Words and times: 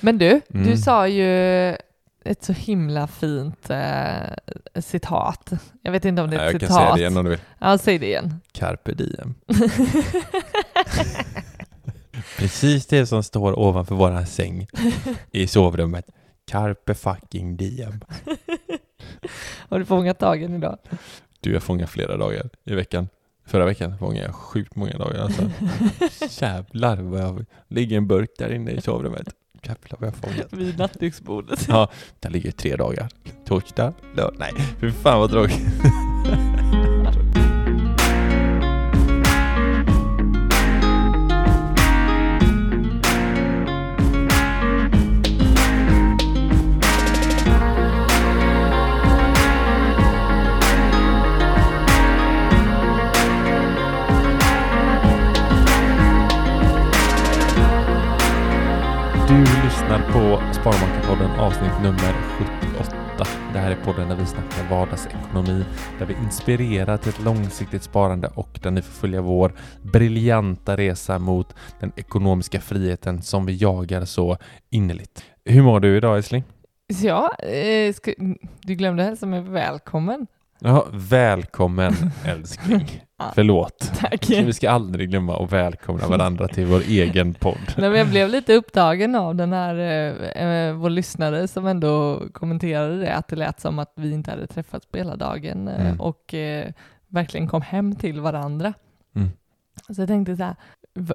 Men 0.00 0.18
du, 0.18 0.40
Mm. 0.54 0.66
du 0.66 0.76
sa 0.76 1.08
ju 1.08 1.68
ett 2.24 2.44
så 2.44 2.52
himla 2.52 3.06
fint 3.06 3.70
eh, 3.70 4.80
citat. 4.80 5.52
Jag 5.82 5.92
vet 5.92 6.04
inte 6.04 6.22
om 6.22 6.30
det 6.30 6.36
är 6.36 6.46
ett 6.46 6.52
jag 6.52 6.60
kan 6.60 6.68
citat. 6.68 6.76
säga 6.82 6.94
det 6.94 7.00
igen 7.00 7.16
om 7.16 7.24
du 7.24 7.30
vill. 7.30 7.40
Ja, 7.58 7.78
säg 7.78 7.98
det 7.98 8.06
igen. 8.06 8.40
Carpe 8.52 8.92
diem. 8.94 9.34
Precis 12.38 12.86
det 12.86 13.06
som 13.06 13.22
står 13.22 13.58
ovanför 13.58 13.94
våran 13.94 14.26
säng 14.26 14.66
i 15.30 15.46
sovrummet. 15.46 16.06
Carpe 16.46 16.94
fucking 16.94 17.56
diem. 17.56 18.00
Har 19.68 19.78
du 19.78 19.84
fångat 19.84 20.18
dagen 20.18 20.54
idag? 20.54 20.78
Du, 21.40 21.52
jag 21.52 21.62
fångar 21.62 21.86
flera 21.86 22.16
dagar 22.16 22.50
i 22.64 22.74
veckan. 22.74 23.08
Förra 23.46 23.64
veckan 23.64 23.98
fångade 23.98 24.26
jag 24.26 24.34
sjukt 24.34 24.76
många 24.76 24.98
dagar 24.98 25.20
alltså. 25.22 25.50
Jävlar 26.44 26.96
vad 26.96 27.20
jag 27.20 27.44
ligger 27.68 27.96
en 27.96 28.06
burk 28.08 28.30
där 28.38 28.52
inne 28.52 28.70
i 28.70 28.80
sovrummet. 28.80 29.28
Jävlar 29.62 29.98
vad 29.98 30.06
jag 30.06 30.14
fångat. 30.16 30.52
Vid 30.52 30.78
nattduksbordet. 30.78 31.66
Ja, 31.68 31.88
där 32.20 32.30
ligger 32.30 32.50
tre 32.50 32.76
dagar. 32.76 33.08
Torsdag, 33.44 33.92
lördag. 34.16 34.36
Nej, 34.38 34.52
fy 34.80 34.92
fan 34.92 35.18
vad 35.20 35.30
tråkigt. 35.30 35.66
på 60.46 60.54
Sparmakarpodden 60.54 61.30
avsnitt 61.30 61.82
nummer 61.82 62.14
78. 62.38 63.24
Det 63.52 63.58
här 63.58 63.70
är 63.70 63.76
podden 63.84 64.08
där 64.08 64.16
vi 64.16 64.26
snackar 64.26 64.70
vardagsekonomi, 64.70 65.64
där 65.98 66.06
vi 66.06 66.14
inspirerar 66.14 66.96
till 66.96 67.08
ett 67.08 67.24
långsiktigt 67.24 67.82
sparande 67.82 68.30
och 68.34 68.58
där 68.62 68.70
ni 68.70 68.82
får 68.82 68.92
följa 68.92 69.20
vår 69.20 69.52
briljanta 69.82 70.76
resa 70.76 71.18
mot 71.18 71.54
den 71.80 71.92
ekonomiska 71.96 72.60
friheten 72.60 73.22
som 73.22 73.46
vi 73.46 73.56
jagar 73.56 74.04
så 74.04 74.36
innerligt. 74.70 75.24
Hur 75.44 75.62
mår 75.62 75.80
du 75.80 75.96
idag 75.96 76.16
älskling? 76.16 76.44
Ja, 77.02 77.34
eh, 77.38 77.94
ska, 77.94 78.12
du 78.62 78.74
glömde 78.74 79.02
hälsa 79.02 79.26
mig 79.26 79.40
välkommen. 79.40 80.26
Ja, 80.60 80.86
välkommen 80.92 81.92
älskling. 82.24 83.02
Ja. 83.18 83.32
Förlåt. 83.34 83.92
Tack. 83.98 84.30
Vi 84.30 84.52
ska 84.52 84.70
aldrig 84.70 85.10
glömma 85.10 85.44
att 85.44 85.52
välkomna 85.52 86.08
varandra 86.08 86.48
till 86.48 86.66
vår 86.66 86.80
egen 86.80 87.34
podd. 87.34 87.58
Nej, 87.76 87.90
men 87.90 87.98
jag 87.98 88.08
blev 88.08 88.28
lite 88.28 88.54
upptagen 88.54 89.14
av 89.14 89.34
den 89.34 89.52
här, 89.52 89.74
eh, 89.74 90.42
eh, 90.46 90.74
vår 90.74 90.90
lyssnare 90.90 91.48
som 91.48 91.66
ändå 91.66 92.22
kommenterade 92.32 93.00
det, 93.00 93.14
att 93.14 93.28
det 93.28 93.36
lät 93.36 93.60
som 93.60 93.78
att 93.78 93.92
vi 93.96 94.12
inte 94.12 94.30
hade 94.30 94.46
träffats 94.46 94.86
på 94.86 94.98
hela 94.98 95.16
dagen 95.16 95.68
eh, 95.68 95.80
Mm. 95.86 96.00
och 96.00 96.34
eh, 96.34 96.68
verkligen 97.08 97.48
kom 97.48 97.62
hem 97.62 97.94
till 97.94 98.20
varandra. 98.20 98.74
Mm. 99.16 99.28
Så 99.90 100.00
jag 100.02 100.08
tänkte 100.08 100.36
så 100.36 100.42
här, 100.42 100.56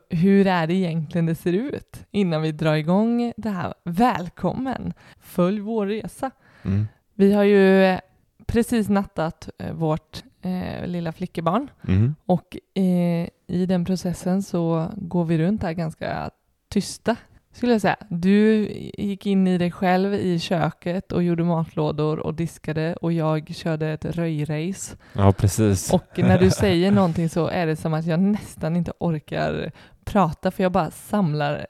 hur 0.09 0.47
är 0.47 0.67
det 0.67 0.73
egentligen 0.73 1.25
det 1.25 1.35
ser 1.35 1.53
ut 1.53 2.05
innan 2.11 2.41
vi 2.41 2.51
drar 2.51 2.73
igång 2.75 3.33
det 3.37 3.49
här? 3.49 3.73
Välkommen! 3.83 4.93
Följ 5.19 5.59
vår 5.59 5.85
resa. 5.87 6.31
Mm. 6.63 6.87
Vi 7.15 7.33
har 7.33 7.43
ju 7.43 7.97
precis 8.45 8.89
nattat 8.89 9.49
eh, 9.57 9.73
vårt 9.73 10.23
eh, 10.41 10.87
lilla 10.87 11.11
flickebarn 11.11 11.69
Mm. 11.87 12.15
och 12.25 12.57
eh, 12.75 13.27
i 13.47 13.65
den 13.65 13.85
processen 13.85 14.43
så 14.43 14.87
går 14.95 15.25
vi 15.25 15.37
runt 15.37 15.63
här 15.63 15.73
ganska 15.73 16.29
tysta, 16.69 17.15
skulle 17.51 17.71
jag 17.71 17.81
säga. 17.81 17.95
Du 18.09 18.67
gick 18.97 19.25
in 19.25 19.47
i 19.47 19.57
dig 19.57 19.71
själv 19.71 20.13
i 20.13 20.39
köket 20.39 21.11
och 21.11 21.23
gjorde 21.23 21.43
matlådor 21.43 22.19
och 22.19 22.33
diskade 22.33 22.95
och 22.95 23.13
jag 23.13 23.55
körde 23.55 23.87
ett 23.89 24.05
röjrace. 24.05 24.97
Ja, 25.13 25.31
precis. 25.31 25.93
Och 25.93 26.05
när 26.17 26.39
du 26.39 26.51
säger 26.61 26.91
någonting 26.91 27.29
så 27.29 27.47
är 27.47 27.67
det 27.67 27.75
som 27.75 27.93
att 27.93 28.05
jag 28.05 28.19
nästan 28.19 28.75
inte 28.75 28.91
orkar 28.99 29.71
prata 30.05 30.51
för 30.51 30.63
jag 30.63 30.71
bara 30.71 30.91
samlar 30.91 31.67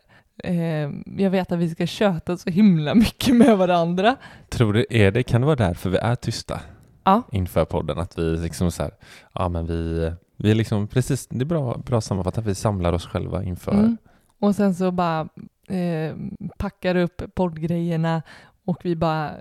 jag 1.17 1.29
vet 1.29 1.51
att 1.51 1.59
vi 1.59 1.69
ska 1.69 1.85
köta 1.85 2.37
så 2.37 2.49
himla 2.49 2.95
mycket 2.95 3.35
med 3.35 3.57
varandra. 3.57 4.15
Tror 4.49 4.73
du, 4.73 4.85
är 4.89 5.11
det, 5.11 5.23
kan 5.23 5.41
det 5.41 5.47
vara 5.47 5.55
därför 5.55 5.89
vi 5.89 5.97
är 5.97 6.15
tysta? 6.15 6.59
Ja. 7.03 7.21
Inför 7.31 7.65
podden, 7.65 7.99
att 7.99 8.17
vi 8.17 8.37
liksom 8.37 8.71
så 8.71 8.83
här, 8.83 8.91
ja 9.33 9.49
men 9.49 9.65
vi, 9.65 10.11
vi 10.37 10.51
är 10.51 10.55
liksom, 10.55 10.87
precis, 10.87 11.27
det 11.27 11.41
är 11.41 11.45
bra, 11.45 11.77
bra 11.77 12.01
sammanfattat, 12.01 12.45
vi 12.45 12.55
samlar 12.55 12.93
oss 12.93 13.05
själva 13.05 13.43
inför. 13.43 13.71
Mm. 13.71 13.97
Och 14.39 14.55
sen 14.55 14.75
så 14.75 14.91
bara 14.91 15.29
eh, 15.69 16.15
packar 16.57 16.95
upp 16.95 17.21
poddgrejerna 17.35 18.21
och 18.65 18.77
vi 18.83 18.95
bara 18.95 19.31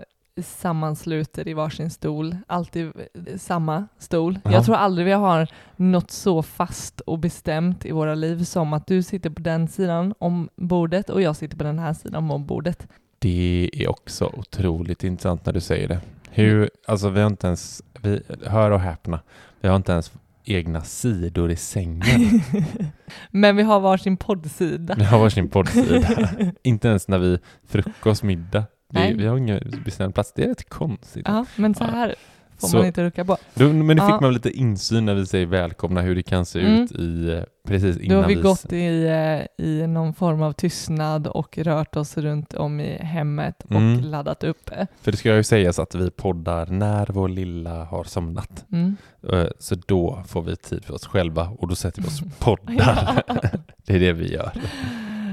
sammansluter 0.41 1.47
i 1.47 1.53
varsin 1.53 1.89
stol. 1.89 2.37
Alltid 2.47 2.85
eh, 2.85 3.37
samma 3.37 3.87
stol. 3.97 4.39
Ja. 4.43 4.51
Jag 4.51 4.65
tror 4.65 4.75
aldrig 4.75 5.05
vi 5.05 5.11
har 5.11 5.47
något 5.75 6.11
så 6.11 6.43
fast 6.43 6.99
och 6.99 7.19
bestämt 7.19 7.85
i 7.85 7.91
våra 7.91 8.15
liv 8.15 8.43
som 8.43 8.73
att 8.73 8.87
du 8.87 9.03
sitter 9.03 9.29
på 9.29 9.41
den 9.41 9.67
sidan 9.67 10.13
om 10.19 10.49
bordet 10.55 11.09
och 11.09 11.21
jag 11.21 11.35
sitter 11.35 11.57
på 11.57 11.63
den 11.63 11.79
här 11.79 11.93
sidan 11.93 12.31
om 12.31 12.45
bordet. 12.45 12.87
Det 13.19 13.69
är 13.73 13.89
också 13.89 14.31
otroligt 14.37 15.03
intressant 15.03 15.45
när 15.45 15.53
du 15.53 15.61
säger 15.61 15.87
det. 15.87 16.01
Hur, 16.29 16.69
alltså 16.87 17.09
vi 17.09 17.21
har 17.21 17.27
inte 17.27 17.47
ens, 17.47 17.83
vi, 18.01 18.21
hör 18.45 18.71
och 18.71 18.79
häpna, 18.79 19.19
vi 19.61 19.67
har 19.67 19.75
inte 19.75 19.91
ens 19.91 20.11
egna 20.45 20.81
sidor 20.81 21.51
i 21.51 21.55
sängen. 21.55 22.41
Men 23.31 23.55
vi 23.55 23.63
har 23.63 23.79
varsin 23.79 24.17
poddsida. 24.17 24.95
Vi 24.97 25.03
har 25.03 25.19
varsin 25.19 25.49
poddsida. 25.49 26.29
inte 26.63 26.87
ens 26.87 27.07
när 27.07 27.17
vi 27.17 27.39
frukost, 27.67 28.23
middag. 28.23 28.63
Nej. 28.93 29.13
vi 29.13 29.25
har 29.27 29.37
ingen 29.37 29.81
bestämd 29.85 30.13
plats. 30.13 30.33
Det 30.35 30.43
är 30.43 30.47
rätt 30.47 30.69
konstigt. 30.69 31.23
Ja, 31.27 31.45
men 31.55 31.75
så 31.75 31.83
här 31.83 32.15
får 32.57 32.67
Så- 32.67 32.77
man 32.77 32.85
inte 32.85 33.03
rucka 33.03 33.25
på. 33.25 33.37
Då, 33.53 33.63
men 33.73 33.87
nu 33.97 34.01
fick 34.11 34.21
man 34.21 34.33
lite 34.33 34.49
insyn 34.51 35.05
när 35.05 35.13
vi 35.15 35.25
säger 35.25 35.45
välkomna, 35.45 36.01
hur 36.01 36.15
det 36.15 36.23
kan 36.23 36.45
se 36.45 36.59
Mm. 36.59 36.83
ut 36.83 36.91
i, 36.91 37.31
eh, 37.31 37.43
precis 37.67 37.95
Då 37.95 38.01
innan 38.03 38.17
har 38.21 38.27
vi 38.27 38.35
vi 38.35 38.41
gått 38.41 38.73
i, 38.73 39.05
eh, 39.05 39.65
i 39.65 39.87
någon 39.87 40.13
form 40.13 40.41
av 40.41 40.51
tystnad 40.53 41.27
och 41.27 41.57
rört 41.57 41.95
oss 41.95 42.17
runt 42.17 42.53
om 42.53 42.79
i 42.79 42.97
hemmet 43.03 43.63
och 43.63 43.71
Mm. 43.75 43.99
laddat 44.01 44.43
upp. 44.43 44.69
För 45.01 45.11
det 45.11 45.17
ska 45.17 45.35
ju 45.35 45.43
sägas 45.43 45.79
att 45.79 45.95
vi 45.95 46.11
poddar 46.11 46.65
när 46.65 47.07
vår 47.09 47.29
lilla 47.29 47.83
har 47.85 48.03
somnat. 48.03 48.65
Mm. 48.71 48.95
Eh, 49.33 49.45
Så 49.59 49.75
då 49.87 50.23
får 50.27 50.41
vi 50.41 50.55
tid 50.55 50.85
för 50.85 50.93
oss 50.93 51.05
själva 51.07 51.49
och 51.59 51.67
då 51.67 51.75
sätter 51.75 52.01
vi 52.01 52.07
oss 52.07 52.21
och 52.21 52.27
poddar. 52.39 53.23
Det 53.85 53.95
är 53.95 53.99
det 53.99 54.13
vi 54.13 54.33
gör. 54.33 54.51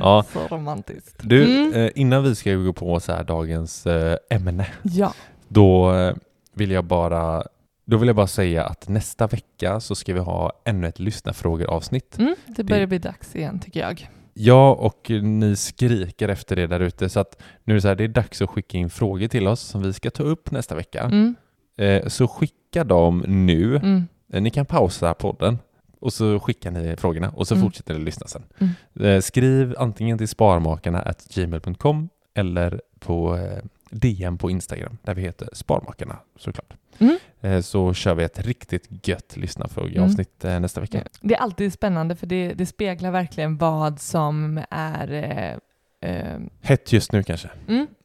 Ja. 0.00 0.24
Så 0.32 0.56
romantiskt. 0.56 1.16
Du, 1.22 1.44
Mm. 1.44 1.74
eh, 1.74 1.90
innan 1.94 2.22
vi 2.22 2.34
ska 2.34 2.54
gå 2.54 2.72
på 2.72 3.00
så 3.00 3.12
här 3.12 3.24
dagens 3.24 3.86
eh, 3.86 4.16
ämne, 4.30 4.66
Ja. 4.82 5.14
då 5.48 5.94
eh, 5.94 6.14
vill 6.54 6.70
jag 6.70 6.84
bara 6.84 7.42
då 7.84 7.96
vill 7.96 8.06
jag 8.06 8.16
bara 8.16 8.26
säga 8.26 8.64
att 8.64 8.88
nästa 8.88 9.26
vecka 9.26 9.80
så 9.80 9.94
ska 9.94 10.14
vi 10.14 10.20
ha 10.20 10.52
ännu 10.64 10.86
ett 10.86 10.98
lyssnarfrågor-avsnitt. 10.98 12.18
Mm, 12.18 12.34
det 12.46 12.64
börjar 12.64 12.86
bli 12.86 12.98
dags 12.98 13.36
igen 13.36 13.58
tycker 13.58 13.80
jag. 13.80 14.08
Jag 14.34 14.80
och 14.80 15.10
ni 15.10 15.56
skriker 15.56 16.28
efter 16.28 16.56
det 16.56 16.66
där 16.66 16.80
ute 16.80 17.08
så 17.08 17.20
att 17.20 17.42
nu 17.64 17.72
är 17.72 17.74
det 17.74 17.80
så 17.80 17.88
här, 17.88 17.94
det 17.94 18.04
är 18.04 18.08
dags 18.08 18.42
att 18.42 18.50
skicka 18.50 18.78
in 18.78 18.90
frågor 18.90 19.28
till 19.28 19.48
oss 19.48 19.60
som 19.60 19.82
vi 19.82 19.92
ska 19.92 20.10
ta 20.10 20.22
upp 20.22 20.50
nästa 20.50 20.74
vecka. 20.74 21.02
Mm. 21.02 21.34
Eh, 21.78 22.06
Så 22.06 22.28
skicka 22.28 22.84
dem 22.84 23.24
nu. 23.26 23.76
Mm. 23.76 24.06
Eh, 24.32 24.42
Ni 24.42 24.50
kan 24.50 24.66
pausa 24.66 25.14
podden 25.14 25.58
och 26.00 26.12
så 26.12 26.40
skickar 26.40 26.70
ni 26.70 26.96
frågorna 26.96 27.30
och 27.30 27.48
så 27.48 27.54
Mm. 27.54 27.66
fortsätter 27.66 27.94
ni 27.94 28.00
lyssna 28.04 28.26
sen. 28.26 28.42
Mm. 28.58 28.72
Eh, 29.16 29.20
Skriv 29.20 29.74
antingen 29.78 30.18
till 30.18 30.28
sparmakarna 30.28 31.14
gmail.com 31.34 32.08
eller 32.34 32.80
på 32.98 33.36
eh, 33.38 33.58
DM 33.90 34.38
på 34.38 34.50
Instagram 34.50 34.98
där 35.02 35.14
vi 35.14 35.22
heter 35.22 35.48
Sparmakarna 35.52 36.16
såklart. 36.38 36.74
Mm. 36.98 37.18
Eh, 37.40 37.60
Så 37.60 37.94
kör 37.94 38.14
vi 38.14 38.24
ett 38.24 38.38
riktigt 38.46 39.08
gött 39.08 39.36
lyssnarfrågeavsnitt 39.36 40.44
eh, 40.44 40.60
nästa 40.60 40.80
vecka. 40.80 41.02
Det 41.20 41.34
är 41.34 41.38
alltid 41.38 41.72
spännande 41.72 42.16
för 42.16 42.26
det, 42.26 42.52
det 42.54 42.66
speglar 42.66 43.10
verkligen 43.10 43.56
vad 43.56 44.00
som 44.00 44.60
är 44.70 45.12
eh, 45.12 46.10
eh, 46.10 46.40
Hett 46.60 46.92
just 46.92 47.12
nu 47.12 47.22
kanske. 47.22 47.50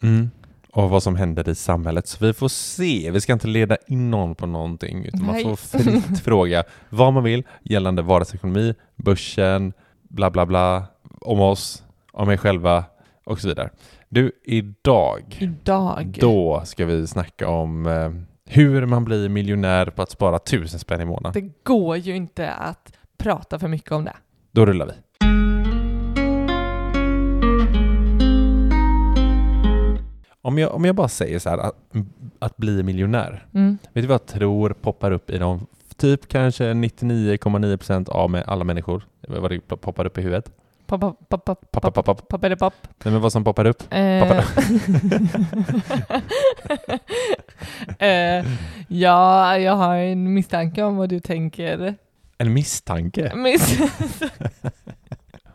mm. 0.02 0.32
Och 0.76 0.90
vad 0.90 1.04
som 1.04 1.16
händer 1.16 1.50
i 1.50 1.56
samhället. 1.56 2.08
Så 2.08 2.26
vi 2.26 2.34
får 2.34 2.48
se. 2.48 3.12
Vi 3.12 3.22
ska 3.22 3.34
inte 3.34 3.48
leda 3.48 3.78
in 3.88 4.12
någon 4.12 4.36
på 4.36 4.46
någonting. 4.46 5.06
Utan 5.06 5.26
man 5.26 5.36
Nej. 5.36 5.44
får 5.44 5.56
fritt 5.56 6.20
fråga 6.20 6.64
vad 6.90 7.14
man 7.14 7.24
vill 7.24 7.44
gällande 7.64 8.02
vardagsekonomi, 8.02 8.74
börsen, 8.96 9.74
bla 10.04 10.32
bla 10.32 10.46
bla, 10.46 10.84
om 11.22 11.40
oss, 11.40 11.84
om 12.12 12.28
mig 12.28 12.38
själva 12.38 12.84
och 13.26 13.40
så 13.40 13.48
vidare. 13.48 13.70
Du, 14.10 14.32
idag, 14.44 15.38
idag. 15.40 16.18
då 16.20 16.62
ska 16.66 16.86
vi 16.86 17.08
snacka 17.08 17.48
om 17.48 17.86
eh, 17.86 18.12
hur 18.46 18.86
man 18.86 19.06
blir 19.06 19.30
miljonär 19.30 19.86
på 19.86 20.02
att 20.02 20.12
spara 20.12 20.40
tusen 20.40 20.80
spänn 20.80 21.02
i 21.02 21.06
månaden. 21.06 21.44
Det 21.44 21.54
går 21.64 21.98
ju 21.98 22.16
inte 22.16 22.52
att 22.52 22.94
prata 23.18 23.60
för 23.60 23.68
mycket 23.68 23.92
om 23.92 24.06
det. 24.06 24.16
Då 24.52 24.66
rullar 24.66 24.86
vi. 24.86 24.94
Om 30.46 30.58
jag, 30.58 30.74
om 30.76 30.86
jag 30.86 30.96
bara 30.96 31.08
säger 31.08 31.40
så 31.40 31.50
här, 31.50 31.58
att, 31.58 31.76
att 32.40 32.58
bli 32.58 32.84
miljonär. 32.84 33.46
Mm. 33.54 33.78
Vet 33.94 34.04
du 34.04 34.08
vad 34.08 34.14
jag 34.14 34.26
tror 34.26 34.70
poppar 34.70 35.12
upp 35.12 35.30
i 35.30 35.38
de 35.38 35.68
typ 35.98 36.28
kanske 36.28 36.64
99,9% 36.74 38.10
av 38.10 38.30
med 38.30 38.44
alla 38.48 38.64
människor? 38.64 39.04
Vad 39.28 39.52
det 39.52 39.60
poppar 39.60 40.06
upp 40.06 40.18
i 40.18 40.22
huvudet? 40.22 40.52
Pop, 40.88 41.02
pop, 41.02 41.30
pop, 41.30 41.46
pop, 41.46 41.72
Pop, 41.72 41.94
pop, 41.94 42.06
pop, 42.30 42.60
pop. 42.60 42.74
Nej, 43.04 43.14
men 43.14 43.22
vad 43.22 43.32
som 43.32 43.44
poppar 43.44 43.66
upp? 43.66 43.84
Eh, 43.90 44.44
eh, 48.08 48.46
ja, 48.88 49.58
jag 49.58 49.76
har 49.76 49.96
en 49.96 50.34
misstanke 50.34 50.84
om 50.84 50.96
vad 50.98 51.10
du 51.10 51.20
tänker. 51.20 51.96
En 52.38 52.54
misstanke? 52.54 53.36
Miss 53.36 53.80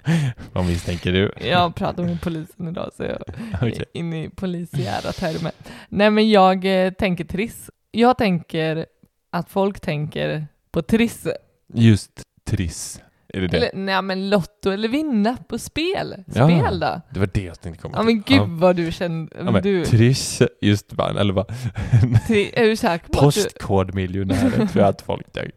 Vad 0.53 0.65
misstänker 0.67 1.13
du? 1.13 1.33
jag 1.41 1.75
pratar 1.75 2.03
med 2.03 2.21
polisen 2.21 2.69
idag 2.69 2.91
så 2.97 3.03
jag 3.03 3.23
Okej. 3.55 3.77
är 3.79 3.85
inne 3.99 4.25
i 4.25 4.29
polisiära 4.31 5.13
termer. 5.13 5.53
Nej 5.89 6.11
men 6.11 6.31
jag 6.31 6.85
eh, 6.87 6.93
tänker 6.93 7.25
Triss. 7.25 7.71
Jag 7.91 8.19
tänker 8.19 8.87
att 9.31 9.51
folk 9.51 9.81
tänker 9.81 10.47
på 10.71 10.83
Triss. 10.83 11.27
Just 11.75 12.11
Triss. 12.47 13.01
Är 13.35 13.41
det 13.41 13.47
det? 13.49 13.57
Eller 13.57 13.71
nej 13.75 14.03
men 14.03 14.31
Lotto 14.31 14.71
eller 14.71 14.89
vinna 14.89 15.37
på 15.49 15.59
spel. 15.59 16.25
Ja. 16.35 16.49
Spel 16.49 16.81
då. 16.81 17.01
Det 17.11 17.21
var 17.21 17.29
det 17.35 17.43
jag 17.43 17.61
tänkte 17.61 17.83
komma 17.83 17.95
Ja 17.99 18.03
till. 18.03 18.07
men 18.07 18.23
gud 18.49 18.59
vad 18.61 18.77
du 18.77 18.93
kände. 18.93 19.37
Ja, 19.39 19.51
men 19.51 19.63
du, 19.63 19.85
Triss, 19.85 20.43
just 20.61 20.93
vann, 20.93 21.17
eller 21.17 21.33
vad? 21.33 21.47
tri, 22.27 22.51
är 22.55 22.65
du 22.65 22.77
säker 22.77 23.07
på 23.13 23.13
Postkodmiljonärer 23.21 24.51
tror 24.67 24.83
jag 24.85 24.89
att 24.89 25.03
folk 25.03 25.33
tänker. 25.33 25.53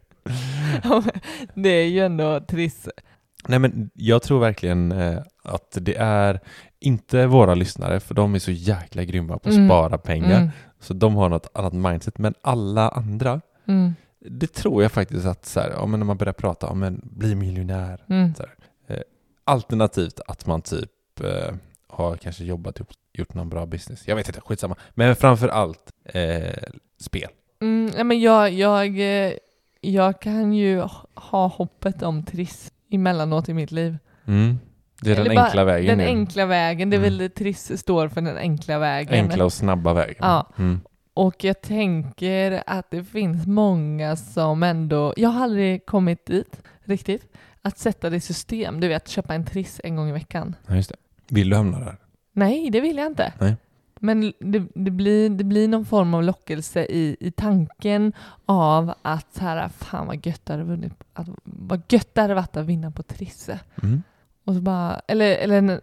Ja, 0.84 1.02
Det 1.54 1.68
är 1.68 1.86
ju 1.88 2.00
ändå 2.04 2.40
Triss. 2.40 2.88
Nej 3.48 3.58
men 3.58 3.90
jag 3.94 4.22
tror 4.22 4.40
verkligen 4.40 4.92
eh, 4.92 5.18
att 5.42 5.78
det 5.80 5.96
är 5.96 6.40
inte 6.80 7.26
våra 7.26 7.54
lyssnare, 7.54 8.00
för 8.00 8.14
de 8.14 8.34
är 8.34 8.38
så 8.38 8.50
jäkla 8.50 9.04
grymma 9.04 9.38
på 9.38 9.48
att 9.48 9.54
Mm. 9.54 9.68
spara 9.68 9.98
pengar, 9.98 10.36
Mm. 10.38 10.50
så 10.80 10.94
de 10.94 11.14
har 11.16 11.28
något 11.28 11.50
annat 11.54 11.72
mindset, 11.72 12.18
men 12.18 12.34
alla 12.42 12.88
andra, 12.88 13.40
Mm. 13.68 13.94
det 14.20 14.52
tror 14.52 14.82
jag 14.82 14.92
faktiskt 14.92 15.26
att 15.26 15.46
så 15.46 15.60
här, 15.60 15.70
ja, 15.70 15.86
men 15.86 16.00
när 16.00 16.06
man 16.06 16.16
börjar 16.16 16.32
prata 16.32 16.66
om 16.66 16.82
en 16.82 17.00
bli 17.04 17.34
miljonär, 17.34 18.04
Mm. 18.08 18.32
alternativt 19.44 20.20
att 20.26 20.46
man 20.46 20.62
typ 20.62 20.90
eh, 21.20 21.54
har 21.88 22.16
kanske 22.16 22.44
jobbat 22.44 22.80
upp, 22.80 22.88
gjort 23.12 23.34
någon 23.34 23.48
bra 23.48 23.66
business. 23.66 24.08
Jag 24.08 24.16
vet 24.16 24.28
inte, 24.28 24.40
skitsamma. 24.40 24.76
Men 24.94 25.16
framför 25.16 25.48
allt 25.48 25.92
eh, 26.04 26.62
spel. 27.00 27.28
Mm, 27.62 28.08
men 28.08 28.20
jag, 28.20 28.52
jag, 28.52 28.98
eh, 29.00 29.32
jag 29.80 30.20
kan 30.20 30.52
ju 30.52 30.82
ha 31.14 31.46
hoppet 31.46 32.02
om 32.02 32.22
Triss 32.24 32.72
emellanåt 32.94 33.48
i 33.48 33.54
mitt 33.54 33.72
liv. 33.72 33.98
Mm. 34.26 34.58
Det 35.00 35.10
är 35.10 35.16
den 35.16 35.26
Eller 35.26 35.34
bara 35.34 35.44
enkla 35.44 35.64
vägen. 35.64 35.86
Den 35.88 35.98
nu. 35.98 36.04
enkla 36.04 36.46
vägen, 36.46 36.90
det 36.90 36.96
är 36.96 36.98
Mm. 36.98 37.10
väl 37.10 37.18
det 37.18 37.28
Triss 37.28 37.80
står 37.80 38.08
för, 38.08 38.20
den 38.20 38.36
enkla 38.36 38.78
vägen. 38.78 39.24
enkla 39.24 39.44
och 39.44 39.52
snabba 39.52 39.92
vägen. 39.92 40.16
Ja. 40.18 40.50
Mm. 40.58 40.80
Och 41.14 41.44
jag 41.44 41.60
tänker 41.62 42.62
att 42.66 42.90
det 42.90 43.04
finns 43.04 43.46
många 43.46 44.16
som 44.16 44.62
ändå, 44.62 45.14
jag 45.16 45.28
har 45.28 45.44
aldrig 45.44 45.86
kommit 45.86 46.26
dit 46.26 46.62
riktigt, 46.84 47.32
att 47.62 47.78
sätta 47.78 48.10
det 48.10 48.16
i 48.16 48.20
system. 48.20 48.80
Du 48.80 48.88
vet, 48.88 49.08
köpa 49.08 49.34
en 49.34 49.44
Triss 49.44 49.80
en 49.84 49.96
gång 49.96 50.08
i 50.08 50.12
veckan. 50.12 50.56
Ja, 50.66 50.74
just 50.74 50.90
det. 50.90 50.96
Vill 51.28 51.50
du 51.50 51.56
hamna 51.56 51.78
där? 51.80 51.96
Nej, 52.32 52.70
det 52.70 52.80
vill 52.80 52.96
jag 52.96 53.06
inte. 53.06 53.32
Nej. 53.40 53.56
Men 54.04 54.32
det, 54.38 54.62
det, 54.74 54.90
blir, 54.90 55.30
det 55.30 55.44
blir 55.44 55.68
någon 55.68 55.84
form 55.84 56.14
av 56.14 56.22
lockelse 56.22 56.84
i, 56.84 57.16
i 57.20 57.30
tanken 57.30 58.12
av 58.46 58.94
att 59.02 59.34
så 59.34 59.40
här, 59.40 59.68
fan 59.68 60.06
vad 60.06 60.26
gött 60.26 60.40
det 60.46 60.52
hade 60.52 60.64
vunnit, 60.64 60.92
att, 61.12 61.28
vad 61.44 61.82
gött 61.88 62.14
det 62.14 62.20
hade 62.20 62.34
varit 62.34 62.56
att 62.56 62.66
vinna 62.66 62.90
på 62.90 63.02
Trisse. 63.02 63.60
Mm. 63.82 64.02
Och 64.44 64.54
så 64.54 64.60
bara, 64.60 65.00
eller, 65.08 65.36
eller 65.36 65.80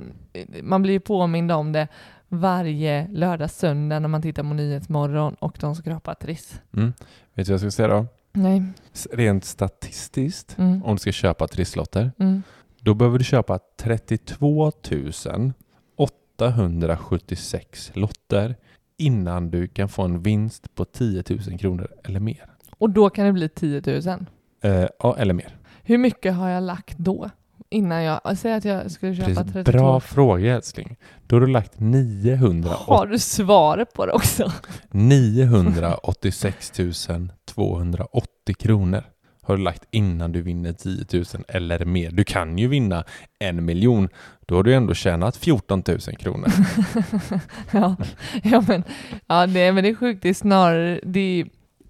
man 0.64 0.82
blir 0.82 0.94
ju 0.94 1.00
påmind 1.00 1.52
om 1.52 1.72
det 1.72 1.88
varje 2.28 3.08
lördag, 3.08 3.50
söndag 3.52 4.00
när 4.00 4.08
man 4.08 4.22
tittar 4.22 4.44
på 4.44 4.50
Nyhetsmorgon 4.50 5.34
och 5.34 5.58
de 5.60 5.76
skrapar 5.76 6.14
Triss. 6.14 6.62
Mm. 6.74 6.94
Vet 7.34 7.48
du 7.48 7.54
vad 7.54 7.54
jag 7.54 7.60
ska 7.60 7.72
säga 7.72 7.88
då? 7.88 8.06
Nej. 8.34 8.64
Rent 9.12 9.46
statistiskt, 9.46 10.58
Mm. 10.58 10.84
om 10.84 10.96
du 10.96 11.00
ska 11.00 11.12
köpa 11.12 11.48
trisslotter, 11.48 12.12
Mm. 12.20 12.44
då 12.80 12.94
behöver 12.94 13.18
du 13.18 13.24
köpa 13.24 13.60
32 13.78 14.72
876 16.42 17.92
lotter 17.94 18.56
innan 18.98 19.52
du 19.52 19.68
kan 19.68 19.90
få 19.90 20.02
en 20.02 20.22
vinst 20.22 20.76
på 20.76 20.86
10 20.86 21.24
000 21.30 21.60
kronor 21.60 21.88
eller 22.04 22.20
mer. 22.20 22.46
Och 22.78 22.90
då 22.90 23.10
kan 23.10 23.26
det 23.26 23.34
bli 23.34 23.50
10 23.50 23.82
000. 23.86 24.26
Eh, 24.64 24.88
ja, 25.00 25.18
eller 25.18 25.34
mer. 25.34 25.56
Hur 25.84 25.98
mycket 25.98 26.34
har 26.34 26.50
jag 26.50 26.64
lagt 26.64 26.98
då? 26.98 27.30
Innan 27.70 28.04
jag, 28.04 28.38
säg 28.38 28.54
att 28.54 28.66
jag 28.66 28.92
skulle 28.92 29.16
köpa 29.16 29.28
Precis. 29.28 29.54
32. 29.54 29.72
Bra 29.72 30.00
fråga 30.00 30.56
älskling. 30.56 30.98
Då 31.28 31.36
har 31.36 31.42
du 31.42 31.48
lagt 31.48 31.80
900 31.80 32.70
Har 32.78 33.08
du 33.08 33.20
svaret 33.20 33.94
på 33.94 34.06
det 34.06 34.12
också? 34.12 34.52
986 34.92 36.72
280 37.46 38.56
kronor 38.60 39.04
har 39.52 39.58
du 39.58 39.64
lagt 39.64 39.86
innan 39.92 40.32
du 40.32 40.42
vinner 40.42 40.74
10 40.74 41.06
000 41.14 41.26
eller 41.48 41.86
mer. 41.86 42.12
Du 42.12 42.24
kan 42.24 42.58
ju 42.58 42.68
vinna 42.68 43.04
en 43.40 43.66
miljon. 43.66 44.10
Då 44.46 44.56
har 44.56 44.64
du 44.64 44.74
ändå 44.74 44.94
tjänat 44.94 45.38
14 45.38 45.84
000 45.88 46.00
kronor. 46.00 46.48
ja, 47.72 47.96
ja, 48.44 48.64
men, 48.68 48.84
ja 49.28 49.48
det, 49.48 49.72
men 49.72 49.84
det 49.84 49.90
är 49.90 49.96
sjukt. 49.96 50.24
Det 50.24 50.30
är 50.30 50.34
snarare, 50.34 51.00
det 51.04 51.46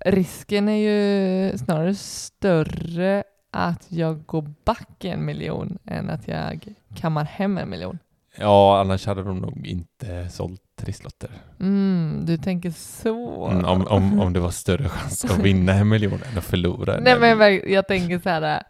risken 0.06 0.70
är 0.70 0.76
ju 0.76 1.58
snarare 1.58 1.96
större 1.96 3.24
att 3.52 3.86
jag 3.88 4.26
går 4.26 4.54
back 4.66 5.06
en 5.06 5.26
miljon 5.26 5.78
än 5.86 6.10
att 6.10 6.28
jag 6.28 6.68
kammar 6.96 7.26
hem 7.26 7.58
en 7.58 7.70
miljon. 7.70 8.00
Ja, 8.42 8.80
annars 8.80 9.06
hade 9.06 9.24
de 9.24 9.40
nog 9.40 9.68
inte 9.68 10.30
sålt 10.30 10.62
trisslotter. 10.82 11.30
Mm, 11.60 12.20
du 12.26 12.38
tänker 12.38 12.72
så. 12.72 13.48
Mm, 13.48 13.66
om, 13.66 13.88
om, 13.88 14.20
om 14.20 14.34
det 14.34 14.40
var 14.40 14.52
större 14.52 14.90
chans 14.90 15.26
att 15.26 15.38
vinna 15.40 15.74
en 15.74 15.90
miljon 15.90 16.20
än 16.32 16.38
att 16.38 16.44
förlora 16.44 17.00
Nej 17.02 17.20
men 17.20 17.38
verk- 17.38 17.64
jag 17.68 17.88
tänker 17.88 18.20
så 18.20 18.30
här. 18.30 18.64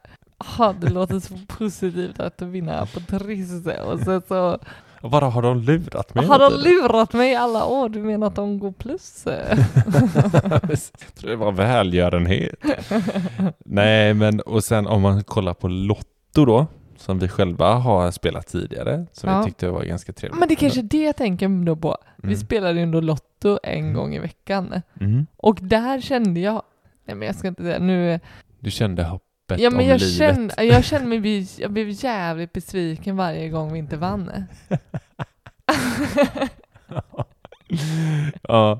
ah, 0.57 0.73
det 0.73 0.89
låter 0.89 1.19
så 1.19 1.33
positivt 1.47 2.19
att 2.19 2.41
vinna 2.41 2.85
på 2.85 2.99
Trisse 2.99 3.81
och 3.81 3.99
sen 3.99 4.21
så 4.27 4.59
Bara 5.01 5.25
har 5.29 5.41
de 5.41 5.57
lurat 5.61 6.15
mig 6.15 6.25
har 6.25 6.39
de 6.39 6.53
lurat 6.53 7.13
mig 7.13 7.35
alla 7.35 7.65
år. 7.65 7.89
Du 7.89 7.99
menar 7.99 8.27
att 8.27 8.35
de 8.35 8.59
går 8.59 8.71
plus? 8.71 9.23
Jag 9.25 9.47
tror 11.15 11.29
det 11.29 11.35
var 11.35 11.51
välgörenhet. 11.51 12.55
Nej, 13.65 14.13
men 14.13 14.39
och 14.41 14.63
sen 14.63 14.87
om 14.87 15.01
man 15.01 15.23
kollar 15.23 15.53
på 15.53 15.67
Lotto 15.67 16.45
då, 16.45 16.67
som 17.01 17.19
vi 17.19 17.27
själva 17.27 17.73
har 17.73 18.11
spelat 18.11 18.47
tidigare, 18.47 19.05
som 19.11 19.29
Ja. 19.29 19.39
vi 19.39 19.45
tyckte 19.45 19.69
var 19.69 19.83
ganska 19.83 20.13
trevligt. 20.13 20.39
Men 20.39 20.49
det 20.49 20.55
kanske 20.55 20.79
är 20.79 20.83
det 20.83 21.03
jag 21.03 21.15
tänker 21.15 21.65
då 21.65 21.75
på. 21.75 21.97
Vi 22.17 22.27
Mm. 22.27 22.39
spelade 22.39 22.73
ju 22.73 22.83
ändå 22.83 22.99
Lotto 23.01 23.59
en 23.63 23.79
Mm. 23.79 23.93
gång 23.93 24.15
i 24.15 24.19
veckan. 24.19 24.81
Mm. 24.99 25.27
Och 25.37 25.59
där 25.61 26.01
kände 26.01 26.39
jag, 26.39 26.63
nej 27.05 27.15
men 27.15 27.25
jag 27.25 27.35
ska 27.35 27.47
inte 27.47 27.63
säga 27.63 27.79
nu, 27.79 28.19
Du 28.59 28.71
kände 28.71 29.03
hoppet 29.03 29.59
ja 29.59 29.69
men 29.69 29.79
om 29.79 29.85
jag 29.85 29.99
livet. 29.99 30.17
kände, 30.17 30.63
jag 30.63 30.83
kände 30.83 31.07
mig, 31.19 31.47
jag 31.59 31.71
blev 31.71 31.89
jävligt 31.89 32.53
besviken 32.53 33.17
varje 33.17 33.49
gång 33.49 33.73
vi 33.73 33.79
inte 33.79 33.97
vann. 33.97 34.31
ja, 38.41 38.79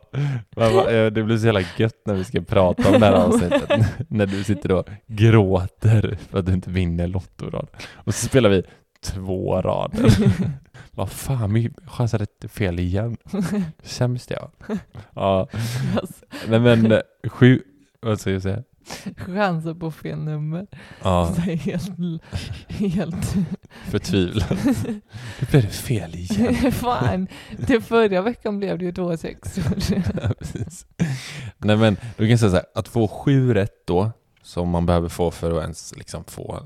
eh, 0.58 1.06
det 1.12 1.24
blir 1.24 1.38
så 1.38 1.46
jävla 1.46 1.62
gött 1.78 2.02
när 2.06 2.14
vi 2.14 2.24
ska 2.24 2.42
prata 2.42 2.90
om 2.90 3.00
det 3.00 3.06
här 3.06 3.14
avsnittet. 3.14 3.70
när 4.08 4.26
du 4.26 4.44
sitter 4.44 4.72
och 4.72 4.90
gråter 5.08 6.18
för 6.30 6.40
att 6.40 6.46
du 6.46 6.54
inte 6.54 6.70
vinner 6.70 7.08
Lotto-rad. 7.08 7.68
Och 7.94 8.16
så 8.16 8.28
spelar 8.28 8.50
vi 8.50 8.64
två 9.04 9.62
rader. 9.62 10.12
Vad 10.92 11.12
fan, 11.12 11.54
vi 11.54 11.72
chansade 11.88 12.26
fel 12.50 12.80
igen. 12.80 13.18
Sämst 13.84 14.32
jag. 14.32 14.52
Ja, 15.16 15.48
Alltså, 16.02 16.26
nej 16.48 16.60
men 16.60 16.92
eh, 16.92 17.00
sju... 17.30 17.62
Vad 18.02 18.20
ska 18.20 18.32
jag 18.32 18.42
säga? 18.42 18.64
Chanser 19.18 19.74
på 19.74 19.92
fel 19.92 20.20
nummer. 20.20 20.68
Ja, 21.04 21.34
Så 21.36 21.42
helt, 21.42 21.92
helt 22.70 23.36
förtvivlad. 23.90 24.58
Nu 25.40 25.48
blev 25.52 25.62
det 25.62 25.68
fel 25.68 26.16
igen. 26.16 26.72
Fan, 26.72 27.28
det 27.68 27.82
förra 27.82 28.22
veckan 28.22 28.58
blev 28.60 28.78
det 28.80 28.86
ju 28.86 28.92
två 28.92 29.18
sexor. 29.18 29.64
Ja, 30.22 30.34
precis. 30.40 30.86
Nej 31.58 31.78
men, 31.78 31.96
då 31.96 32.24
kan 32.24 32.30
jag 32.30 32.40
säga 32.40 32.50
så 32.50 32.56
här, 32.56 32.66
att 32.76 32.88
få 32.88 33.08
sju 33.08 33.54
rätt 33.54 33.88
då, 33.88 34.12
som 34.44 34.70
man 34.70 34.86
behöver 34.86 35.10
få 35.10 35.32
för 35.32 35.52
att 35.58 35.62
ens 35.62 35.96
liksom 35.98 36.24
få 36.24 36.60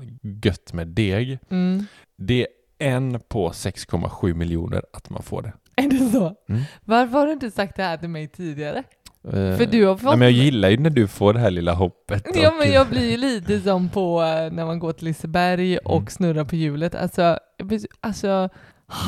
gött 0.44 0.72
med 0.72 0.86
deg, 0.88 1.38
Mm. 1.50 1.86
det 2.18 2.40
är 2.40 2.48
en 2.78 3.20
på 3.28 3.50
6,7 3.50 4.34
miljoner 4.34 4.82
att 4.92 5.10
man 5.10 5.22
får 5.22 5.42
det. 5.42 5.52
Är 5.76 5.88
det 5.90 6.10
så? 6.10 6.34
Mm. 6.48 6.62
Varför 6.84 7.18
har 7.18 7.26
du 7.26 7.32
inte 7.32 7.50
sagt 7.50 7.76
det 7.76 7.82
här 7.82 7.96
till 7.96 8.08
mig 8.08 8.28
tidigare? 8.28 8.82
Eh, 9.26 9.56
För 9.56 9.66
du 9.66 9.86
har 9.86 9.96
fått... 9.96 10.04
Nej, 10.10 10.16
men 10.16 10.22
jag 10.28 10.32
gillar 10.44 10.68
ju 10.68 10.76
när 10.76 10.90
du 10.90 11.08
får 11.08 11.32
det 11.32 11.40
här 11.40 11.50
lilla 11.50 11.72
hoppet. 11.74 12.26
Ja 12.34 12.52
men 12.58 12.72
jag 12.72 12.88
blir 12.88 13.10
ju 13.10 13.16
lite 13.16 13.60
som 13.60 13.88
på 13.88 14.22
eh, 14.22 14.52
när 14.52 14.64
man 14.66 14.78
går 14.78 14.92
till 14.92 15.04
Liseberg 15.04 15.78
och 15.78 15.96
Mm. 15.96 16.06
snurrar 16.08 16.44
på 16.44 16.56
hjulet. 16.56 16.94
Alltså, 16.94 17.38
alltså 18.00 18.48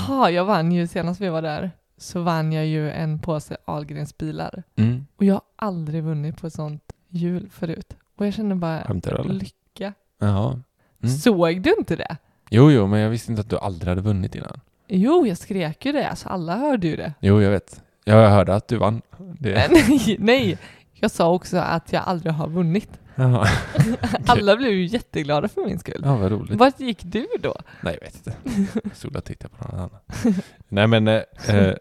ha, 0.07 0.31
jag 0.31 0.45
vann 0.45 0.73
ju 0.73 0.87
senast 0.87 1.21
vi 1.21 1.29
var 1.29 1.43
där 1.43 1.71
så 1.99 2.21
vann 2.23 2.53
jag 2.53 2.67
ju 2.67 2.91
en 2.91 3.19
påse 3.19 3.57
Ahlgrens 3.65 4.19
bilar. 4.19 4.63
Mm. 4.77 5.07
Och 5.17 5.25
jag 5.25 5.35
har 5.35 5.43
aldrig 5.57 6.03
vunnit 6.03 6.41
på 6.41 6.47
ett 6.47 6.53
sånt 6.53 6.83
hjul 7.09 7.49
förut. 7.51 7.97
Och 8.19 8.27
jag 8.27 8.35
känner 8.35 8.55
bara 8.55 8.93
lycka. 9.25 9.93
Jaha. 10.21 10.61
Mm. 11.03 11.15
Såg 11.17 11.63
du 11.63 11.75
inte 11.79 11.97
det? 11.97 12.17
Jo, 12.51 12.71
jo, 12.71 12.87
men 12.87 13.01
jag 13.01 13.11
visste 13.11 13.33
inte 13.33 13.41
att 13.41 13.51
du 13.51 13.59
aldrig 13.59 13.89
hade 13.89 14.01
vunnit 14.01 14.35
innan. 14.35 14.61
Jo, 14.89 15.27
jag 15.27 15.39
skrek 15.39 15.87
ju 15.87 15.93
det. 15.93 16.09
Alltså 16.09 16.29
alla 16.29 16.57
hörde 16.57 16.87
ju 16.87 16.97
det. 16.97 17.15
Jo, 17.21 17.43
jag 17.43 17.51
vet. 17.51 17.83
Ja, 18.09 18.23
Jag 18.23 18.31
hörde 18.31 18.55
att 18.55 18.69
du 18.69 18.77
vann. 18.77 19.03
Det... 19.39 19.69
Nej, 19.71 20.17
nej, 20.19 20.59
jag 20.95 21.11
sa 21.11 21.33
också 21.35 21.57
att 21.59 21.93
jag 21.93 22.03
aldrig 22.07 22.33
har 22.33 22.49
vunnit. 22.49 22.89
Jaha. 23.15 23.47
Alla 24.27 24.57
blev 24.57 24.71
ju 24.73 24.87
jätteglada 24.87 25.49
för 25.49 25.65
min 25.67 25.79
skull. 25.79 26.01
Ja, 26.05 26.17
vad 26.17 26.31
roligt. 26.33 26.59
Vart 26.59 26.81
gick 26.81 27.03
du 27.05 27.27
då? 27.41 27.55
Nej, 27.81 27.99
jag 28.01 28.07
vet 28.07 28.17
inte. 28.17 28.33
Jag 28.85 28.97
stod 28.97 29.17
och 29.17 29.25
tittade 29.25 29.55
på 29.55 29.65
någon 29.69 29.81
annan. 29.81 29.91
Nej, 30.69 30.87
men, 30.87 31.09
eh, 31.09 31.23
eh, 31.49 31.75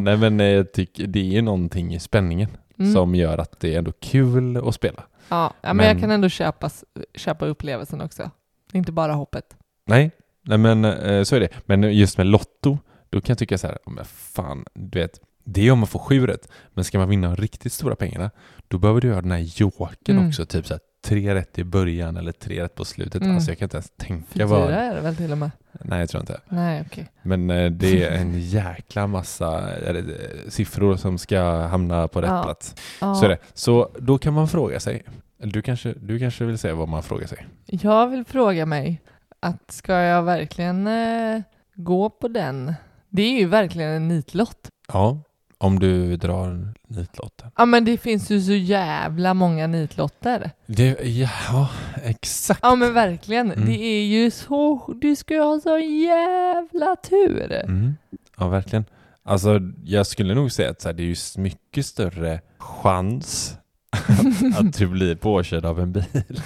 nej, 0.00 0.16
men 0.16 0.40
eh, 0.40 0.46
jag 0.46 0.72
tycker 0.72 1.06
det 1.06 1.18
är 1.20 1.24
ju 1.24 1.42
någonting 1.42 1.94
i 1.94 2.00
spänningen 2.00 2.48
Mm. 2.78 2.92
som 2.92 3.14
gör 3.14 3.38
att 3.38 3.60
det 3.60 3.74
är 3.74 3.78
ändå 3.78 3.92
kul 4.00 4.56
att 4.68 4.74
spela. 4.74 5.02
Ja, 5.28 5.52
ja 5.60 5.68
men, 5.68 5.76
Men- 5.76 5.86
jag 5.86 6.00
kan 6.00 6.10
ändå 6.10 6.28
köpa, 6.28 6.70
köpa 7.14 7.46
upplevelsen 7.46 8.00
också. 8.00 8.30
Inte 8.72 8.92
bara 8.92 9.12
hoppet. 9.12 9.56
Nej, 9.86 10.10
nej 10.42 10.58
men 10.58 10.84
eh, 10.84 11.22
så 11.22 11.36
är 11.36 11.40
det. 11.40 11.48
Men 11.66 11.82
just 11.94 12.18
med 12.18 12.26
Lotto, 12.26 12.78
då 13.12 13.20
kan 13.20 13.32
jag 13.32 13.38
tycka 13.38 13.58
så 13.58 13.66
här, 13.66 13.78
"Ja, 13.84 13.90
men 13.92 14.04
fan, 14.04 14.64
du 14.74 14.98
vet, 14.98 15.20
det 15.44 15.68
är 15.68 15.72
om 15.72 15.78
man 15.78 15.86
får 15.88 15.98
sju 15.98 16.26
rätt. 16.26 16.48
Men 16.74 16.84
ska 16.84 16.98
man 16.98 17.08
vinna 17.08 17.28
de 17.28 17.36
riktigt 17.36 17.72
stora 17.72 17.96
pengarna, 17.96 18.30
då 18.68 18.78
behöver 18.78 19.00
du 19.00 19.08
göra 19.08 19.20
den 19.22 19.30
här 19.30 19.38
jokern 19.38 20.16
Mm. 20.16 20.28
också. 20.28 20.46
Typ 20.46 20.66
så 20.66 20.74
här, 20.74 20.80
tre 21.04 21.34
rätt 21.34 21.58
i 21.58 21.64
början 21.64 22.16
eller 22.16 22.32
tre 22.32 22.62
rätt 22.64 22.74
på 22.74 22.84
slutet. 22.84 23.22
Mm. 23.22 23.34
Alltså 23.34 23.50
jag 23.50 23.58
kan 23.58 23.66
inte 23.66 23.76
ens 23.76 23.90
tänka 23.96 24.26
Fyra 24.32 24.46
vad... 24.46 24.70
är 24.70 24.94
det 24.94 25.00
väl 25.00 25.16
till 25.16 25.32
och 25.32 25.38
med? 25.38 25.50
Nej, 25.72 26.00
jag 26.00 26.08
tror 26.10 26.20
inte. 26.20 26.40
Nej, 26.48 26.82
okej. 26.86 27.10
Men 27.22 27.50
eh, 27.50 27.70
det 27.70 28.04
är 28.04 28.10
en 28.20 28.40
jäkla 28.40 29.06
massa 29.06 29.76
eh, 29.76 30.04
siffror 30.48 30.96
som 30.96 31.18
ska 31.18 31.40
hamna 31.66 32.08
på 32.08 32.20
rätt 32.20 32.30
Ja. 32.30 32.42
plats. 32.42 32.74
Ja. 33.00 33.14
Så 33.14 33.24
är 33.24 33.28
det. 33.28 33.38
Så 33.54 33.90
då 33.98 34.18
kan 34.18 34.32
man 34.34 34.48
fråga 34.48 34.80
sig. 34.80 35.02
Du 35.38 35.62
kanske, 35.62 35.94
du 36.00 36.18
kanske 36.18 36.44
vill 36.44 36.58
säga 36.58 36.74
vad 36.74 36.88
man 36.88 37.02
frågar 37.02 37.26
sig? 37.26 37.46
Jag 37.66 38.06
vill 38.08 38.24
fråga 38.24 38.66
mig 38.66 39.00
att 39.40 39.70
ska 39.70 39.92
jag 39.94 40.22
verkligen 40.22 40.86
eh, 40.86 41.42
gå 41.74 42.10
på 42.10 42.28
den? 42.28 42.74
Det 43.12 43.22
är 43.22 43.38
ju 43.38 43.46
verkligen 43.46 43.90
en 43.90 44.08
nitlott. 44.08 44.68
Ja, 44.88 45.22
om 45.58 45.78
du 45.78 46.16
drar 46.16 46.74
nitlotten. 46.88 47.50
Ja, 47.56 47.66
men 47.66 47.84
det 47.84 47.98
finns 47.98 48.30
ju 48.30 48.40
så 48.40 48.52
jävla 48.52 49.34
många 49.34 49.66
nitlotter. 49.66 50.50
Det, 50.66 51.00
ja, 51.04 51.68
exakt. 52.04 52.60
Ja, 52.62 52.74
men 52.74 52.94
verkligen. 52.94 53.52
Mm. 53.52 53.66
Det 53.66 53.84
är 53.84 54.04
ju 54.04 54.30
så... 54.30 54.92
Du 55.00 55.16
ska 55.16 55.34
ju 55.34 55.40
ha 55.40 55.60
så 55.60 55.78
jävla 55.78 56.96
tur. 56.96 57.52
Mm. 57.52 57.94
Ja, 58.36 58.48
verkligen. 58.48 58.84
Alltså, 59.22 59.60
jag 59.84 60.06
skulle 60.06 60.34
nog 60.34 60.52
säga 60.52 60.70
att 60.70 60.80
så 60.80 60.88
här, 60.88 60.94
det 60.94 61.02
är 61.02 61.06
ju 61.06 61.42
mycket 61.42 61.86
större 61.86 62.40
chans 62.58 63.56
att, 63.92 64.58
att 64.60 64.78
du 64.78 64.86
blir 64.86 65.14
påkörd 65.14 65.64
av 65.64 65.80
en 65.80 65.92
bil. 65.92 66.04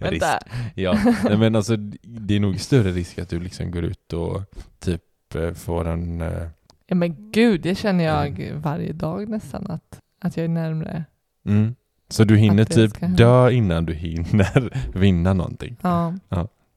Vänta. 0.00 0.38
Ja, 0.74 0.98
nej, 1.24 1.36
men 1.38 1.56
alltså 1.56 1.76
det 2.02 2.36
är 2.36 2.40
nog 2.40 2.60
större 2.60 2.90
risk 2.92 3.18
att 3.18 3.28
du 3.28 3.40
liksom 3.40 3.70
går 3.70 3.84
ut 3.84 4.12
och 4.12 4.42
typ 4.78 5.02
eh, 5.34 5.52
får 5.52 5.88
en... 5.88 6.20
eh, 6.20 6.46
Ja, 6.86 6.94
men 6.94 7.30
gud, 7.32 7.60
det 7.60 7.74
känner 7.74 8.04
jag 8.04 8.52
varje 8.54 8.92
dag 8.92 9.28
nästan 9.28 9.70
att, 9.70 10.00
att 10.20 10.36
jag 10.36 10.44
är 10.44 10.48
närmre. 10.48 11.04
Mm. 11.46 11.74
Så 12.08 12.24
du 12.24 12.36
hinner 12.36 12.62
Att 12.62 12.68
det 12.68 12.74
typ 12.74 12.90
ska 12.90 13.06
hända. 13.06 13.24
dö 13.24 13.50
innan 13.50 13.84
du 13.84 13.94
hinner 13.94 14.70
vinna 14.98 15.32
någonting. 15.32 15.76
Ja, 15.82 16.14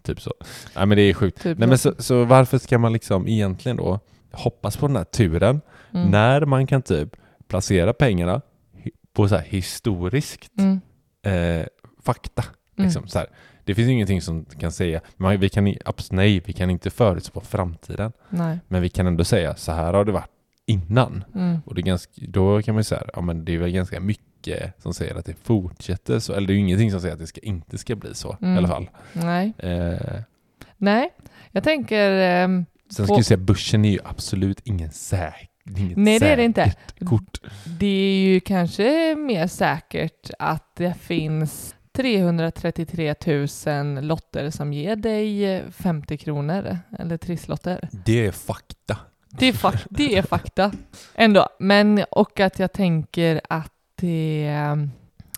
Typ 0.03 0.21
så. 0.21 0.33
Nej 0.75 0.85
men 0.85 0.95
det 0.97 1.01
är 1.01 1.13
sjukt. 1.13 1.41
typ 1.41 1.57
Nej 1.57 1.67
men 1.69 1.77
så, 1.77 1.93
så 1.97 2.23
varför 2.25 2.57
ska 2.57 2.77
man 2.77 2.93
liksom 2.93 3.27
egentligen 3.27 3.77
då 3.77 3.99
hoppas 4.31 4.77
på 4.77 4.87
den 4.87 4.95
här 4.95 5.03
turen 5.03 5.61
Mm. 5.93 6.11
när 6.11 6.45
man 6.45 6.67
kan 6.67 6.81
typ 6.81 7.09
placera 7.47 7.93
pengarna 7.93 8.41
på 9.17 9.27
så 9.27 9.35
här 9.35 9.43
historiskt 9.45 10.51
Mm. 10.59 10.81
eh, 11.25 11.65
fakta. 12.03 12.43
Mm. 12.77 12.85
Liksom, 12.87 13.07
så 13.07 13.19
här. 13.19 13.27
Det 13.63 13.75
finns 13.75 13.89
ingenting 13.89 14.21
som 14.21 14.45
kan 14.45 14.71
säga, 14.71 15.01
men 15.17 15.39
vi 15.39 15.49
kan, 15.49 15.73
nej, 16.11 16.41
vi 16.45 16.53
kan 16.53 16.69
inte 16.69 16.89
förutspå 16.89 17.41
framtiden, 17.41 18.11
Nej. 18.29 18.59
men 18.67 18.81
vi 18.81 18.89
kan 18.89 19.07
ändå 19.07 19.23
säga 19.23 19.55
så 19.55 19.71
här 19.71 19.93
har 19.93 20.05
det 20.05 20.11
varit 20.11 20.29
innan. 20.65 21.23
Mm. 21.35 21.57
Och 21.65 21.75
det 21.75 21.81
är 21.81 21.83
ganska, 21.83 22.11
då 22.27 22.61
kan 22.61 22.75
man 22.75 22.79
ju 22.79 22.83
säga, 22.83 23.03
ja 23.13 23.21
men 23.21 23.45
det 23.45 23.53
är 23.53 23.57
väl 23.57 23.71
ganska 23.71 23.99
mycket 23.99 24.81
som 24.81 24.93
säger 24.93 25.15
att 25.15 25.25
det 25.25 25.35
fortsätter 25.43 26.19
så, 26.19 26.33
eller 26.33 26.47
det 26.47 26.53
är 26.53 26.55
ju 26.55 26.59
ingenting 26.61 26.91
som 26.91 27.01
säger 27.01 27.13
att 27.13 27.19
det 27.19 27.27
ska, 27.27 27.41
inte 27.41 27.77
ska 27.77 27.95
bli 27.95 28.13
så 28.15 28.37
Mm. 28.41 28.55
i 28.55 28.57
alla 28.57 28.67
fall. 28.67 28.89
Nej. 29.13 29.53
Eh, 29.57 30.21
Nej, 30.77 31.09
jag 31.51 31.63
tänker... 31.63 32.11
ehm, 32.11 32.65
sen 32.91 33.03
På- 33.03 33.07
ska 33.07 33.15
jag 33.15 33.25
säga, 33.25 33.37
börsen 33.37 33.85
är 33.85 33.91
ju 33.91 33.99
absolut 34.03 34.59
ingen 34.63 34.91
säker 34.91 35.47
inget 35.77 35.97
Nej, 35.97 36.19
det 36.19 36.27
är 36.27 36.37
det 36.37 36.43
inte. 36.43 36.73
kort. 37.05 37.41
Det 37.79 37.85
är 37.85 38.19
ju 38.29 38.39
kanske 38.39 39.15
mer 39.15 39.47
säkert 39.47 40.29
att 40.39 40.75
det 40.75 40.93
finns 40.93 41.75
333 41.93 43.15
000 43.67 44.03
lotter 44.05 44.49
som 44.49 44.73
ger 44.73 44.95
dig 44.95 45.45
eh, 45.55 45.63
50 45.71 46.17
kronor, 46.17 46.77
eller 46.99 47.17
trisslotter. 47.17 47.89
Det 48.05 48.25
är 48.25 48.31
fakta. 48.31 48.97
Det 49.29 49.45
är, 49.45 49.53
fak- 49.53 49.87
det 49.89 50.17
är 50.17 50.21
fakta 50.21 50.71
ändå. 51.15 51.47
Men, 51.59 52.03
och 52.11 52.39
att 52.39 52.59
jag 52.59 52.73
tänker 52.73 53.41
att 53.49 53.71
det... 53.95 54.51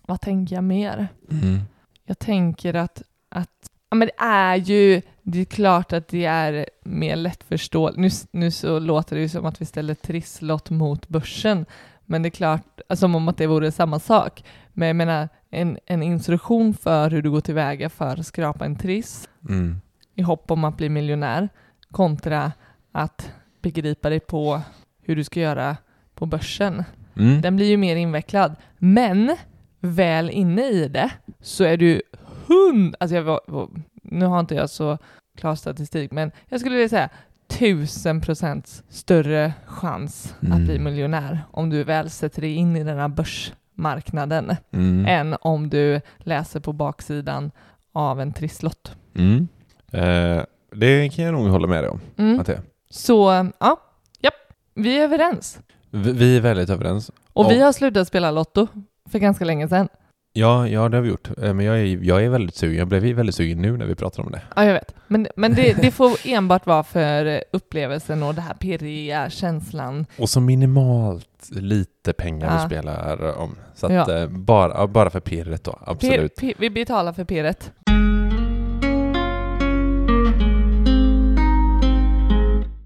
Vad 0.07 0.21
tänker 0.21 0.55
jag 0.55 0.63
mer? 0.63 1.07
Mm. 1.31 1.59
Jag 2.05 2.19
tänker 2.19 2.73
att, 2.73 3.01
att 3.29 3.49
ja, 3.89 3.95
men 3.95 4.07
det 4.07 4.23
är 4.25 4.55
ju, 4.55 5.01
det 5.31 5.39
är 5.39 5.45
klart 5.45 5.93
att 5.93 6.07
det 6.07 6.25
är 6.25 6.65
mer 6.83 7.15
lättförståeligt. 7.15 7.97
Nu, 7.97 8.09
nu 8.39 8.51
så 8.51 8.79
låter 8.79 9.15
det 9.15 9.21
ju 9.21 9.29
som 9.29 9.45
att 9.45 9.61
vi 9.61 9.65
ställer 9.65 9.93
trisslott 9.93 10.69
mot 10.69 11.07
börsen, 11.07 11.65
men 12.05 12.21
det 12.21 12.27
är 12.27 12.31
klart, 12.31 12.81
alltså, 12.89 13.03
som 13.03 13.15
om 13.15 13.27
att 13.27 13.37
det 13.37 13.47
vore 13.47 13.71
samma 13.71 13.99
sak. 13.99 14.43
Men 14.73 14.87
jag 14.87 14.95
menar, 14.95 15.29
en, 15.49 15.77
en 15.85 16.03
instruktion 16.03 16.73
för 16.73 17.09
hur 17.09 17.21
du 17.21 17.31
går 17.31 17.41
tillväga 17.41 17.89
för 17.89 18.19
att 18.19 18.25
skrapa 18.27 18.65
en 18.65 18.75
triss 18.75 19.29
Mm. 19.49 19.81
i 20.15 20.21
hopp 20.21 20.51
om 20.51 20.63
att 20.63 20.77
bli 20.77 20.89
miljonär 20.89 21.49
kontra 21.91 22.51
att 22.91 23.31
begripa 23.61 24.09
dig 24.09 24.19
på 24.19 24.61
hur 25.01 25.15
du 25.15 25.23
ska 25.23 25.39
göra 25.39 25.77
på 26.15 26.25
börsen. 26.25 26.83
Mm. 27.15 27.41
Den 27.41 27.55
blir 27.55 27.65
ju 27.65 27.77
mer 27.77 27.95
invecklad. 27.95 28.55
Men 28.77 29.35
väl 29.79 30.29
inne 30.29 30.69
i 30.69 30.87
det 30.87 31.11
så 31.41 31.63
är 31.63 31.77
du 31.77 32.01
hund... 32.47 32.95
Alltså 32.99 33.15
jag 33.15 33.23
var, 33.23 33.69
nu 34.03 34.25
har 34.25 34.39
inte 34.39 34.55
jag 34.55 34.69
så 34.69 34.97
klar 35.39 35.55
statistik, 35.55 36.11
men 36.11 36.31
jag 36.47 36.59
skulle 36.59 36.75
vilja 36.75 36.89
säga 36.89 37.09
tusen 37.47 38.21
procents 38.21 38.83
större 38.89 39.53
chans 39.65 40.35
att 40.41 40.47
Mm. 40.47 40.65
bli 40.65 40.79
miljonär 40.79 41.39
om 41.51 41.69
du 41.69 41.83
väl 41.83 42.09
sätter 42.09 42.41
dig 42.41 42.53
in 42.55 42.75
i 42.75 42.83
den 42.83 42.97
här 42.97 43.07
börsmarknaden 43.07 44.55
Mm. 44.71 45.05
än 45.05 45.35
om 45.41 45.69
du 45.69 46.01
läser 46.17 46.59
på 46.59 46.73
baksidan 46.73 47.51
av 47.93 48.21
en 48.21 48.33
trisslott. 48.33 48.95
Mm. 49.15 49.47
Eh, 49.91 50.43
det 50.75 51.09
kan 51.09 51.25
jag 51.25 51.33
nog 51.33 51.47
hålla 51.47 51.67
med 51.67 51.83
dig 51.83 51.89
om. 51.89 51.99
Mm. 52.17 52.39
Att. 52.39 52.49
Så 52.89 53.49
ja, 53.59 53.79
japp, 54.19 54.33
vi 54.73 54.99
är 54.99 55.03
överens. 55.03 55.59
Vi, 55.89 56.11
vi 56.11 56.37
är 56.37 56.41
väldigt 56.41 56.69
överens. 56.69 57.11
Och 57.33 57.45
Ja. 57.45 57.49
vi 57.49 57.61
har 57.61 57.71
slutat 57.71 58.07
spela 58.07 58.31
Lotto 58.31 58.67
för 59.09 59.19
ganska 59.19 59.45
länge 59.45 59.67
sedan. 59.67 59.87
Ja, 60.33 60.67
ja 60.67 60.89
det 60.89 60.97
har 60.97 61.01
vi 61.01 61.09
gjort. 61.09 61.29
Eh, 61.41 61.53
Men 61.53 61.65
jag 61.65 61.79
är, 61.79 61.99
jag 62.03 62.23
är 62.25 62.29
väldigt 62.29 62.55
sugen. 62.55 62.77
Jag 62.79 62.87
blev 62.87 63.03
väldigt 63.15 63.35
sugen 63.35 63.61
nu 63.61 63.77
när 63.77 63.85
vi 63.85 63.95
pratar 63.95 64.23
om 64.23 64.31
det. 64.31 64.41
Ja, 64.55 64.65
jag 64.65 64.73
vet. 64.73 64.95
Men, 65.07 65.27
men 65.35 65.53
det, 65.53 65.73
det 65.81 65.91
får 65.91 66.11
enbart 66.25 66.65
vara 66.65 66.83
för 66.83 67.43
upplevelsen 67.51 68.23
och 68.23 68.35
det 68.35 68.41
här 68.41 68.53
pirriga 68.53 69.29
känslan. 69.29 70.05
Och 70.17 70.29
så 70.29 70.41
minimalt 70.41 71.49
lite 71.49 72.13
pengar 72.13 72.47
Ja. 72.47 72.63
vi 72.63 72.75
spelar 72.75 73.37
om. 73.37 73.55
Så 73.75 73.85
att 73.85 73.91
Ja. 73.93 74.17
eh, 74.17 74.27
bara, 74.29 74.87
bara 74.87 75.09
för 75.09 75.19
pirret 75.19 75.63
då, 75.63 75.71
Pir, 75.71 75.81
absolut. 75.85 76.35
pir, 76.35 76.53
vi 76.57 76.69
betalar 76.69 77.13
för 77.13 77.23
pirret. 77.25 77.71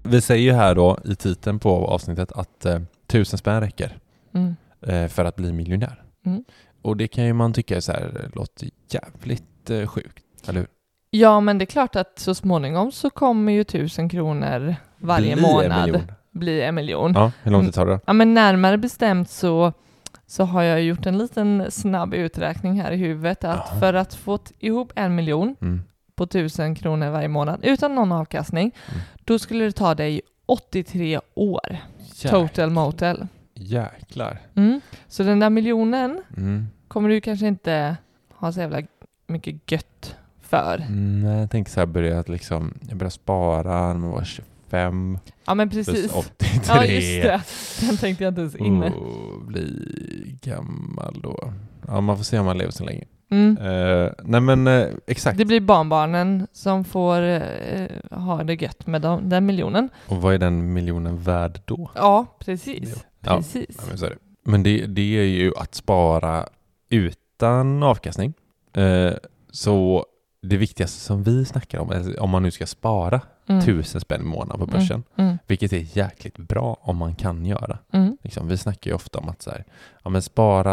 Vi 0.06 0.20
säger 0.20 0.42
ju 0.42 0.52
här 0.52 0.74
då 0.74 0.98
i 1.04 1.14
titeln 1.16 1.58
på 1.58 1.86
avsnittet 1.86 2.32
att 2.32 2.64
eh, 2.66 2.78
tusen 3.06 3.38
spänn 3.38 3.60
räcker 3.60 3.98
Mm. 4.34 4.56
eh, 4.86 5.08
för 5.08 5.24
att 5.24 5.36
bli 5.36 5.52
miljonär. 5.52 6.02
Mm. 6.26 6.44
Och 6.84 6.96
det 6.96 7.08
kan 7.08 7.24
ju 7.24 7.32
man 7.32 7.52
tycka 7.52 7.76
är 7.76 7.80
så 7.80 7.92
här, 7.92 8.30
låter 8.34 8.68
jävligt 8.90 9.70
eh, 9.70 9.86
sjukt, 9.86 10.24
eller 10.48 10.60
hur? 10.60 10.68
Ja, 11.10 11.40
men 11.40 11.58
det 11.58 11.64
är 11.64 11.66
klart 11.66 11.96
att 11.96 12.18
så 12.18 12.34
småningom 12.34 12.92
så 12.92 13.10
kommer 13.10 13.52
ju 13.52 13.64
tusen 13.64 14.08
kronor 14.08 14.76
varje 14.98 15.22
Bli 15.22 15.32
en 15.32 15.40
månad 15.52 15.86
miljon. 15.86 16.02
bli 16.30 16.62
en 16.62 16.74
miljon. 16.74 17.12
Ja, 17.14 17.32
hur 17.42 17.50
lång 17.52 17.64
tid 17.64 17.74
tar 17.74 17.86
det? 17.86 18.00
Ja, 18.06 18.12
men 18.12 18.34
närmare 18.34 18.78
bestämt 18.78 19.30
så, 19.30 19.72
så 20.26 20.44
har 20.44 20.62
jag 20.62 20.82
gjort 20.82 21.06
en 21.06 21.18
liten 21.18 21.66
snabb 21.70 22.14
uträkning 22.14 22.80
här 22.80 22.92
i 22.92 22.96
huvudet 22.96 23.44
att 23.44 23.66
Jaha. 23.70 23.80
för 23.80 23.94
att 23.94 24.14
få 24.14 24.38
ihop 24.58 24.92
en 24.94 25.14
miljon 25.14 25.56
Mm. 25.60 25.82
på 26.14 26.26
tusen 26.26 26.74
kronor 26.74 27.10
varje 27.10 27.28
månad 27.28 27.60
utan 27.62 27.94
någon 27.94 28.12
avkastning, 28.12 28.70
Mm. 28.88 29.00
då 29.24 29.38
skulle 29.38 29.64
det 29.64 29.72
ta 29.72 29.94
dig 29.94 30.20
83 30.46 31.20
år. 31.34 31.76
Total 32.30 32.70
motel. 32.70 33.26
Jäklar. 33.54 34.38
Mm. 34.54 34.80
Så 35.08 35.22
den 35.22 35.40
där 35.40 35.50
miljonen 35.50 36.22
Mm. 36.36 36.66
kommer 36.88 37.08
du 37.08 37.20
kanske 37.20 37.46
inte 37.46 37.96
ha 38.34 38.52
så 38.52 38.60
jävla 38.60 38.82
mycket 39.26 39.72
gött 39.72 40.16
för. 40.42 40.76
Mm, 40.88 41.20
nej, 41.22 41.40
jag 41.40 41.50
tänker 41.50 41.70
så 41.72 41.80
här, 41.80 41.86
börja 41.86 42.18
att 42.18 42.28
liksom, 42.28 42.74
jag 42.88 42.96
börjar 42.96 43.10
spara 43.10 43.86
när 43.92 43.94
man 44.00 44.10
var 44.10 44.24
25 44.24 45.18
Ja 45.44 45.54
men 45.54 45.70
plus 45.70 45.86
precis. 45.86 46.12
83. 46.14 46.60
Ja 46.68 46.84
just 46.84 47.22
det. 47.22 47.42
Den 47.86 47.96
tänkte 47.96 48.24
jag 48.24 48.30
inte 48.30 48.40
ens 48.40 48.56
inne. 48.56 48.90
Och 48.90 49.44
bli 49.44 50.38
gammal 50.42 51.20
då. 51.22 51.52
Ja, 51.86 52.00
man 52.00 52.16
får 52.16 52.24
se 52.24 52.38
om 52.38 52.46
man 52.46 52.58
lever 52.58 52.72
så 52.72 52.84
länge. 52.84 53.04
Mm. 53.30 53.56
Eh, 53.58 54.12
nej 54.22 54.40
men 54.40 54.66
eh, 54.66 54.86
exakt. 55.06 55.38
Det 55.38 55.44
blir 55.44 55.60
barnbarnen 55.60 56.46
som 56.52 56.84
får 56.84 57.22
eh, 57.22 57.40
ha 58.10 58.44
det 58.44 58.62
gött 58.62 58.86
med 58.86 59.02
dem, 59.02 59.28
den 59.28 59.46
miljonen. 59.46 59.88
Och 60.08 60.16
vad 60.22 60.34
är 60.34 60.38
den 60.38 60.72
miljonen 60.72 61.18
värd 61.18 61.60
då? 61.64 61.90
Ja, 61.94 62.26
precis. 62.38 63.04
Ja, 63.20 63.36
Precis. 63.36 63.66
Ja, 63.78 63.82
men, 63.88 63.98
så 63.98 64.06
är 64.06 64.10
det. 64.10 64.16
men 64.44 64.62
det, 64.62 64.86
det 64.86 65.18
är 65.18 65.24
ju 65.24 65.52
att 65.56 65.74
spara 65.74 66.46
utan 66.90 67.82
avkastning. 67.82 68.34
Eh, 68.72 69.12
så 69.50 70.06
det 70.48 70.56
viktigaste 70.56 71.00
som 71.00 71.22
vi 71.22 71.44
snackar 71.44 71.78
om, 71.78 72.14
om 72.18 72.30
man 72.30 72.42
nu 72.42 72.50
ska 72.50 72.66
spara 72.66 73.20
Mm. 73.48 73.64
tusen 73.64 74.00
spänn 74.00 74.20
i 74.20 74.24
månaden 74.24 74.58
på 74.58 74.64
Mm. 74.64 74.80
börsen, 74.80 75.02
Mm. 75.16 75.38
vilket 75.46 75.72
är 75.72 75.96
jäkligt 75.98 76.36
bra 76.36 76.76
om 76.80 76.96
man 76.96 77.14
kan 77.14 77.46
göra. 77.46 77.78
Mm. 77.92 78.16
Liksom, 78.22 78.48
vi 78.48 78.56
snackar 78.56 78.90
ju 78.90 78.94
ofta 78.94 79.18
om 79.18 79.28
att 79.28 79.42
så 79.42 79.50
här, 79.50 79.64
ja, 80.04 80.10
men 80.10 80.22
spara 80.22 80.72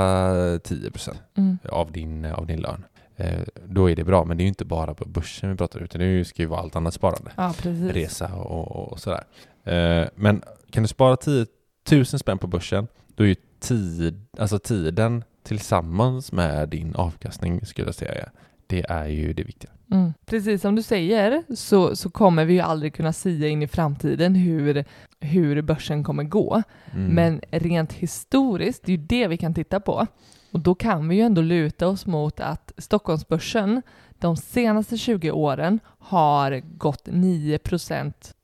10% 0.59 1.17
Mm. 1.37 1.57
av 1.69 1.91
din, 1.91 2.25
av 2.25 2.45
din 2.45 2.59
lön. 2.59 2.83
Eh, 3.15 3.41
då 3.65 3.89
är 3.89 3.95
det 3.95 4.03
bra, 4.03 4.25
men 4.25 4.37
det 4.37 4.41
är 4.41 4.45
ju 4.45 4.49
inte 4.49 4.65
bara 4.65 4.93
på 4.93 5.05
börsen 5.05 5.49
vi 5.51 5.57
pratar 5.57 5.79
utan 5.79 6.01
det 6.01 6.25
ska 6.25 6.41
ju 6.41 6.47
vara 6.47 6.59
allt 6.59 6.75
annat 6.75 6.93
sparande. 6.93 7.31
Ja. 7.35 7.53
Resa 7.91 8.33
och, 8.35 8.91
och 8.91 8.99
sådär. 8.99 9.23
Eh, 9.63 10.07
men 10.15 10.41
kan 10.71 10.83
du 10.83 10.87
spara 10.87 11.17
10 11.17 11.45
000 11.91 12.05
spänn 12.05 12.37
på 12.37 12.47
börsen, 12.47 12.87
då 13.15 13.23
är 13.23 13.27
ju 13.27 13.35
tid, 13.59 14.25
alltså 14.39 14.59
tiden 14.59 15.23
tillsammans 15.43 16.31
med 16.31 16.69
din 16.69 16.95
avkastning 16.95 17.65
skulle 17.65 17.87
jag 17.87 17.95
säga, 17.95 18.29
det 18.71 18.85
är 18.89 19.07
ju 19.07 19.33
det 19.33 19.43
viktiga. 19.43 19.71
Mm. 19.91 20.13
Precis 20.25 20.61
som 20.61 20.75
du 20.75 20.81
säger 20.81 21.43
så, 21.55 21.95
så 21.95 22.09
kommer 22.09 22.45
vi 22.45 22.53
ju 22.53 22.59
aldrig 22.59 22.93
kunna 22.93 23.13
sia 23.13 23.47
in 23.47 23.63
i 23.63 23.67
framtiden 23.67 24.35
hur, 24.35 24.85
hur 25.19 25.61
börsen 25.61 26.03
kommer 26.03 26.23
gå. 26.23 26.63
Mm. 26.93 27.07
Men 27.07 27.41
rent 27.51 27.93
historiskt, 27.93 28.83
det 28.85 28.91
är 28.91 28.97
ju 28.97 29.03
det 29.03 29.27
vi 29.27 29.37
kan 29.37 29.53
titta 29.53 29.79
på. 29.79 30.07
Och 30.51 30.59
då 30.59 30.75
kan 30.75 31.07
vi 31.07 31.15
ju 31.15 31.21
ändå 31.21 31.41
luta 31.41 31.87
oss 31.87 32.05
mot 32.05 32.39
att 32.39 32.73
Stockholmsbörsen 32.77 33.81
de 34.19 34.37
senaste 34.37 34.97
20 34.97 35.31
åren 35.31 35.79
har 35.99 36.59
gått 36.77 37.07
9 37.11 37.57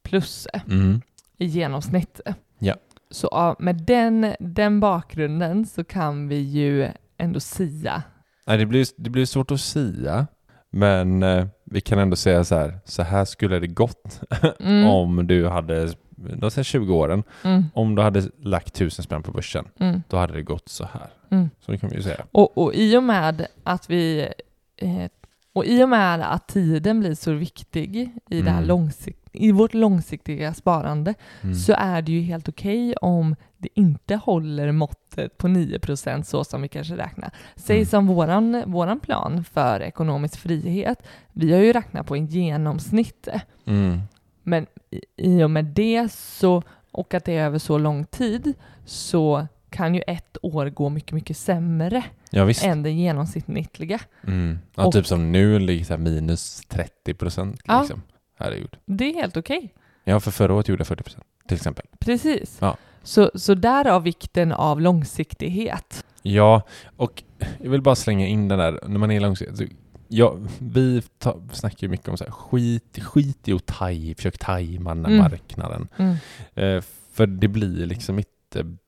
plus 0.04 0.48
Mm. 0.68 1.02
i 1.38 1.46
genomsnitt. 1.46 2.22
Ja. 2.60 2.76
Så 3.12 3.56
med 3.60 3.76
den, 3.76 4.36
den 4.40 4.80
bakgrunden 4.80 5.66
så 5.66 5.84
kan 5.84 6.28
vi 6.28 6.36
ju 6.38 6.88
ändå 7.18 7.40
sia. 7.40 8.04
Nej, 8.48 8.58
det 8.58 8.66
blir, 8.66 8.86
det 8.98 9.10
blir 9.10 9.26
svårt 9.26 9.52
att 9.52 9.62
sia, 9.62 10.28
men 10.70 11.24
eh, 11.24 11.46
vi 11.66 11.82
kan 11.82 12.00
ändå 12.00 12.16
säga 12.16 12.44
så 12.44 12.56
här, 12.56 12.80
så 12.86 13.04
här 13.04 13.26
skulle 13.26 13.60
det 13.60 13.68
gått 13.68 14.22
Mm, 14.60 14.88
om 14.88 15.28
du 15.28 15.48
hade, 15.48 15.86
de 16.10 16.52
senaste 16.52 16.64
20 16.64 16.96
åren, 16.96 17.24
mm, 17.44 17.64
om 17.74 17.96
du 17.96 18.02
hade 18.02 18.24
lagt 18.40 18.74
tusen 18.74 19.04
spänn 19.04 19.24
på 19.24 19.32
börsen, 19.32 19.66
mm, 19.80 20.04
då 20.10 20.18
hade 20.18 20.34
det 20.34 20.42
gått 20.42 20.70
så 20.70 20.84
här. 20.84 21.10
mm. 21.30 21.50
Så 21.60 21.72
det 21.72 21.78
kan 21.78 21.90
vi 21.90 21.96
ju 21.96 22.02
säga. 22.02 22.26
Och, 22.32 22.58
och 22.58 22.74
i 22.74 22.98
och 22.98 23.04
med 23.04 23.48
att 23.64 23.90
vi 23.90 24.28
eh, 24.78 25.06
och 25.58 25.66
i 25.66 25.84
och 25.84 25.90
med 25.90 26.34
att 26.34 26.48
tiden 26.48 27.00
blir 27.00 27.16
så 27.16 27.32
viktig 27.32 27.96
i, 28.30 28.42
det 28.42 28.50
här 28.50 28.58
Mm. 28.58 28.68
långsikt, 28.68 29.30
i 29.34 29.52
vårt 29.52 29.74
långsiktiga 29.74 30.54
sparande 30.54 31.14
Mm. 31.42 31.56
så 31.56 31.74
är 31.78 32.02
det 32.02 32.12
ju 32.12 32.22
helt 32.22 32.50
okej 32.50 32.96
om 32.96 33.36
det 33.58 33.70
inte 33.74 34.16
håller 34.16 34.72
måttet 34.72 35.38
på 35.38 35.48
9% 35.48 36.24
så 36.24 36.44
som 36.44 36.62
vi 36.62 36.68
kanske 36.68 36.98
räknar. 36.98 37.32
Säg 37.56 37.76
Mm. 37.76 37.86
som 37.86 38.08
våran, 38.08 38.64
våran 38.68 39.00
plan 39.00 39.44
för 39.44 39.80
ekonomisk 39.82 40.40
frihet. 40.40 41.04
Vi 41.34 41.54
har 41.54 41.60
ju 41.60 41.74
räknat 41.74 42.08
på 42.08 42.16
en 42.16 42.26
genomsnitt, 42.28 43.28
Mm. 43.66 44.00
men 44.44 44.66
i 45.18 45.44
och 45.44 45.52
med 45.52 45.66
det 45.66 46.12
så, 46.12 46.64
och 46.92 47.14
att 47.14 47.26
det 47.26 47.38
är 47.38 47.46
över 47.46 47.60
så 47.60 47.78
lång 47.78 48.06
tid, 48.06 48.54
så 48.86 49.48
kan 49.70 49.96
ju 49.96 50.02
ett 50.08 50.38
år 50.42 50.66
gå 50.70 50.90
mycket, 50.90 51.12
mycket 51.12 51.38
sämre 51.38 52.04
Ja 52.32 52.52
än 52.64 52.84
det 52.84 52.92
genomsnittliga. 52.92 54.00
Mm. 54.28 54.60
Ja, 54.76 54.86
Och- 54.86 54.94
typ 54.94 55.08
som 55.08 55.32
nu 55.32 55.60
här 55.90 55.98
minus 55.98 56.62
30 56.68 57.14
procent. 57.14 57.62
Ja. 57.66 57.80
Liksom. 57.80 58.02
Herregud. 58.40 58.78
Det 58.86 59.06
är 59.10 59.14
helt 59.14 59.38
okej. 59.38 59.74
Ja, 60.04 60.20
för 60.20 60.32
förra 60.32 60.54
året 60.54 60.68
gjorde 60.68 60.80
jag 60.80 60.88
40 60.88 61.04
procent 61.04 61.24
till 61.48 61.56
exempel. 61.58 61.86
Precis. 62.00 62.58
Ja. 62.62 62.78
Så, 63.04 63.32
så 63.36 63.54
därav 63.54 64.04
vikten 64.04 64.52
av 64.52 64.82
långsiktighet. 64.82 66.06
Ja, 66.22 66.62
och 66.98 67.24
jag 67.62 67.70
vill 67.72 67.82
bara 67.82 67.96
slänga 67.96 68.28
in 68.28 68.48
den 68.48 68.60
där, 68.60 68.80
när 68.88 69.00
man 69.00 69.12
är 69.12 69.20
långsiktig. 69.20 69.76
Ja, 70.08 70.36
vi 70.60 71.02
ta, 71.18 71.42
snackar 71.52 71.78
ju 71.80 71.88
mycket 71.90 72.08
om 72.10 72.18
så 72.18 72.24
här, 72.24 72.32
skit, 72.32 73.00
skit 73.04 73.48
i 73.48 73.54
att 73.54 73.66
taj, 73.66 74.16
försök 74.16 74.38
tajma 74.38 74.92
Mm. 74.92 75.18
marknaden. 75.18 75.88
Mm. 75.98 76.16
Eh, 76.56 76.84
för 77.14 77.28
det 77.28 77.48
blir 77.48 77.86
liksom 77.86 78.18
inte 78.18 78.32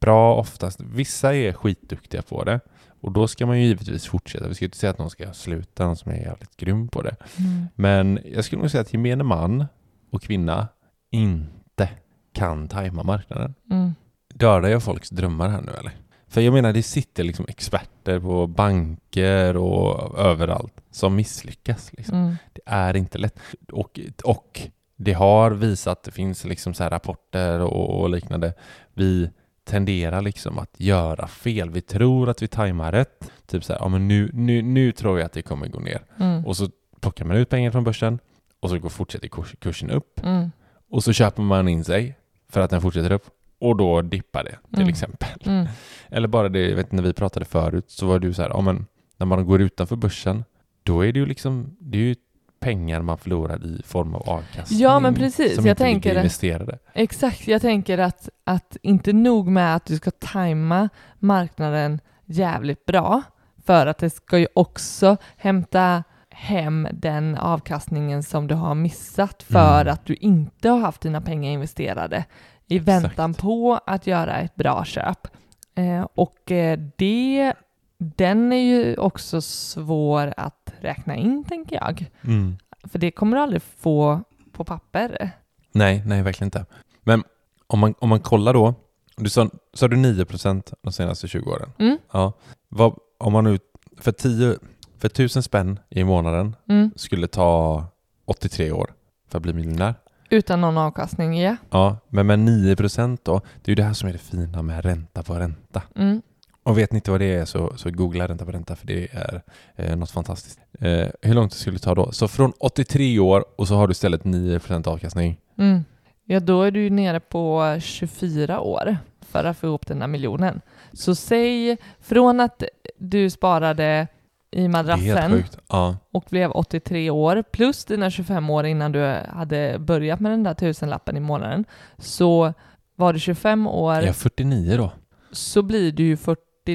bra 0.02 0.36
oftast. 0.36 0.82
Vissa 0.82 1.36
är 1.36 1.54
skitduktiga 1.54 2.22
på 2.22 2.44
det. 2.44 2.60
Och 3.02 3.12
då 3.12 3.28
ska 3.28 3.46
man 3.46 3.60
ju 3.60 3.66
givetvis 3.66 4.08
fortsätta. 4.08 4.48
Vi 4.48 4.56
ska 4.56 4.66
ju 4.66 4.68
inte 4.68 4.78
säga 4.78 4.90
att 4.90 4.98
någon 4.98 5.10
ska 5.10 5.34
sluta, 5.34 5.86
någon 5.86 5.96
som 5.96 6.12
är 6.12 6.16
jävligt 6.16 6.58
grym 6.58 6.88
på 6.88 7.02
det. 7.02 7.16
Mm. 7.38 7.68
Men 7.76 8.20
jag 8.26 8.46
skulle 8.46 8.62
nog 8.62 8.72
säga 8.72 8.82
att 8.82 8.94
gemene 8.94 9.24
man 9.24 9.66
och 10.12 10.22
kvinna 10.22 10.68
inte 11.12 11.90
kan 12.34 12.68
tajma 12.68 13.04
marknaden. 13.04 13.56
Mm. 13.72 13.96
Dödar 14.34 14.70
jag 14.70 14.84
folks 14.84 15.10
drömmar 15.10 15.50
här 15.50 15.62
nu 15.62 15.72
eller? 15.80 15.92
För 16.28 16.42
jag 16.42 16.54
menar, 16.54 16.74
det 16.74 16.84
sitter 16.84 17.24
liksom 17.24 17.46
experter 17.48 18.20
på 18.20 18.48
banker 18.48 19.58
och 19.58 20.20
överallt 20.20 20.74
som 20.92 21.16
misslyckas. 21.16 21.94
Liksom. 21.94 22.18
Mm. 22.18 22.36
Det 22.54 22.62
är 22.66 22.96
inte 22.96 23.18
lätt. 23.18 23.40
Och, 23.72 24.00
och 24.24 24.62
det 24.96 25.14
har 25.14 25.52
visat, 25.52 26.04
det 26.04 26.12
finns 26.12 26.46
liksom 26.46 26.74
så 26.74 26.84
rapporter 26.84 27.60
och, 27.60 28.02
och 28.02 28.10
liknande. 28.10 28.54
Vi 28.94 29.30
tenderar 29.70 30.22
liksom 30.22 30.60
att 30.60 30.80
göra 30.80 31.28
fel. 31.28 31.70
Vi 31.70 31.82
tror 31.82 32.30
att 32.30 32.42
vi 32.42 32.48
tajmar 32.48 32.92
rätt. 32.92 33.32
Typ 33.48 33.64
så 33.64 33.74
här, 33.74 33.80
ja 33.80 33.88
men 33.88 34.08
nu, 34.08 34.30
nu, 34.34 34.62
nu 34.62 34.92
tror 34.92 35.20
jag 35.20 35.26
att 35.26 35.34
det 35.34 35.42
kommer 35.42 35.68
gå 35.68 35.80
ner. 35.80 36.02
Mm. 36.20 36.46
Och 36.46 36.58
så 36.58 36.70
plockar 37.02 37.26
man 37.26 37.38
ut 37.38 37.50
pengar 37.50 37.72
från 37.72 37.84
börsen 37.84 38.20
och 38.60 38.70
så 38.70 38.80
går, 38.80 38.90
fortsätter 38.90 39.28
kurs, 39.28 39.56
kursen 39.60 39.90
upp. 39.92 40.20
Mm. 40.24 40.52
Och 40.90 41.04
så 41.04 41.14
köper 41.14 41.42
man 41.42 41.68
in 41.68 41.84
sig 41.84 42.16
för 42.50 42.62
att 42.62 42.70
den 42.70 42.82
fortsätter 42.82 43.12
upp. 43.12 43.26
Och 43.60 43.78
då 43.78 44.02
dippar 44.02 44.44
det 44.44 44.58
till 44.70 44.80
Mm. 44.80 44.90
exempel. 44.90 45.30
Mm. 45.46 45.68
Eller 46.10 46.28
bara 46.28 46.50
det, 46.50 46.70
jag 46.70 46.76
vet 46.76 46.92
när 46.92 47.04
vi 47.04 47.14
pratade 47.14 47.46
förut 47.46 47.86
så 47.88 48.08
var 48.08 48.20
du 48.20 48.34
så 48.34 48.42
här, 48.42 48.50
ja 48.50 48.62
men 48.62 48.86
när 49.18 49.26
man 49.26 49.46
går 49.46 49.62
utanför 49.62 49.96
börsen 49.96 50.44
då 50.84 51.06
är 51.06 51.14
det 51.14 51.20
ju 51.20 51.26
liksom, 51.26 51.76
det 51.80 51.98
är 51.98 52.02
ju 52.02 52.16
pengar 52.60 53.02
man 53.02 53.18
förlorar 53.18 53.66
i 53.66 53.82
form 53.86 54.16
av 54.16 54.30
avkastning. 54.30 54.80
Ja, 54.80 55.00
men 55.00 55.16
precis. 55.16 55.56
Som 55.56 55.66
Jag 55.66 55.74
inte 55.74 55.84
tänker 55.84 56.16
investerade. 56.16 56.80
Exakt, 56.94 57.48
jag 57.48 57.62
tänker 57.62 57.98
att, 57.98 58.30
att 58.44 58.78
inte 58.82 59.14
nog 59.14 59.48
med 59.48 59.76
att 59.76 59.86
du 59.86 59.96
ska 59.98 60.12
tajma 60.12 60.90
marknaden 61.20 62.00
jävligt 62.26 62.86
bra, 62.86 63.22
för 63.66 63.88
att 63.88 63.98
det 63.98 64.10
ska 64.10 64.38
ju 64.38 64.48
också 64.54 65.18
hämta 65.38 66.04
hem 66.30 66.88
den 66.94 67.38
avkastningen 67.38 68.24
som 68.24 68.48
du 68.48 68.56
har 68.56 68.76
missat 68.76 69.44
för 69.44 69.82
Mm. 69.82 69.94
att 69.94 70.06
du 70.06 70.16
inte 70.16 70.70
har 70.70 70.80
haft 70.80 71.02
dina 71.02 71.22
pengar 71.22 71.52
investerade 71.52 72.26
i 72.68 72.76
Exakt. 72.76 72.88
väntan 72.88 73.34
på 73.34 73.80
att 73.86 74.08
göra 74.08 74.38
ett 74.38 74.56
bra 74.56 74.84
köp. 74.86 75.28
Eh, 75.76 76.08
och 76.16 76.52
eh, 76.52 76.80
det, 76.98 77.54
den 77.98 78.54
är 78.54 78.62
ju 78.62 78.98
också 78.98 79.42
svår 79.42 80.34
att 80.38 80.59
räkna 80.82 81.16
in, 81.16 81.44
tänker 81.44 81.76
jag. 81.76 82.06
Mm. 82.22 82.58
För 82.84 83.00
det 83.00 83.12
kommer 83.12 83.38
du 83.38 83.44
aldrig 83.44 83.62
få 83.62 84.22
på 84.52 84.64
papper. 84.64 85.32
Nej, 85.72 86.04
nej 86.06 86.22
verkligen 86.22 86.48
inte. 86.48 86.66
Men 87.04 87.24
om 87.68 87.80
man, 87.80 87.94
om 88.00 88.10
man 88.10 88.20
kollar 88.20 88.54
då, 88.54 88.74
du 89.18 89.30
sa, 89.30 89.50
sa 89.74 89.88
du 89.88 89.96
9% 89.96 90.74
de 90.82 90.94
senaste 90.94 91.28
20 91.28 91.52
åren? 91.52 91.72
Mm. 91.80 91.98
Ja. 92.12 92.34
Vad, 92.70 92.96
om 93.18 93.34
man 93.34 93.44
nu, 93.44 93.60
för 93.98 94.12
10, 94.12 94.56
för 94.98 95.08
1000 95.08 95.44
spänn 95.44 95.80
i 95.90 96.04
månaden 96.04 96.56
Mm. 96.70 96.92
skulle 96.96 97.28
ta 97.28 97.84
83 98.26 98.72
år 98.72 98.94
för 99.28 99.38
att 99.38 99.44
bli 99.44 99.54
miljonär. 99.54 99.96
Utan 100.30 100.62
någon 100.62 100.78
avkastning, 100.78 101.42
ja. 101.42 101.56
Ja, 101.70 101.98
men 102.10 102.28
med 102.28 102.40
9% 102.40 103.18
då, 103.24 103.42
det 103.62 103.68
är 103.68 103.72
ju 103.72 103.76
det 103.76 103.84
här 103.84 103.94
som 103.94 104.10
är 104.10 104.14
det 104.14 104.20
fina 104.20 104.62
med 104.62 104.86
ränta 104.86 105.24
på 105.24 105.34
ränta. 105.34 105.82
Mm. 105.96 106.22
Och 106.70 106.78
vet 106.78 106.92
ni 106.92 106.98
inte 106.98 107.12
vad 107.12 107.20
det 107.20 107.34
är 107.34 107.46
så, 107.46 107.74
så 107.78 107.92
googla 107.92 108.28
ränta 108.28 108.46
på 108.46 108.52
ränta 108.52 108.76
för 108.76 108.88
det 108.88 109.08
är 109.12 109.42
eh, 109.76 109.96
något 109.96 110.12
fantastiskt. 110.12 110.60
Eh, 110.80 111.08
hur 111.22 111.34
långt 111.34 111.52
det 111.52 111.58
skulle 111.58 111.80
ta 111.80 111.96
då? 111.96 112.12
Så 112.12 112.28
från 112.28 112.54
83 112.60 113.20
år 113.20 113.46
och 113.56 113.68
så 113.68 113.76
har 113.76 113.88
du 113.88 113.92
istället 113.92 114.24
9% 114.24 114.88
avkastning. 114.88 115.38
Mm. 115.58 115.84
Ja, 116.26 116.40
då 116.40 116.64
är 116.64 116.72
du 116.72 116.82
ju 116.82 116.90
nere 116.90 117.20
på 117.20 117.78
24 117.82 118.60
år 118.60 118.98
för 119.22 119.44
att 119.44 119.58
få 119.58 119.68
ihop 119.68 119.88
den 119.88 120.02
här 120.02 120.08
miljonen. 120.08 120.62
Så 120.94 121.16
säg 121.16 121.78
från 122.00 122.40
att 122.40 122.64
du 122.98 123.30
sparade 123.30 124.08
i 124.52 124.68
madrassen. 124.68 125.44
Ja. 125.70 125.98
och 126.12 126.26
blev 126.30 126.52
83 126.52 127.10
år 127.10 127.44
plus 127.52 127.86
dina 127.86 128.10
25 128.10 128.50
år 128.50 128.66
innan 128.66 128.92
du 128.92 129.16
hade 129.30 129.80
börjat 129.80 130.20
med 130.20 130.32
den 130.32 130.44
där 130.44 130.54
tusenlappen 130.54 131.18
i 131.18 131.20
månaden 131.20 131.66
så 131.98 132.54
var 132.96 133.14
du 133.14 133.20
25 133.20 133.68
år 133.68 133.94
Jag 133.94 134.04
är 134.04 134.14
49 134.14 134.78
då, 134.78 134.92
så 135.32 135.62
blir 135.62 135.92
du 135.92 136.04
ju 136.04 136.18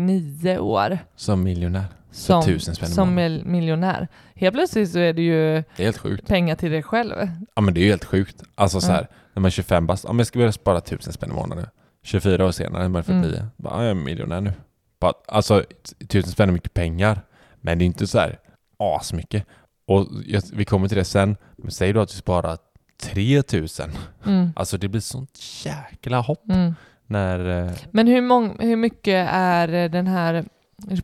49 0.01 0.59
år 0.59 0.99
som 1.17 1.43
miljonär. 1.43 1.85
som, 2.11 2.45
tusen 2.45 2.75
spänn 2.75 2.89
som 2.89 3.15
mil- 3.15 3.45
miljonär. 3.45 4.09
Helt 4.35 4.55
plötsligt 4.55 4.91
så 4.91 4.99
är 4.99 5.13
det 5.13 5.23
ju 5.23 5.53
Det 5.77 5.83
är 5.83 5.85
helt 5.85 5.99
sjukt. 5.99 6.27
pengar 6.29 6.55
till 6.57 6.71
dig 6.71 6.83
själv. 6.83 7.13
Ja 7.55 7.63
men 7.63 7.75
det 7.75 7.81
är 7.81 7.83
ju 7.83 7.91
helt 7.91 8.05
sjukt. 8.05 8.43
Alltså 8.55 8.81
så 8.81 8.87
Mm. 8.87 8.97
här, 8.97 9.09
när 9.35 9.41
man 9.41 9.47
är 9.47 9.51
25 9.51 9.87
bast, 9.87 10.05
om 10.05 10.19
jag 10.19 10.27
ska 10.27 10.39
börja 10.39 10.53
spara 10.53 10.79
1000 10.81 11.13
spänn 11.13 11.31
i 11.31 11.35
månaden. 11.35 11.67
24 12.03 12.47
år 12.47 12.51
senare, 12.51 12.89
man 12.89 12.99
är 12.99 13.03
49, 13.03 13.35
Mm. 13.37 13.47
bara, 13.57 13.75
ja, 13.75 13.83
jag 13.83 13.91
är 13.91 13.95
miljonär 13.95 14.41
nu. 14.41 14.53
Bara, 15.01 15.13
alltså 15.29 15.65
1000 16.01 16.33
spänn 16.33 16.49
är 16.49 16.53
mycket 16.53 16.75
pengar, 16.75 17.21
men 17.61 17.79
det 17.79 17.85
är 17.85 17.87
inte 17.87 18.07
så 18.07 18.19
här 18.19 18.39
asmycket. 18.79 19.47
Och 19.87 20.07
jag, 20.27 20.43
vi 20.53 20.65
kommer 20.65 20.89
till 20.89 20.97
det 20.99 21.05
sen, 21.05 21.37
men 21.57 21.71
säg 21.71 21.93
då 21.93 22.01
att 22.01 22.09
du 22.09 22.15
sparar 22.15 22.59
3000. 23.03 23.91
Mm. 24.27 24.51
Alltså 24.57 24.79
det 24.79 24.89
blir 24.89 25.01
sånt 25.01 25.39
jäkla 25.65 26.21
hopp 26.21 26.45
Mm. 26.51 26.75
När... 27.15 27.67
eh, 27.69 27.73
Men 27.91 28.07
hur, 28.07 28.21
mång, 28.23 28.57
hur 28.61 28.77
mycket 28.77 29.29
är 29.33 29.89
den 29.89 30.07
här 30.07 30.45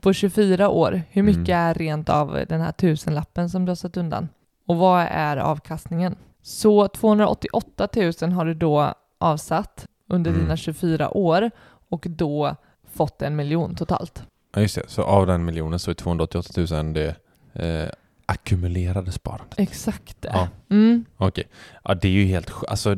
på 0.01 0.13
24 0.13 0.69
år, 0.69 1.03
hur 1.11 1.23
mycket 1.23 1.49
Mm. 1.49 1.61
är 1.61 1.75
rent 1.75 2.09
av 2.09 2.39
den 2.49 2.61
här 2.61 2.73
tusenlappen 2.73 3.51
som 3.51 3.65
du 3.65 3.71
har 3.71 3.77
satt 3.77 3.97
undan? 3.97 4.29
Och 4.67 4.77
vad 4.77 5.07
är 5.11 5.37
avkastningen? 5.37 6.17
Så 6.43 6.89
288 6.89 7.89
000 8.23 8.33
har 8.33 8.45
du 8.45 8.55
då 8.55 8.95
avsatt 9.19 9.87
under 10.09 10.31
Mm. 10.31 10.43
dina 10.43 10.57
24 10.57 11.11
år 11.17 11.51
och 11.89 12.07
då 12.09 12.57
fått 12.95 13.23
en 13.23 13.37
miljon 13.37 13.75
totalt. 13.75 14.23
Ja, 14.55 14.61
just 14.61 14.75
det. 14.75 14.83
Så 14.87 15.03
av 15.03 15.27
den 15.27 15.45
miljonen 15.45 15.79
så 15.79 15.91
är 15.91 15.95
288 15.95 16.67
000 16.83 16.93
det 16.93 17.17
eh, 17.53 17.89
ackumulerade 18.27 19.13
sparandet. 19.13 19.59
Exakt 19.59 20.23
det. 20.23 20.31
Ja. 20.35 20.49
Mm. 20.71 21.05
Okej. 21.17 21.45
Ja, 21.85 21.95
det 21.95 22.09
är 22.09 22.13
ju 22.13 22.25
helt 22.25 22.51
Alltså, 22.69 22.97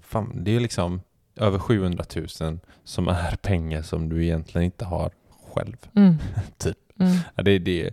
fan, 0.00 0.32
det 0.44 0.50
är 0.50 0.52
ju 0.52 0.60
liksom 0.60 1.00
över 1.40 1.58
700 1.58 2.04
000 2.40 2.58
som 2.84 3.08
är 3.08 3.36
pengar 3.42 3.82
som 3.82 4.08
du 4.08 4.24
egentligen 4.24 4.64
inte 4.64 4.84
har 4.84 5.10
själv. 5.54 5.76
Mm. 5.96 6.14
Typ. 6.58 6.76
Mm. 6.98 7.16
Ja, 7.34 7.42
det, 7.42 7.58
det, 7.58 7.86
eh, 7.86 7.92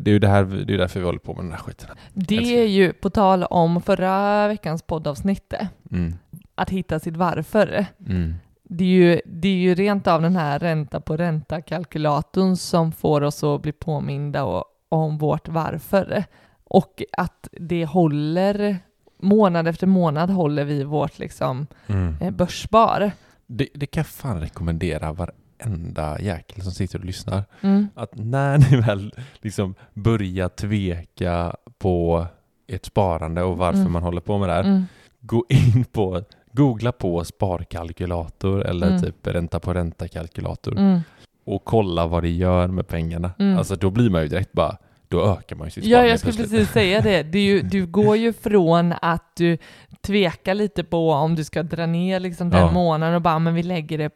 det 0.00 0.06
är 0.06 0.12
ju 0.12 0.18
det 0.18 0.28
här, 0.28 0.44
det 0.44 0.74
är 0.74 0.78
därför 0.78 1.00
vi 1.00 1.06
håller 1.06 1.18
på 1.18 1.34
med 1.34 1.44
den 1.44 1.52
här 1.52 1.58
skiten. 1.58 1.90
Det 2.12 2.60
är 2.62 2.66
ju 2.66 2.92
på 2.92 3.10
tal 3.10 3.44
om 3.44 3.82
förra 3.82 4.48
veckans 4.48 4.82
poddavsnitt, 4.82 5.54
Mm. 5.90 6.14
att 6.54 6.70
hitta 6.70 6.98
sitt 7.00 7.16
varför. 7.16 7.86
Mm. 8.06 8.34
Det 8.62 8.84
är, 8.84 8.88
ju, 8.88 9.20
det 9.26 9.48
är 9.48 9.56
ju 9.56 9.74
rent 9.74 10.06
av 10.06 10.22
den 10.22 10.36
här 10.36 10.58
ränta 10.58 11.00
på 11.00 11.16
ränta-kalkylatorn 11.16 12.56
som 12.56 12.92
får 12.92 13.20
oss 13.20 13.44
att 13.44 13.62
bli 13.62 13.72
påminda 13.72 14.62
om 14.88 15.18
vårt 15.18 15.48
varför. 15.48 16.24
Och 16.64 17.02
att 17.12 17.48
det 17.52 17.84
håller, 17.84 18.78
månad 19.24 19.68
efter 19.68 19.86
månad 19.86 20.30
håller 20.30 20.64
vi 20.64 20.84
vårt 20.84 21.18
liksom, 21.18 21.66
Mm. 21.86 22.16
eh, 22.20 22.30
börsspar. 22.30 23.12
Det, 23.46 23.68
det 23.74 23.86
kan 23.86 24.00
jag 24.00 24.06
fan 24.06 24.40
rekommendera 24.40 25.12
varenda 25.12 26.20
jäkel 26.20 26.62
som 26.62 26.72
sitter 26.72 26.98
och 26.98 27.04
lyssnar. 27.04 27.42
Mm. 27.60 27.88
Att 27.94 28.10
när 28.14 28.58
ni 28.58 28.76
väl 28.80 29.12
liksom 29.40 29.74
börjar 29.94 30.48
tveka 30.48 31.56
på 31.78 32.26
ert 32.66 32.84
sparande 32.86 33.42
och 33.42 33.56
varför 33.58 33.78
Mm. 33.80 33.92
man 33.92 34.02
håller 34.02 34.20
på 34.20 34.38
med 34.38 34.48
det 34.48 34.52
här. 34.54 34.64
Mm. 34.64 34.84
Gå 35.20 35.44
in 35.48 35.84
på, 35.84 36.22
googla 36.52 36.92
på 36.92 37.24
sparkalkylator 37.24 38.62
eller 38.64 38.86
Mm. 38.88 39.00
typ 39.02 39.26
ränta 39.26 39.60
på 39.60 39.74
ränta-kalkylator 39.74 40.78
Mm. 40.78 41.00
och 41.44 41.64
kolla 41.64 42.06
vad 42.06 42.22
det 42.22 42.30
gör 42.30 42.66
med 42.68 42.88
pengarna. 42.88 43.30
Alltså 43.58 43.76
då 43.76 43.90
blir 43.90 44.10
man 44.10 44.22
ju 44.22 44.28
direkt 44.28 44.52
bara, 44.52 44.76
då 45.08 45.22
ökar 45.38 45.56
man 45.56 45.66
ju 45.66 45.70
sitt 45.70 45.84
Ja, 45.84 46.06
jag 46.06 46.18
skulle 46.20 46.34
precis 46.36 46.70
säga 46.70 47.00
det. 47.00 47.38
Ju- 47.38 47.62
du 47.70 47.86
går 47.86 48.16
ju 48.16 48.32
från 48.32 48.94
att 49.02 49.36
du 49.36 49.58
tvekar 50.00 50.54
lite 50.54 50.84
på 50.84 51.10
om 51.10 51.34
du 51.34 51.44
ska 51.44 51.62
dra 51.62 51.86
ner 51.86 52.20
liksom 52.20 52.50
den 52.50 52.60
Ja. 52.60 52.72
månaden 52.72 53.14
och 53.14 53.22
bara, 53.22 53.38
men 53.38 53.54
vi 53.54 53.62
lägger 53.62 53.98
det, 53.98 54.10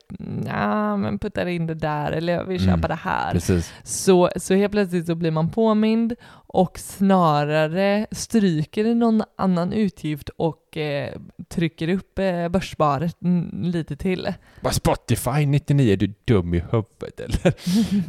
ja, 0.46 0.96
men 0.96 1.18
puttar 1.18 1.46
in 1.46 1.66
det 1.66 1.74
där 1.74 2.12
eller 2.12 2.32
jag 2.32 2.44
vill 2.44 2.58
köpa 2.60 2.72
Mm. 2.72 2.88
det 2.88 2.94
här. 2.94 3.32
Precis. 3.32 3.72
Så, 3.82 4.30
så 4.36 4.54
helt 4.54 4.72
plötsligt 4.72 5.06
så 5.06 5.14
blir 5.14 5.30
man 5.30 5.50
påmind 5.50 6.14
och 6.30 6.78
snarare 6.78 8.06
stryker 8.10 8.94
någon 8.94 9.22
annan 9.36 9.72
utgift 9.72 10.28
och 10.28 10.76
eh, 10.76 11.12
trycker 11.48 11.88
upp 11.88 12.18
eh, 12.18 12.48
börssparet 12.48 13.22
mm, 13.22 13.62
lite 13.62 13.96
till. 13.96 14.32
Bara 14.60 14.72
Spotify 14.72 15.46
99, 15.46 15.92
är 15.92 15.96
du 15.96 16.14
dum 16.24 16.54
i 16.54 16.62
huvudet 16.70 17.20
eller? 17.20 17.54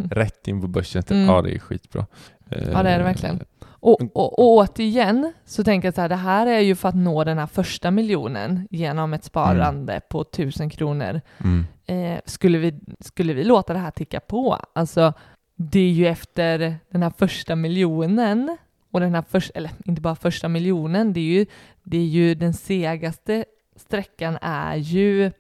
Rätt 0.16 0.48
in 0.48 0.62
på 0.62 0.68
börsen. 0.68 1.04
Mm. 1.10 1.26
Ja, 1.26 1.42
det 1.42 1.56
är 1.56 1.60
skitbra. 1.60 2.06
Eh, 2.50 2.70
Ja, 2.72 2.84
det 2.84 2.90
är 2.90 2.98
det 2.98 3.04
verkligen. 3.04 3.40
Och, 3.82 4.02
och, 4.02 4.40
och 4.40 4.40
återigen 4.40 5.34
så 5.46 5.64
tänker 5.64 5.88
jag 5.88 5.96
så 5.96 6.02
här, 6.02 6.10
det 6.10 6.16
här 6.16 6.48
är 6.48 6.60
ju 6.60 6.76
för 6.76 6.90
att 6.90 6.96
nå 6.96 7.24
den 7.24 7.38
här 7.38 7.48
första 7.48 7.92
miljonen 7.92 8.68
genom 8.72 9.14
ett 9.14 9.24
sparande 9.24 10.02
på 10.10 10.24
tusen 10.24 10.70
kronor. 10.70 11.22
Mm. 11.38 11.66
Eh, 11.86 12.20
skulle, 12.26 12.58
vi, 12.58 12.80
skulle 13.00 13.34
vi 13.34 13.44
låta 13.44 13.74
det 13.74 13.80
här 13.80 13.92
ticka 13.92 14.20
på? 14.20 14.58
Alltså, 14.74 15.14
det 15.56 15.80
är 15.80 15.92
ju 15.92 16.08
efter 16.08 16.76
den 16.92 17.04
här 17.04 17.14
första 17.18 17.56
miljonen 17.56 18.58
och 18.92 19.00
den 19.00 19.16
här 19.16 19.24
första, 19.30 19.58
eller 19.58 19.72
inte 19.86 20.02
bara 20.02 20.16
första 20.16 20.48
miljonen, 20.48 21.14
det 21.14 21.20
är 21.20 21.40
ju, 21.40 21.46
det 21.84 21.98
är 21.98 22.06
ju 22.06 22.36
den 22.36 22.54
segaste 22.54 23.46
sträckan 23.76 24.38
är 24.42 24.76
ju 24.76 25.32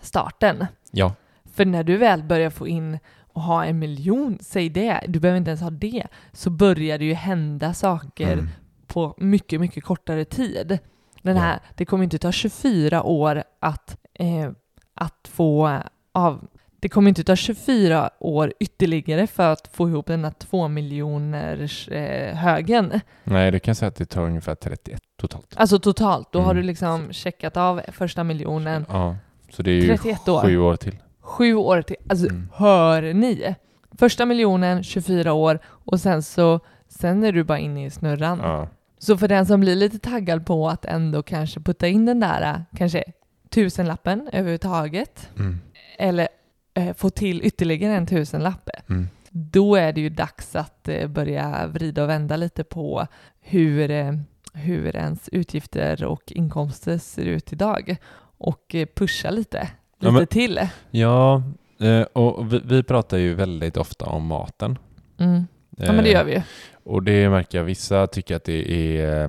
starten. 0.00 0.66
Ja. 0.90 1.14
För 1.54 1.64
när 1.64 1.84
du 1.84 1.96
väl 1.96 2.22
börjar 2.22 2.50
få 2.50 2.68
in 2.68 2.98
och 3.34 3.42
ha 3.42 3.64
en 3.64 3.78
miljon, 3.78 4.38
säg 4.40 4.68
det, 4.68 5.00
du 5.08 5.20
behöver 5.20 5.38
inte 5.38 5.50
ens 5.50 5.60
ha 5.60 5.70
det, 5.70 6.06
så 6.32 6.50
börjar 6.50 6.98
det 6.98 7.04
ju 7.04 7.14
hända 7.14 7.74
saker 7.74 8.32
Mm. 8.32 8.48
på 8.86 9.14
mycket, 9.18 9.60
mycket 9.60 9.84
kortare 9.84 10.24
tid. 10.24 10.78
Den 11.22 11.36
Ja. 11.36 11.42
här, 11.42 11.58
Det 11.74 11.84
kommer 11.84 12.04
inte 12.04 12.18
ta 12.18 12.32
24 12.32 13.02
år 13.02 13.42
att, 13.60 13.96
eh, 14.14 14.50
att 14.94 15.28
få 15.32 15.78
av... 16.12 16.46
Det 16.80 16.88
kommer 16.88 17.08
inte 17.08 17.24
ta 17.24 17.36
24 17.36 18.10
år 18.20 18.52
ytterligare 18.60 19.26
för 19.26 19.52
att 19.52 19.68
få 19.72 19.88
ihop 19.88 20.06
den 20.06 20.24
här 20.24 20.30
två 20.38 20.68
miljoners 20.68 21.88
eh, 21.88 22.36
högen. 22.36 23.00
Nej, 23.24 23.50
du 23.50 23.58
kan 23.60 23.74
säga 23.74 23.88
att 23.88 23.96
det 23.96 24.04
tar 24.06 24.22
ungefär 24.22 24.54
31 24.54 25.00
totalt. 25.16 25.54
Alltså 25.56 25.78
totalt, 25.78 26.32
då 26.32 26.38
har 26.40 26.50
Mm. 26.50 26.56
du 26.62 26.66
liksom 26.66 27.12
checkat 27.12 27.56
av 27.56 27.80
första 27.92 28.24
miljonen. 28.24 28.86
Ja, 28.88 29.16
så 29.50 29.62
det 29.62 29.70
är 29.70 29.74
ju 29.74 29.86
31 29.96 30.28
år. 30.28 30.42
sju 30.42 30.58
år 30.58 30.76
till. 30.76 30.96
Sju 31.24 31.54
år 31.54 31.82
till. 31.82 31.96
Alltså, 32.08 32.26
Mm. 32.26 32.48
hör 32.54 33.02
ni? 33.14 33.54
Första 33.98 34.26
miljonen, 34.26 34.82
24 34.82 35.32
år 35.32 35.58
och 35.66 36.00
sen 36.00 36.22
så 36.22 36.60
sen 36.88 37.24
är 37.24 37.32
du 37.32 37.44
bara 37.44 37.58
inne 37.58 37.86
i 37.86 37.90
snurran. 37.90 38.38
Ja. 38.42 38.68
Så 38.98 39.16
för 39.18 39.28
den 39.28 39.46
som 39.46 39.60
blir 39.60 39.76
lite 39.76 39.98
taggad 39.98 40.46
på 40.46 40.68
att 40.68 40.84
ändå 40.84 41.22
kanske 41.22 41.60
putta 41.60 41.88
in 41.88 42.06
den 42.06 42.20
där 42.20 42.64
kanske 42.76 43.04
tusenlappen 43.50 44.28
överhuvudtaget 44.32 45.28
Mm. 45.38 45.60
eller 45.98 46.28
eh, 46.74 46.94
få 46.94 47.10
till 47.10 47.40
ytterligare 47.44 47.94
en 47.96 48.06
tusenlapp, 48.06 48.68
Mm. 48.88 49.08
då 49.30 49.76
är 49.76 49.92
det 49.92 50.00
ju 50.00 50.08
dags 50.08 50.56
att 50.56 50.88
eh, 50.88 51.08
börja 51.08 51.66
vrida 51.66 52.02
och 52.02 52.08
vända 52.08 52.36
lite 52.36 52.64
på 52.64 53.06
hur, 53.40 53.90
eh, 53.90 54.12
hur 54.54 54.96
ens 54.96 55.28
utgifter 55.28 56.04
och 56.04 56.22
inkomster 56.26 56.98
ser 56.98 57.24
ut 57.24 57.52
idag 57.52 57.96
och 58.38 58.74
eh, 58.74 58.86
pusha 58.96 59.30
lite, 59.30 59.68
Ja, 60.04 60.10
lite 60.10 60.18
men- 60.20 60.26
till. 60.26 60.60
Ja, 60.90 61.42
eh, 61.80 62.02
och 62.02 62.52
vi, 62.52 62.60
vi 62.64 62.82
pratar 62.82 63.16
ju 63.18 63.34
väldigt 63.34 63.76
ofta 63.76 64.04
om 64.04 64.26
maten. 64.26 64.78
Mm. 65.18 65.46
Ja 65.76 65.92
men 65.92 66.04
det 66.04 66.10
Eh, 66.10 66.12
gör 66.14 66.24
vi 66.24 66.32
ju. 66.34 66.42
Och 66.84 67.02
det 67.02 67.28
märker 67.30 67.58
jag, 67.58 67.64
vissa 67.64 68.06
tycker 68.06 68.36
att 68.36 68.44
det 68.44 68.98
är 69.00 69.22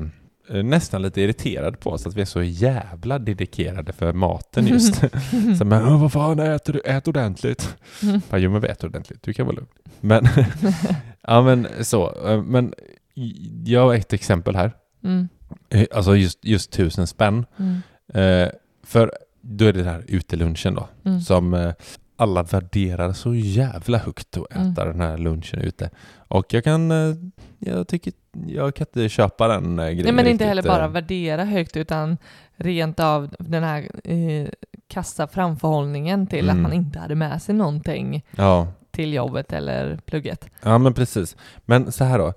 eh, 0.49 0.63
nästan 0.63 1.01
lite 1.01 1.21
irriterad 1.21 1.79
på 1.79 1.89
oss 1.89 2.07
att 2.07 2.15
vi 2.15 2.21
är 2.21 2.25
så 2.25 2.41
jävla 2.43 3.19
dedikerade 3.19 3.93
för 3.93 4.13
maten 4.13 4.67
just. 4.67 4.95
så 5.57 5.65
men 5.65 5.85
"Åh, 5.87 6.01
vad 6.01 6.11
fan 6.13 6.39
äter 6.39 6.73
du? 6.73 6.79
Ät 6.85 7.07
ordentligt. 7.07 7.75
Mm. 8.03 8.21
Fan, 8.21 8.41
jo 8.41 8.51
men 8.51 8.61
vi 8.61 8.67
äter 8.67 8.87
ordentligt, 8.87 9.23
du 9.23 9.33
kan 9.33 9.45
vara 9.45 9.55
lugn. 9.55 9.67
Men, 10.01 10.27
ja 11.27 11.41
men 11.41 11.67
så, 11.81 12.27
eh, 12.29 12.41
men 12.43 12.73
jag 13.65 13.81
har 13.85 13.93
ett 13.95 14.13
exempel 14.13 14.55
här. 14.55 14.71
Mm. 15.03 15.29
Eh, 15.69 15.85
Alltså 15.93 16.15
just, 16.15 16.45
just 16.45 16.71
tusen 16.71 17.07
spänn. 17.07 17.45
Mm. 17.57 17.81
Eh, 18.13 18.49
för 18.83 19.11
då 19.47 19.65
är 19.65 19.73
det 19.73 19.79
den 19.83 19.93
här 19.93 20.03
utelunchen 20.07 20.75
då. 20.75 20.87
Mm. 21.05 21.21
som 21.21 21.53
eh, 21.53 21.73
alla 22.17 22.43
värderar 22.43 23.13
så 23.13 23.35
jävla 23.35 23.97
högt 23.97 24.37
att 24.37 24.51
äta 24.51 24.81
Mm. 24.81 24.97
den 24.97 25.01
här 25.01 25.17
lunchen 25.17 25.59
ute. 25.61 25.89
Och 26.27 26.53
jag 26.53 26.63
kan, 26.63 26.91
eh, 26.91 27.15
jag 27.59 27.87
tycker, 27.87 28.13
jag 28.47 28.75
kan 28.75 28.87
inte 28.87 29.09
köpa 29.09 29.47
den 29.47 29.79
eh, 29.79 29.85
grejen 29.85 30.03
Nej 30.03 30.13
men 30.13 30.19
inte 30.19 30.31
riktigt, 30.31 30.47
heller 30.47 30.63
bara 30.63 30.87
värdera 30.87 31.43
högt 31.45 31.77
utan 31.77 32.17
rent 32.55 32.99
av 32.99 33.35
den 33.39 33.63
här 33.63 33.89
eh, 34.03 34.47
kassa 34.87 35.27
framförhållningen 35.27 36.27
till 36.27 36.49
Mm. 36.49 36.55
att 36.55 36.61
man 36.61 36.73
inte 36.73 36.99
hade 36.99 37.15
med 37.15 37.41
sig 37.41 37.55
någonting 37.55 38.25
Ja, 38.37 38.67
till 38.91 39.13
jobbet 39.13 39.53
eller 39.53 39.97
plugget. 40.05 40.49
ja 40.63 40.77
men 40.77 40.93
precis. 40.93 41.35
Men 41.65 41.91
så 41.91 42.03
här 42.03 42.17
då, 42.19 42.33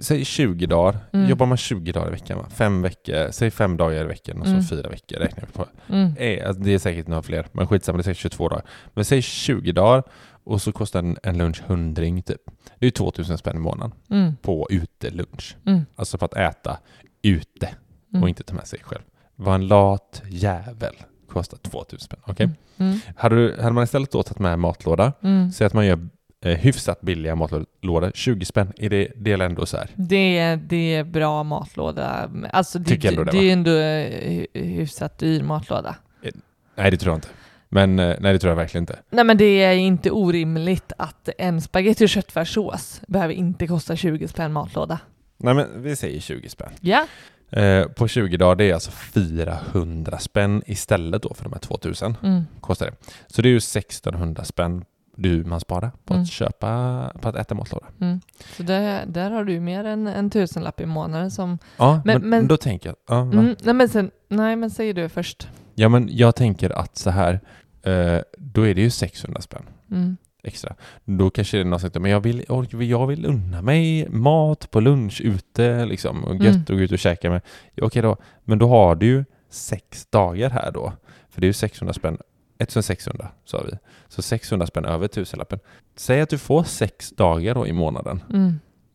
säg 0.00 0.24
20 0.24 0.66
dagar, 0.66 0.98
Mm. 1.12 1.28
jobbar 1.30 1.46
man 1.46 1.56
20 1.56 1.92
dagar 1.92 2.08
i 2.08 2.10
veckan 2.10 2.38
va? 2.38 2.46
Fem 2.50 2.82
veckor, 2.82 3.30
säg 3.30 3.50
fem 3.50 3.76
dagar 3.76 4.00
i 4.00 4.04
veckan 4.04 4.40
och 4.40 4.46
Mm. 4.46 4.62
så 4.62 4.68
fyra 4.76 4.88
veckor 4.88 5.16
räknar 5.18 5.44
vi 5.46 5.52
på. 5.52 5.66
Mm. 5.88 6.12
Eh, 6.16 6.46
alltså 6.48 6.62
det 6.62 6.74
är 6.74 6.78
säkert 6.78 7.06
några 7.06 7.22
fler, 7.22 7.46
men 7.52 7.66
skitsamma, 7.66 7.96
det 7.96 8.00
är 8.00 8.04
säkert 8.04 8.20
22 8.22 8.48
dagar. 8.48 8.64
Men 8.94 9.04
säg 9.04 9.22
20 9.22 9.72
dagar 9.72 10.02
och 10.44 10.62
så 10.62 10.72
kostar 10.72 10.98
en, 10.98 11.16
en 11.22 11.38
lunch 11.38 11.62
hundring 11.66 12.22
typ. 12.22 12.40
Det 12.78 12.84
är 12.84 12.86
ju 12.86 12.90
2000 12.90 13.38
spänn 13.38 13.56
i 13.56 13.60
månaden 13.60 13.92
Mm. 14.10 14.36
på 14.42 14.66
utelunch. 14.70 15.56
Mm. 15.66 15.80
Alltså 15.96 16.18
för 16.18 16.26
att 16.26 16.34
äta 16.36 16.78
ute. 17.22 17.68
Mm. 18.12 18.22
och 18.22 18.28
inte 18.28 18.42
ta 18.42 18.54
med 18.54 18.66
sig 18.66 18.78
själv. 18.82 19.02
Var 19.36 19.54
en 19.54 19.66
lat 19.68 20.22
jävel. 20.28 20.94
Kostar 21.28 21.56
2000 21.58 22.00
spänn. 22.00 22.20
Okej? 22.26 22.50
Mm. 22.76 22.98
Hade, 23.16 23.36
du- 23.36 23.56
hade 23.62 23.72
man 23.72 23.84
istället 23.84 24.10
då 24.12 24.22
tagit 24.22 24.38
med 24.38 24.58
matlåda, 24.58 25.12
Mm. 25.22 25.52
säg 25.52 25.66
att 25.66 25.72
man 25.74 25.86
gör 25.86 25.96
eh, 25.96 26.04
hyfsat 26.54 27.00
billiga 27.00 27.34
matlådor, 27.34 28.10
20 28.14 28.44
spänn, 28.44 28.72
är 28.76 28.90
det, 28.90 29.08
det 29.16 29.32
är 29.32 29.38
ändå 29.38 29.66
så 29.66 29.76
här? 29.76 29.88
Det, 29.94 30.38
är, 30.38 30.56
det 30.56 30.94
är 30.94 31.04
bra 31.04 31.42
matlåda. 31.42 32.30
Alltså 32.52 32.78
det, 32.78 32.96
det, 32.96 33.24
det 33.24 33.38
är 33.38 33.52
ändå 33.52 33.76
eh, 33.76 34.44
hyfsat 34.62 35.18
dyr 35.18 35.42
matlåda. 35.42 35.96
Nej, 36.74 36.90
det 36.90 36.96
tror 36.96 37.10
jag 37.12 37.16
inte. 37.18 37.28
Men 37.68 37.98
eh, 37.98 38.16
nej, 38.20 38.32
det 38.32 38.38
tror 38.38 38.50
jag 38.50 38.56
verkligen 38.56 38.82
inte. 38.82 38.98
Nej 39.10 39.24
men 39.24 39.36
det 39.36 39.44
är 39.62 39.72
inte 39.72 40.10
orimligt 40.10 40.92
att 40.98 41.28
en 41.38 41.60
spagetti 41.60 42.04
och 42.04 42.08
köttfärssås 42.08 43.00
behöver 43.08 43.34
inte 43.34 43.66
kosta 43.66 43.96
20 43.96 44.28
spänn 44.28 44.52
matlåda. 44.52 44.98
Nej, 45.36 45.54
men 45.54 45.82
vi 45.82 45.96
säger 45.96 46.20
20 46.20 46.48
spänn. 46.48 46.70
Ja. 46.80 47.06
Eh, 47.50 47.84
på 47.86 48.08
20 48.08 48.36
dagar, 48.36 48.56
det 48.56 48.64
är 48.70 48.74
alltså 48.74 48.90
400 48.90 50.18
spänn 50.18 50.62
istället 50.66 51.22
då 51.22 51.34
för 51.34 51.44
de 51.44 51.52
här 51.52 51.60
2000 51.60 52.16
Mm. 52.22 52.42
kostar 52.60 52.86
det. 52.86 52.92
Så 53.26 53.42
det 53.42 53.48
är 53.48 53.50
ju 53.50 53.56
1600 53.56 54.44
spänn 54.44 54.84
du 55.16 55.44
man 55.44 55.60
sparar 55.60 55.90
på 56.04 56.14
Mm. 56.14 56.22
att 56.22 56.28
köpa, 56.30 57.12
på 57.20 57.28
att 57.28 57.36
äta 57.36 57.54
matlåda. 57.54 57.86
Mm. 58.00 58.20
Så 58.56 58.62
där, 58.62 59.06
där 59.06 59.30
har 59.30 59.44
du 59.44 59.60
mer 59.60 59.84
än 59.84 60.06
en 60.06 60.30
tusenlapp 60.30 60.80
i 60.80 60.86
månaden 60.86 61.30
som... 61.30 61.58
Ja, 61.76 62.02
men, 62.04 62.20
Men- 62.20 62.30
men- 62.30 62.48
då 62.48 62.56
tänker 62.56 62.88
jag, 62.88 62.96
ja? 63.08 63.20
Mm, 63.22 63.56
nej, 63.62 63.74
men 63.74 63.88
sen, 63.88 64.10
nej, 64.28 64.56
men 64.56 64.70
säger 64.70 64.94
du 64.94 65.08
först. 65.08 65.48
ja 65.74 65.88
men 65.88 66.08
jag 66.12 66.36
tänker 66.36 66.70
att 66.70 66.96
så 66.96 67.10
här, 67.10 67.40
eh, 67.82 68.20
då 68.38 68.66
är 68.66 68.74
det 68.74 68.80
ju 68.80 68.90
600 68.90 69.40
spänn 69.40 69.62
Mm. 69.90 70.16
extra. 70.42 70.74
Då 71.04 71.30
kanske 71.30 71.56
det 71.56 71.60
är 71.60 71.64
någon 71.64 71.80
som 71.80 71.90
säger, 71.90 72.00
men 72.00 72.10
jag 72.10 72.20
vill, 72.20 72.44
jag 72.90 73.06
vill 73.06 73.26
unna 73.26 73.62
mig 73.62 74.08
mat 74.08 74.70
på 74.70 74.80
lunch 74.80 75.20
ute 75.20 75.86
liksom 75.86 76.24
och 76.24 76.34
gött 76.34 76.42
Mm. 76.46 76.60
att 76.62 76.68
gå 76.68 76.74
ut 76.74 76.92
och 76.92 76.98
käka 76.98 77.30
med. 77.30 77.40
Okej 77.82 78.02
då, 78.02 78.16
men 78.44 78.58
då 78.58 78.68
har 78.68 78.94
du 78.94 79.06
ju 79.06 79.24
sex 79.50 80.06
dagar 80.06 80.50
här 80.50 80.70
då. 80.72 80.92
För 81.30 81.40
det 81.40 81.44
är 81.44 81.48
ju 81.48 81.52
600 81.52 81.92
spänn, 81.94 82.18
1600 82.58 83.28
sa 83.44 83.62
vi. 83.70 83.78
Så 84.08 84.22
600 84.22 84.66
spänn 84.66 84.84
över 84.84 85.08
tusenlappen. 85.08 85.58
Säg 85.96 86.20
att 86.20 86.28
du 86.30 86.38
får 86.38 86.64
sex 86.64 87.10
dagar 87.10 87.54
då 87.54 87.66
i 87.66 87.72
månaden 87.72 88.22
Mm. 88.30 88.48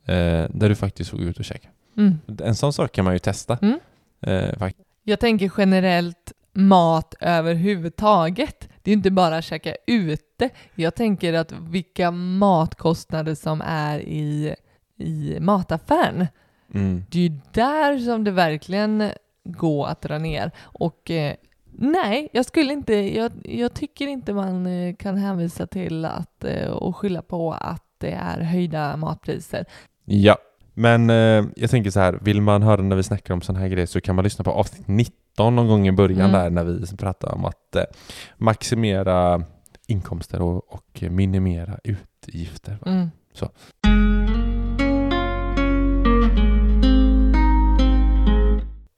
eh, 0.05 0.49
där 0.55 0.69
du 0.69 0.75
faktiskt 0.75 1.09
får 1.09 1.17
gå 1.17 1.23
ut 1.23 1.39
och 1.39 1.45
käka. 1.45 1.69
Mm. 1.97 2.19
En 2.43 2.55
sån 2.55 2.73
sak 2.73 2.91
kan 2.91 3.05
man 3.05 3.13
ju 3.13 3.19
testa. 3.19 3.57
Mm. 3.61 3.79
Eh, 4.21 4.71
Jag 5.03 5.19
tänker 5.19 5.51
generellt 5.57 6.31
mat 6.53 7.15
överhuvudtaget. 7.19 8.69
Det 8.83 8.91
är 8.91 8.93
inte 8.93 9.11
bara 9.11 9.37
att 9.37 9.43
käka 9.45 9.75
ute. 9.87 10.49
Jag 10.75 10.95
tänker 10.95 11.33
att 11.33 11.51
vilka 11.51 12.11
matkostnader 12.11 13.35
som 13.35 13.61
är 13.65 13.99
i, 13.99 14.55
i 14.97 15.37
mataffären. 15.39 16.27
mm. 16.73 17.03
Det 17.09 17.19
är 17.19 17.23
ju 17.29 17.39
där 17.51 17.97
som 17.99 18.23
det 18.23 18.31
verkligen 18.31 19.09
går 19.43 19.87
att 19.87 20.01
dra 20.01 20.17
ner. 20.17 20.51
Och 20.59 21.11
eh, 21.11 21.35
nej, 21.81 22.29
jag 22.33 22.45
skulle 22.45 22.73
inte, 22.73 22.93
jag, 22.93 23.31
jag 23.43 23.73
tycker 23.73 24.07
inte 24.07 24.33
man 24.33 24.65
eh, 24.67 24.95
kan 24.95 25.17
hänvisa 25.17 25.67
till 25.67 26.05
att 26.05 26.43
eh, 26.43 26.69
och 26.71 26.95
skylla 26.95 27.21
på 27.21 27.53
att 27.53 27.83
det 27.97 28.11
är 28.11 28.41
höjda 28.41 28.97
matpriser. 28.97 29.65
Ja, 30.05 30.37
men 30.73 31.09
eh, 31.09 31.45
jag 31.55 31.69
tänker 31.69 31.91
så 31.91 31.99
här, 31.99 32.19
vill 32.21 32.41
man 32.41 32.63
höra 32.63 32.81
när 32.81 32.95
vi 32.95 33.03
snackar 33.03 33.33
om 33.33 33.41
sådana 33.41 33.59
här 33.59 33.67
grejer 33.67 33.85
så 33.85 34.01
kan 34.01 34.15
man 34.15 34.23
lyssna 34.23 34.43
på 34.43 34.51
avsnitt 34.51 34.87
19 34.87 35.55
någon 35.55 35.67
gång 35.67 35.87
i 35.87 35.91
början 35.91 36.29
Mm. 36.29 36.31
där 36.31 36.49
när 36.49 36.63
vi 36.63 36.97
pratar 36.97 37.33
om 37.35 37.45
att 37.45 37.75
eh, 37.75 37.83
maximera 38.37 39.43
inkomster 39.87 40.41
och, 40.41 40.73
och 40.73 41.03
minimera 41.09 41.79
utgifter. 41.83 42.77
Mm. 42.85 43.11
Så. 43.33 43.49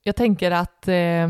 Jag 0.04 0.15
tänker 0.15 0.52
att 0.52 0.88
eh, 0.88 1.30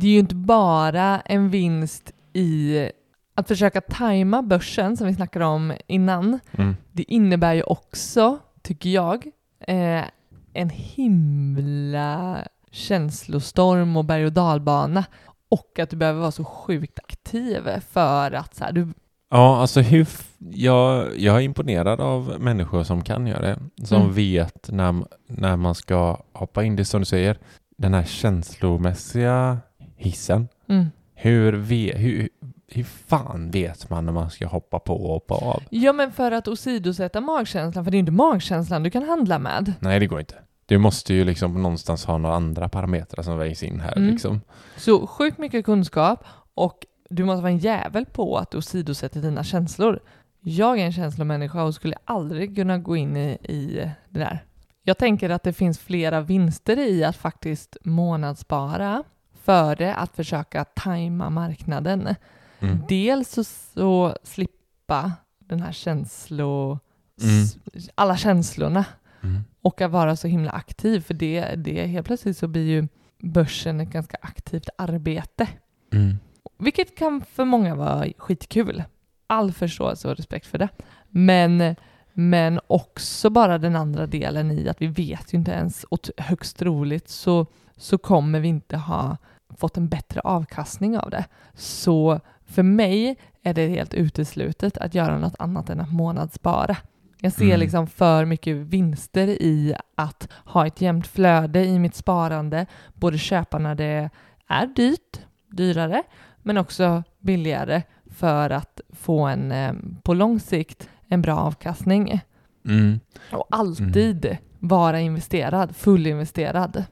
det 0.00 0.06
är 0.06 0.12
ju 0.12 0.18
inte 0.18 0.34
bara 0.34 1.20
en 1.20 1.50
vinst 1.50 2.12
i 2.32 2.90
att 3.34 3.48
försöka 3.48 3.80
tajma 3.80 4.42
börsen 4.42 4.96
som 4.96 5.06
vi 5.06 5.14
snackade 5.14 5.44
om 5.44 5.72
innan. 5.86 6.38
Mm. 6.52 6.76
Det 6.92 7.02
innebär 7.02 7.54
ju 7.54 7.62
också, 7.62 8.38
tycker 8.62 8.90
jag, 8.90 9.26
eh, 9.60 10.04
en 10.52 10.70
himla 10.70 12.38
känslostorm 12.70 13.96
och 13.96 14.04
berg 14.04 14.24
och 14.26 14.32
dalbana. 14.32 15.04
Och 15.48 15.78
att 15.78 15.90
du 15.90 15.96
behöver 15.96 16.20
vara 16.20 16.30
så 16.32 16.44
sjukt 16.44 16.98
aktiv 16.98 17.62
för 17.90 18.32
att 18.32 18.54
så 18.54 18.64
här, 18.64 18.72
du... 18.72 18.88
Ja, 19.30 19.60
alltså 19.60 19.80
hur... 19.80 20.08
Jag, 20.38 21.18
jag 21.18 21.36
är 21.36 21.40
imponerad 21.40 22.00
av 22.00 22.34
människor 22.38 22.82
som 22.84 23.02
kan 23.04 23.26
göra 23.26 23.40
det. 23.40 23.86
Som 23.86 24.02
Mm. 24.02 24.14
vet 24.14 24.70
när, 24.70 25.04
när 25.26 25.56
man 25.56 25.74
ska 25.74 26.20
hoppa 26.32 26.64
in. 26.64 26.76
Det 26.76 26.84
som 26.84 27.00
du 27.00 27.04
säger, 27.04 27.38
den 27.78 27.94
här 27.94 28.04
känslomässiga 28.04 29.58
hissen. 29.96 30.48
Mm. 30.68 30.86
Hur, 31.14 31.52
ve, 31.52 31.92
hur, 31.96 32.28
hur 32.68 32.84
fan 32.84 33.50
vet 33.50 33.90
man 33.90 34.06
när 34.06 34.12
man 34.12 34.30
ska 34.30 34.46
hoppa 34.46 34.78
på 34.78 34.94
och 34.94 35.08
hoppa 35.08 35.34
av? 35.34 35.62
Ja, 35.70 35.92
men 35.92 36.12
för 36.12 36.32
att 36.32 36.48
åsidosätta 36.48 37.20
magkänslan, 37.20 37.84
för 37.84 37.90
det 37.90 37.94
är 37.94 37.98
ju 37.98 38.00
inte 38.00 38.12
magkänslan 38.12 38.82
du 38.82 38.90
kan 38.90 39.02
handla 39.02 39.38
med. 39.38 39.72
Nej, 39.80 40.00
det 40.00 40.06
går 40.06 40.20
inte. 40.20 40.34
Du 40.66 40.78
måste 40.78 41.14
ju 41.14 41.24
liksom 41.24 41.62
någonstans 41.62 42.04
ha 42.04 42.18
några 42.18 42.36
andra 42.36 42.68
parametrar 42.68 43.22
som 43.22 43.38
vägs 43.38 43.62
in 43.62 43.80
här 43.80 43.96
Mm. 43.96 44.10
liksom. 44.10 44.40
Så 44.76 45.06
sjukt 45.06 45.38
mycket 45.38 45.64
kunskap 45.64 46.24
och 46.54 46.86
du 47.10 47.24
måste 47.24 47.42
vara 47.42 47.52
en 47.52 47.58
jävel 47.58 48.06
på 48.06 48.36
att 48.36 48.50
du 48.50 48.58
åsidosätter 48.58 49.20
dina 49.20 49.44
känslor. 49.44 50.00
Jag 50.40 50.78
är 50.78 50.84
en 50.84 50.92
känslomänniska 50.92 51.62
och 51.62 51.74
skulle 51.74 51.96
aldrig 52.04 52.56
kunna 52.56 52.78
gå 52.78 52.96
in 52.96 53.16
i, 53.16 53.28
i 53.42 53.90
det 54.10 54.18
där. 54.18 54.44
Jag 54.82 54.98
tänker 54.98 55.30
att 55.30 55.42
det 55.42 55.52
finns 55.52 55.78
flera 55.78 56.20
vinster 56.20 56.78
i 56.78 57.04
att 57.04 57.16
faktiskt 57.16 57.76
månadsspara 57.84 59.02
före 59.46 59.94
att 59.94 60.16
försöka 60.16 60.64
tajma 60.64 61.30
marknaden. 61.30 62.14
Mm. 62.60 62.78
Dels 62.88 63.30
så, 63.30 63.44
så 63.44 64.16
slippa 64.22 65.12
den 65.38 65.60
här 65.60 65.72
känslo... 65.72 66.78
Mm. 67.22 67.46
alla 67.94 68.16
känslorna 68.16 68.84
Mm. 69.26 69.44
och 69.62 69.80
att 69.80 69.90
vara 69.90 70.16
så 70.16 70.28
himla 70.28 70.50
aktiv 70.50 71.00
för 71.00 71.14
det, 71.14 71.54
det 71.56 71.86
helt 71.86 72.06
plötsligt 72.06 72.36
så 72.36 72.48
blir 72.48 72.66
ju 72.66 72.88
börsen 73.22 73.80
ett 73.80 73.90
ganska 73.90 74.16
aktivt 74.22 74.68
arbete. 74.78 75.48
Mm. 75.92 76.16
Vilket 76.58 76.98
kan 76.98 77.20
för 77.20 77.44
många 77.44 77.74
vara 77.74 78.06
skitkul. 78.18 78.82
All 79.26 79.52
förståelse 79.52 80.08
och 80.08 80.16
respekt 80.16 80.46
för 80.46 80.58
det. 80.58 80.68
Men, 81.08 81.76
men 82.12 82.60
också 82.66 83.30
bara 83.30 83.58
den 83.58 83.76
andra 83.76 84.06
delen 84.06 84.50
i 84.50 84.68
att 84.68 84.82
vi 84.82 84.86
vet 84.86 85.34
ju 85.34 85.38
inte 85.38 85.50
ens 85.50 85.84
och 85.84 86.10
högst 86.16 86.56
troligt 86.56 87.08
så, 87.08 87.46
så 87.76 87.98
kommer 87.98 88.40
vi 88.40 88.48
inte 88.48 88.76
ha 88.76 89.16
fått 89.58 89.76
en 89.76 89.88
bättre 89.88 90.20
avkastning 90.20 90.98
av 90.98 91.10
det. 91.10 91.24
Så 91.54 92.20
för 92.46 92.62
mig 92.62 93.16
är 93.42 93.54
det 93.54 93.68
helt 93.68 93.94
uteslutet 93.94 94.78
att 94.78 94.94
göra 94.94 95.18
något 95.18 95.34
annat 95.38 95.70
än 95.70 95.80
att 95.80 95.92
månadsspara. 95.92 96.76
Jag 97.20 97.32
ser 97.32 97.44
Mm. 97.44 97.60
liksom 97.60 97.86
för 97.86 98.24
mycket 98.24 98.56
vinster 98.56 99.28
i 99.28 99.74
att 99.94 100.28
ha 100.44 100.66
ett 100.66 100.80
jämnt 100.80 101.06
flöde 101.06 101.64
i 101.64 101.78
mitt 101.78 101.94
sparande, 101.94 102.66
både 102.94 103.18
köpa 103.18 103.58
när 103.58 103.74
det 103.74 104.10
är 104.46 104.66
dyrt, 104.66 105.20
dyrare, 105.50 106.02
men 106.42 106.56
också 106.58 107.02
billigare 107.20 107.82
för 108.10 108.50
att 108.50 108.80
få 108.92 109.26
en, 109.26 109.52
eh, 109.52 109.72
på 110.02 110.14
lång 110.14 110.40
sikt, 110.40 110.88
en 111.08 111.22
bra 111.22 111.36
avkastning. 111.36 112.20
Mm. 112.68 113.00
Och 113.32 113.46
alltid 113.50 114.36
vara 114.58 115.00
investerad, 115.00 115.76
fullinvesterad. 115.76 116.84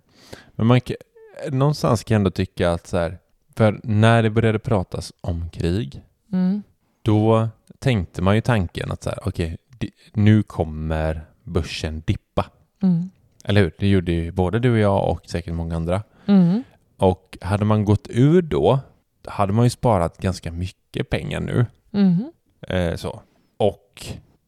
Men 0.54 0.66
man 0.66 0.80
kan, 0.80 0.96
någonstans 1.50 2.04
kan 2.04 2.14
jag 2.14 2.18
ändå 2.20 2.30
tycka 2.30 2.70
att 2.72 2.86
så 2.86 2.98
här, 2.98 3.18
för 3.56 3.80
när 3.82 4.22
det 4.22 4.30
började 4.30 4.58
pratas 4.58 5.12
om 5.20 5.50
krig, 5.50 6.02
Mm. 6.32 6.62
då 7.02 7.48
tänkte 7.78 8.22
man 8.22 8.34
ju 8.34 8.40
tanken 8.40 8.90
att 8.92 9.02
så 9.02 9.10
här, 9.10 9.18
okej, 9.22 9.56
nu 10.12 10.42
kommer 10.42 11.24
börsen 11.42 12.02
dippa. 12.06 12.46
Mm. 12.82 13.10
Eller 13.44 13.60
hur? 13.62 13.72
Det 13.78 13.88
gjorde 13.88 14.12
ju 14.12 14.32
både 14.32 14.58
du 14.58 14.72
och 14.72 14.78
jag 14.78 15.10
och 15.10 15.26
säkert 15.26 15.54
många 15.54 15.76
andra. 15.76 16.02
Mm. 16.26 16.62
Och 16.96 17.38
hade 17.40 17.64
man 17.64 17.84
gått 17.84 18.06
ur 18.10 18.42
då, 18.42 18.80
hade 19.26 19.52
man 19.52 19.64
ju 19.64 19.70
sparat 19.70 20.18
ganska 20.18 20.52
mycket 20.52 21.10
pengar 21.10 21.40
nu. 21.40 21.66
Mm. 21.92 22.32
Eh, 22.68 22.96
så. 22.96 23.20
Och, 23.56 24.06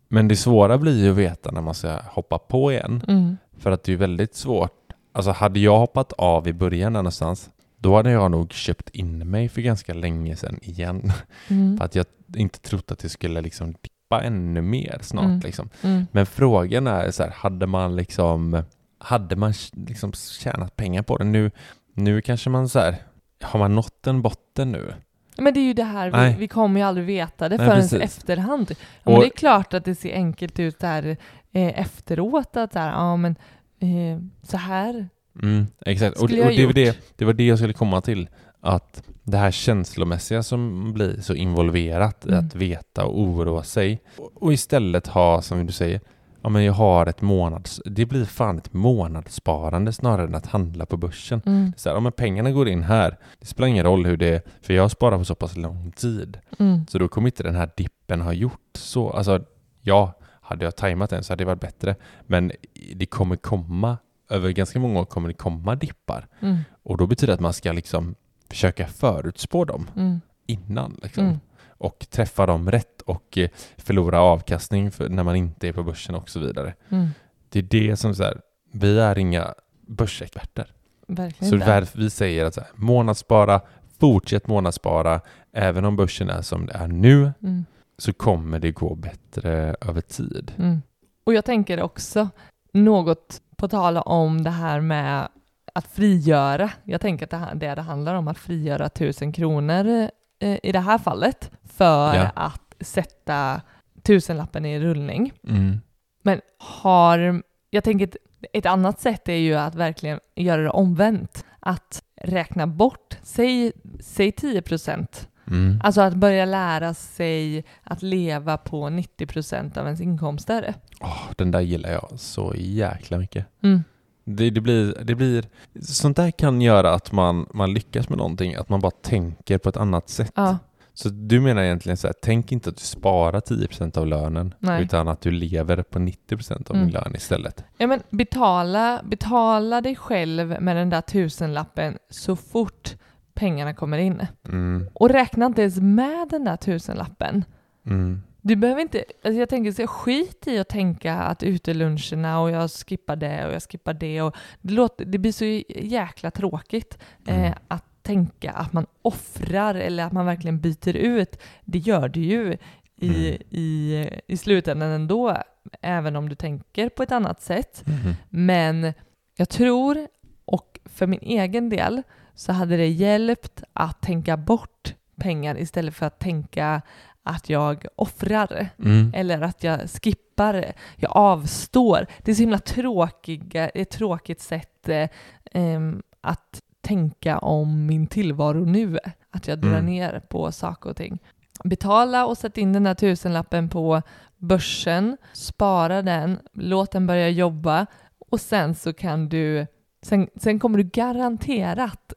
men 0.08 0.28
det 0.28 0.36
svåra 0.36 0.78
blir 0.78 1.04
ju 1.04 1.10
att 1.10 1.16
veta 1.16 1.50
när 1.50 1.60
man 1.60 1.74
ska 1.74 1.98
hoppa 2.10 2.38
på 2.38 2.72
igen. 2.72 3.02
Mm. 3.08 3.36
För 3.58 3.70
att 3.70 3.82
det 3.84 3.92
är 3.92 3.96
väldigt 3.96 4.34
svårt. 4.34 4.85
Alltså 5.16 5.30
hade 5.30 5.60
jag 5.60 5.78
hoppat 5.78 6.12
av 6.12 6.48
i 6.48 6.52
början 6.52 6.92
där 6.92 7.00
någonstans, 7.02 7.50
då 7.78 7.96
hade 7.96 8.10
jag 8.10 8.30
nog 8.30 8.52
köpt 8.52 8.88
in 8.90 9.30
mig 9.30 9.48
för 9.48 9.60
ganska 9.60 9.94
länge 9.94 10.36
sedan 10.36 10.58
igen. 10.62 11.12
Mm. 11.48 11.76
För 11.78 11.84
att 11.84 11.94
jag 11.94 12.06
inte 12.36 12.60
trott 12.60 12.90
att 12.90 12.98
det 12.98 13.08
skulle 13.08 13.40
liksom 13.40 13.72
dippa 13.72 14.22
ännu 14.22 14.62
mer 14.62 14.98
snart. 15.02 15.24
Mm. 15.24 15.40
Liksom. 15.40 15.68
Mm. 15.82 16.06
Men 16.12 16.26
frågan 16.26 16.86
är 16.86 17.10
så 17.10 17.22
här, 17.22 17.30
hade 17.30 17.66
man 17.66 17.96
liksom, 17.96 18.62
hade 18.98 19.36
man 19.36 19.52
liksom 19.72 20.12
tjänat 20.12 20.76
pengar 20.76 21.02
på 21.02 21.16
det? 21.18 21.24
Nu, 21.24 21.50
nu 21.94 22.20
kanske 22.22 22.50
man 22.50 22.68
så 22.68 22.78
här, 22.78 22.96
har 23.42 23.58
man 23.58 23.74
nått 23.74 24.06
en 24.06 24.22
botten 24.22 24.72
nu? 24.72 24.94
Men 25.38 25.54
det 25.54 25.60
är 25.60 25.64
ju 25.64 25.72
det 25.74 25.84
här, 25.84 26.06
vi, 26.10 26.16
Nej. 26.16 26.36
vi 26.38 26.48
kommer 26.48 26.80
ju 26.80 26.86
aldrig 26.86 27.06
veta 27.06 27.48
det 27.48 27.56
Nej, 27.56 27.66
förrän 27.66 27.80
precis. 27.80 28.00
efterhand. 28.02 28.70
Ja, 28.70 28.76
men 29.04 29.14
Och- 29.14 29.20
det 29.20 29.26
är 29.26 29.30
klart 29.36 29.74
att 29.74 29.84
det 29.84 29.94
ser 29.94 30.14
enkelt 30.14 30.58
ut 30.58 30.78
där 30.78 31.16
eh, 31.52 31.80
efteråt, 31.80 32.56
att 32.56 32.72
så 32.72 32.78
här, 32.78 32.90
ja 32.92 33.16
men 33.16 33.36
eh, 33.80 34.18
så 34.42 34.56
här. 34.56 35.08
Mm, 35.42 35.66
exakt, 35.86 36.16
och, 36.16 36.22
och 36.22 36.28
det, 36.28 36.66
var 36.66 36.72
det, 36.72 36.98
det 37.16 37.24
var 37.24 37.32
det 37.32 37.46
jag 37.46 37.58
skulle 37.58 37.72
komma 37.72 38.00
till. 38.00 38.28
Att 38.60 39.02
det 39.22 39.36
här 39.36 39.50
känslomässiga 39.50 40.42
som 40.42 40.92
blir 40.92 41.20
så 41.20 41.34
involverat 41.34 42.26
i 42.26 42.28
Mm. 42.28 42.46
att 42.46 42.54
veta 42.54 43.04
och 43.04 43.20
oroa 43.20 43.62
sig. 43.62 44.00
Och, 44.18 44.42
och 44.42 44.52
istället 44.52 45.06
ha, 45.06 45.42
som 45.42 45.66
du 45.66 45.72
säger, 45.72 46.00
ja 46.42 46.48
men 46.48 46.64
jag 46.64 46.72
har 46.72 47.06
ett 47.06 47.20
månads... 47.22 47.80
Det 47.84 48.06
blir 48.06 48.24
fan 48.24 48.58
ett 48.58 48.72
månadssparande 48.72 49.92
snarare 49.92 50.26
än 50.26 50.34
att 50.34 50.46
handla 50.46 50.86
på 50.86 50.96
börsen. 50.96 51.42
Mm. 51.46 51.72
Så 51.76 51.88
här, 51.88 51.96
ja 51.96 52.00
men 52.00 52.12
pengarna 52.12 52.50
går 52.50 52.68
in 52.68 52.82
här. 52.82 53.16
Det 53.40 53.46
spelar 53.46 53.68
ingen 53.68 53.84
roll 53.84 54.06
hur 54.06 54.16
det 54.16 54.28
är, 54.28 54.42
för 54.62 54.74
jag 54.74 54.90
sparar 54.90 55.18
på 55.18 55.24
så 55.24 55.34
pass 55.34 55.56
lång 55.56 55.92
tid. 55.92 56.38
Mm. 56.58 56.86
Så 56.88 56.98
då 56.98 57.08
kommer 57.08 57.28
inte 57.28 57.42
den 57.42 57.54
här 57.56 57.70
dippen 57.76 58.20
ha 58.20 58.32
gjort 58.32 58.70
så. 58.74 59.10
Alltså, 59.10 59.44
ja, 59.82 60.12
hade 60.46 60.64
jag 60.64 60.76
tajmat 60.76 61.10
den 61.10 61.22
så 61.24 61.32
hade 61.32 61.40
det 61.44 61.46
varit 61.46 61.60
bättre. 61.60 61.96
Men 62.26 62.52
det 62.94 63.06
kommer 63.06 63.36
komma, 63.36 63.98
över 64.30 64.50
ganska 64.50 64.78
många 64.78 65.00
år 65.00 65.04
kommer 65.04 65.28
det 65.28 65.34
komma 65.34 65.74
dippar. 65.74 66.26
Mm. 66.40 66.58
Och 66.82 66.96
då 66.96 67.06
betyder 67.06 67.26
det 67.26 67.34
att 67.34 67.40
man 67.40 67.52
ska 67.52 67.72
liksom 67.72 68.14
försöka 68.50 68.86
förutspå 68.86 69.64
dem 69.64 69.90
Mm. 69.96 70.20
innan. 70.46 71.00
Liksom. 71.02 71.24
Mm. 71.24 71.38
och 71.78 72.06
träffa 72.10 72.46
dem 72.46 72.70
rätt 72.70 73.00
och 73.02 73.38
eh, 73.38 73.48
förlora 73.76 74.20
avkastning 74.20 74.90
för 74.90 75.08
när 75.08 75.22
man 75.22 75.36
inte 75.36 75.68
är 75.68 75.72
på 75.72 75.82
börsen 75.82 76.14
och 76.14 76.28
så 76.30 76.40
vidare. 76.40 76.74
Mm. 76.88 77.08
Det 77.48 77.58
är 77.58 77.62
det 77.62 77.96
som 77.96 78.14
så 78.14 78.22
här, 78.22 78.40
vi 78.72 78.98
är 78.98 79.18
inga 79.18 79.54
börsexperter. 79.86 80.72
Verkligen 81.06 81.50
Så 81.50 81.66
därför 81.66 81.98
vi 81.98 82.10
säger 82.10 82.44
att 82.44 82.54
så 82.54 82.60
här, 82.60 82.70
månadsspara, 82.74 83.60
fortsätt 84.00 84.46
månadsspara, 84.48 85.20
även 85.52 85.84
om 85.84 85.96
börsen 85.96 86.30
är 86.30 86.42
som 86.42 86.66
det 86.66 86.72
är 86.72 86.86
nu 86.86 87.32
Mm. 87.42 87.64
Så 87.98 88.12
kommer 88.12 88.58
det 88.58 88.70
gå 88.72 88.94
bättre 88.94 89.74
över 89.80 90.00
tid. 90.00 90.52
Mm. 90.58 90.82
Och 91.24 91.34
jag 91.34 91.44
tänker 91.44 91.82
också 91.82 92.28
något 92.72 93.40
på 93.56 93.68
tala 93.68 94.02
om 94.02 94.44
det 94.44 94.50
här 94.50 94.80
med 94.80 95.28
att 95.74 95.86
frigöra. 95.86 96.70
Jag 96.84 97.00
tänker 97.00 97.34
att 97.36 97.60
det, 97.60 97.74
det 97.74 97.82
handlar 97.82 98.14
om 98.14 98.28
att 98.28 98.38
frigöra 98.38 98.88
tusen 98.88 99.32
kronor 99.32 100.10
eh, 100.38 100.58
i 100.62 100.72
det 100.72 100.80
här 100.80 100.98
fallet 100.98 101.50
för 101.64 102.14
Ja. 102.14 102.30
att 102.34 102.74
sätta 102.80 103.60
tusenlappen 104.02 104.64
i 104.64 104.80
rullning. 104.80 105.32
Mm. 105.48 105.80
Men 106.22 106.40
har, 106.58 107.42
jag 107.70 107.84
tänker 107.84 108.06
ett, 108.06 108.16
ett 108.52 108.66
annat 108.66 109.00
sätt 109.00 109.28
är 109.28 109.32
ju 109.36 109.54
att 109.54 109.74
verkligen 109.74 110.20
göra 110.36 110.62
det 110.62 110.70
omvänt. 110.70 111.44
Att 111.60 112.02
räkna 112.22 112.66
bort, 112.66 113.18
säg, 113.22 113.72
säg 114.00 114.32
10 114.32 114.62
procent. 114.62 115.28
Mm. 115.50 115.80
Alltså 115.84 116.00
att 116.00 116.14
börja 116.14 116.44
lära 116.44 116.94
sig 116.94 117.64
att 117.84 118.02
leva 118.02 118.56
på 118.56 118.88
90 118.88 119.26
procent 119.26 119.76
av 119.76 119.84
ens 119.86 120.00
inkomster. 120.00 120.74
Åh, 121.00 121.22
den 121.36 121.50
där 121.50 121.60
gillar 121.60 121.90
jag 121.90 122.08
så 122.16 122.52
jäkla 122.56 123.18
mycket. 123.18 123.46
Mm. 123.62 123.84
Det, 124.24 124.50
det, 124.50 124.60
blir, 124.60 124.94
det 125.04 125.14
blir, 125.14 125.44
sånt 125.80 126.16
där 126.16 126.30
kan 126.30 126.60
göra 126.60 126.94
att 126.94 127.12
man, 127.12 127.46
man 127.54 127.74
lyckas 127.74 128.08
med 128.08 128.18
någonting, 128.18 128.54
att 128.54 128.68
man 128.68 128.80
bara 128.80 128.90
tänker 128.90 129.58
på 129.58 129.68
ett 129.68 129.76
annat 129.76 130.08
sätt. 130.08 130.32
Ja, 130.34 130.58
Så 130.94 131.08
du 131.08 131.40
menar 131.40 131.62
egentligen 131.62 131.96
så 131.96 132.06
här, 132.06 132.14
tänk 132.22 132.52
inte 132.52 132.70
att 132.70 132.76
du 132.76 132.82
sparar 132.82 133.40
10% 133.40 133.98
av 133.98 134.06
lönen, 134.06 134.54
Nej. 134.58 134.82
utan 134.82 135.08
att 135.08 135.20
du 135.20 135.30
lever 135.30 135.82
på 135.82 135.98
90% 135.98 136.70
av 136.70 136.76
Mm. 136.76 136.86
din 136.86 136.94
lön 136.94 137.12
istället. 137.14 137.64
ja 137.78 137.86
men 137.86 138.00
betala, 138.10 139.00
betala 139.04 139.80
dig 139.80 139.96
själv 139.96 140.56
med 140.60 140.76
den 140.76 140.90
där 140.90 141.00
tusenlappen 141.00 141.98
så 142.10 142.36
fort 142.36 142.96
pengarna 143.36 143.74
kommer 143.74 143.98
in. 143.98 144.26
Mm. 144.48 144.88
Och 144.94 145.10
räkna 145.10 145.46
inte 145.46 145.62
ens 145.62 145.76
med 145.80 146.28
den 146.30 146.44
där 146.44 146.56
tusenlappen. 146.56 147.44
Mm. 147.86 148.22
Du 148.40 148.56
behöver 148.56 148.82
inte, 148.82 149.04
alltså 149.24 149.38
jag 149.40 149.48
tänker 149.48 149.72
så 149.72 149.86
skit 149.86 150.46
i 150.46 150.58
att 150.58 150.68
tänka 150.68 151.14
att 151.14 151.42
uteluncherna 151.42 152.40
och 152.40 152.50
jag 152.50 152.70
skippar 152.70 153.16
det 153.16 153.46
och 153.46 153.52
jag 153.52 153.62
skippar 153.62 153.94
det 153.94 154.22
och 154.22 154.36
det, 154.60 154.72
låter, 154.74 155.04
det 155.04 155.18
blir 155.18 155.32
så 155.32 155.44
jäkla 155.84 156.30
tråkigt 156.30 156.98
eh, 157.26 157.38
Mm. 157.40 157.52
att 157.68 157.84
tänka 158.02 158.50
att 158.50 158.72
man 158.72 158.86
offrar 159.02 159.74
eller 159.74 160.04
att 160.04 160.12
man 160.12 160.26
verkligen 160.26 160.60
byter 160.60 160.96
ut. 160.96 161.42
Det 161.64 161.78
gör 161.78 162.08
du 162.08 162.20
ju 162.20 162.56
i, 163.00 163.28
Mm. 163.28 163.42
i, 163.50 164.08
i 164.26 164.36
slutändan 164.36 164.90
ändå, 164.90 165.36
även 165.80 166.16
om 166.16 166.28
du 166.28 166.34
tänker 166.34 166.88
på 166.88 167.02
ett 167.02 167.12
annat 167.12 167.42
sätt. 167.42 167.82
Mhm. 167.86 168.14
Men 168.30 168.92
jag 169.36 169.48
tror, 169.48 170.06
och 170.44 170.80
för 170.84 171.06
min 171.06 171.20
egen 171.22 171.68
del, 171.68 172.02
så 172.36 172.52
hade 172.52 172.76
det 172.76 172.88
hjälpt 172.88 173.62
att 173.72 174.00
tänka 174.00 174.36
bort 174.36 174.94
pengar 175.20 175.58
istället 175.58 175.94
för 175.94 176.06
att 176.06 176.18
tänka 176.18 176.82
att 177.22 177.48
jag 177.50 177.86
offrar 177.96 178.68
Mm. 178.78 179.12
eller 179.14 179.40
att 179.42 179.64
jag 179.64 179.80
skippar, 179.90 180.72
jag 180.96 181.10
avstår. 181.16 182.06
Det 182.22 182.30
är 182.30 182.34
så 182.34 182.42
himla 182.42 182.58
tråkiga, 182.58 183.68
ett 183.68 183.90
tråkigt 183.90 184.40
sätt 184.40 184.88
eh, 184.88 185.80
att 186.20 186.62
tänka 186.80 187.38
om 187.38 187.86
min 187.86 188.06
tillvaro 188.06 188.64
nu. 188.64 188.98
Att 189.30 189.48
jag 189.48 189.58
drar 189.58 189.70
Mm. 189.70 189.86
ner 189.86 190.20
på 190.28 190.52
saker 190.52 190.90
och 190.90 190.96
ting. 190.96 191.18
Betala 191.64 192.26
och 192.26 192.38
sätt 192.38 192.58
in 192.58 192.72
den 192.72 192.84
där 192.84 192.94
tusenlappen 192.94 193.68
på 193.68 194.02
börsen, 194.36 195.16
spara 195.32 196.02
den, 196.02 196.38
låt 196.52 196.90
den 196.92 197.06
börja 197.06 197.28
jobba 197.28 197.86
och 198.30 198.40
sen 198.40 198.74
så 198.74 198.92
kan 198.92 199.28
du, 199.28 199.66
sen, 200.06 200.28
sen 200.36 200.58
kommer 200.58 200.78
du 200.78 200.84
garanterat 200.84 202.12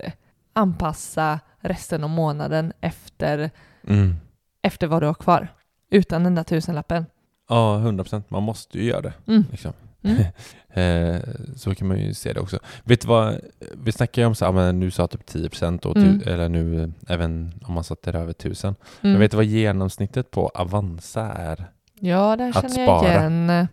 anpassa 0.54 1.40
resten 1.60 2.04
av 2.04 2.10
månaden 2.10 2.74
efter, 2.82 3.50
Mm. 3.88 4.16
efter 4.62 4.88
vad 4.88 5.02
du 5.02 5.08
har 5.08 5.14
kvar. 5.14 5.48
Utan 5.92 6.24
den 6.24 6.36
där 6.36 6.44
tusenlappen. 6.44 7.06
Ja, 7.50 7.78
100%. 7.78 8.24
Man 8.28 8.44
måste 8.44 8.78
ju 8.80 8.84
göra 8.84 9.02
det. 9.02 9.14
Mm. 9.28 9.46
Liksom. 9.52 9.74
Mm. 10.04 10.24
Eh, 10.74 11.20
så 11.56 11.76
kan 11.76 11.88
man 11.88 12.00
ju 12.00 12.14
se 12.14 12.34
det 12.34 12.40
också. 12.40 12.60
Vet 12.84 13.02
du 13.02 13.08
vad, 13.08 13.40
vi 13.74 13.92
snackar 13.92 14.22
ju 14.22 14.26
om 14.26 14.36
så 14.36 14.46
här, 14.46 14.52
men 14.52 14.80
nu 14.80 14.92
sa 14.92 15.08
typ 15.08 15.26
10% 15.26 15.86
och 15.86 15.98
Mm. 15.98 16.22
eller 16.26 16.50
nu 16.50 16.84
eh, 16.84 16.90
även 17.14 17.54
om 17.66 17.74
man 17.74 17.84
satte 17.84 18.12
det 18.12 18.20
över 18.20 18.32
1000. 18.34 18.68
Mm. 19.02 19.12
Men 19.12 19.20
vet 19.20 19.32
du 19.32 19.38
vad 19.38 19.46
genomsnittet 19.46 20.32
på 20.32 20.48
Avanza 20.48 21.22
är? 21.22 21.66
Ja, 22.00 22.36
där 22.36 22.50
Att 22.50 22.56
känner 22.62 22.86
jag 22.88 23.00
spara. 23.00 23.12
igen. 23.12 23.68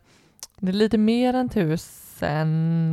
Det 0.59 0.69
är 0.69 0.73
lite 0.73 0.99
mer 0.99 1.35
än 1.35 1.49
tusen, 1.49 2.06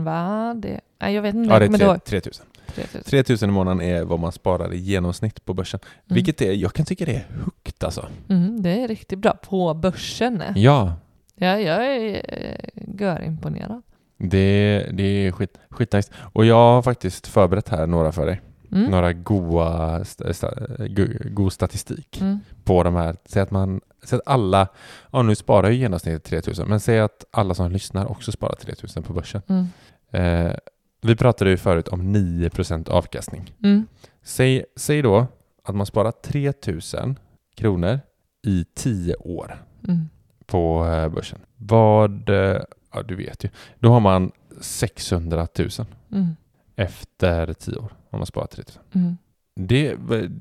va? 0.03 0.53
Det, 0.57 0.79
nej, 1.01 1.13
jag 1.15 1.21
vet 1.21 1.36
inte. 1.36 1.53
Ja, 1.53 1.59
det 1.59 1.65
är 1.65 1.69
då- 1.93 1.97
3000. 2.05 2.45
3000. 2.75 3.03
3000 3.03 3.49
i 3.49 3.53
månaden 3.53 3.81
är 3.81 4.03
vad 4.03 4.19
man 4.19 4.31
sparar 4.31 4.73
i 4.73 4.77
genomsnitt 4.77 5.45
på 5.45 5.53
börsen. 5.53 5.79
Mm. 5.83 6.15
Vilket 6.15 6.41
är, 6.41 6.51
jag 6.51 6.73
kan 6.73 6.86
tycka 6.86 7.05
det 7.05 7.15
är 7.15 7.25
högt 7.43 7.83
alltså. 7.83 8.07
Mm, 8.29 8.62
det 8.62 8.69
är 8.83 8.88
riktigt 8.88 9.19
bra. 9.19 9.33
På 9.33 9.73
börsen. 9.73 10.43
Ja, 10.55 10.93
Ja, 11.36 11.59
jag 11.59 11.86
är 11.86 12.21
eh, 12.27 12.83
görimponerad. 12.99 13.81
det, 14.17 14.88
det 14.93 15.03
är 15.03 15.31
skit, 15.31 15.57
skitnice. 15.69 16.12
Och 16.33 16.45
jag 16.45 16.55
har 16.55 16.81
faktiskt 16.81 17.27
förberett 17.27 17.69
här 17.69 17.88
några 17.88 18.12
för 18.12 18.25
dig. 18.25 18.41
Mm. 18.73 18.91
Några 18.91 19.13
goa, 19.13 20.05
sta, 20.05 20.33
sta, 20.33 20.51
go, 20.89 21.05
god 21.31 21.53
statistik 21.53 22.21
Mm. 22.21 22.39
på 22.63 22.83
de 22.83 22.95
här. 22.95 23.15
Säg 23.25 23.41
att 23.41 23.51
man, 23.51 23.81
säg 24.03 24.17
att 24.17 24.27
alla, 24.27 24.67
ja 25.12 25.21
nu 25.21 25.36
sparar 25.36 25.69
ju 25.69 25.75
genomsnittet 25.77 26.23
3000, 26.23 26.69
men 26.69 26.79
säg 26.79 26.99
att 26.99 27.25
alla 27.31 27.53
som 27.53 27.71
lyssnar 27.71 28.12
också 28.12 28.31
sparar 28.31 28.55
3000 28.55 29.03
på 29.03 29.13
börsen. 29.13 29.41
Mm. 29.47 29.65
Eh, 30.12 30.53
vi 31.01 31.15
pratade 31.15 31.49
ju 31.49 31.57
förut 31.57 31.88
om 31.88 32.15
9% 32.15 32.89
avkastning. 32.89 33.53
Mm. 33.63 33.88
Säg, 34.23 34.65
säg 34.75 35.01
då 35.01 35.27
att 35.63 35.75
man 35.75 35.86
sparar 35.86 36.12
3000 36.12 37.19
kronor 37.55 37.99
i 38.47 38.65
10 38.75 39.15
år 39.15 39.65
Mm. 39.88 40.09
på 40.45 40.86
eh, 40.88 41.09
börsen. 41.09 41.39
Vad, 41.57 42.29
eh, 42.29 42.62
ja 42.93 43.01
du 43.03 43.15
vet 43.15 43.43
ju, 43.43 43.49
då 43.79 43.89
har 43.89 43.99
man 43.99 44.31
600 44.62 45.47
000 45.59 45.69
Mm. 46.12 46.27
Efter 46.75 47.53
10 47.53 47.75
år 47.77 47.93
om 48.09 48.19
man 48.19 48.25
sparar 48.25 48.47
3000. 48.47 48.81
Mm. 48.95 49.17
Det, 49.55 49.95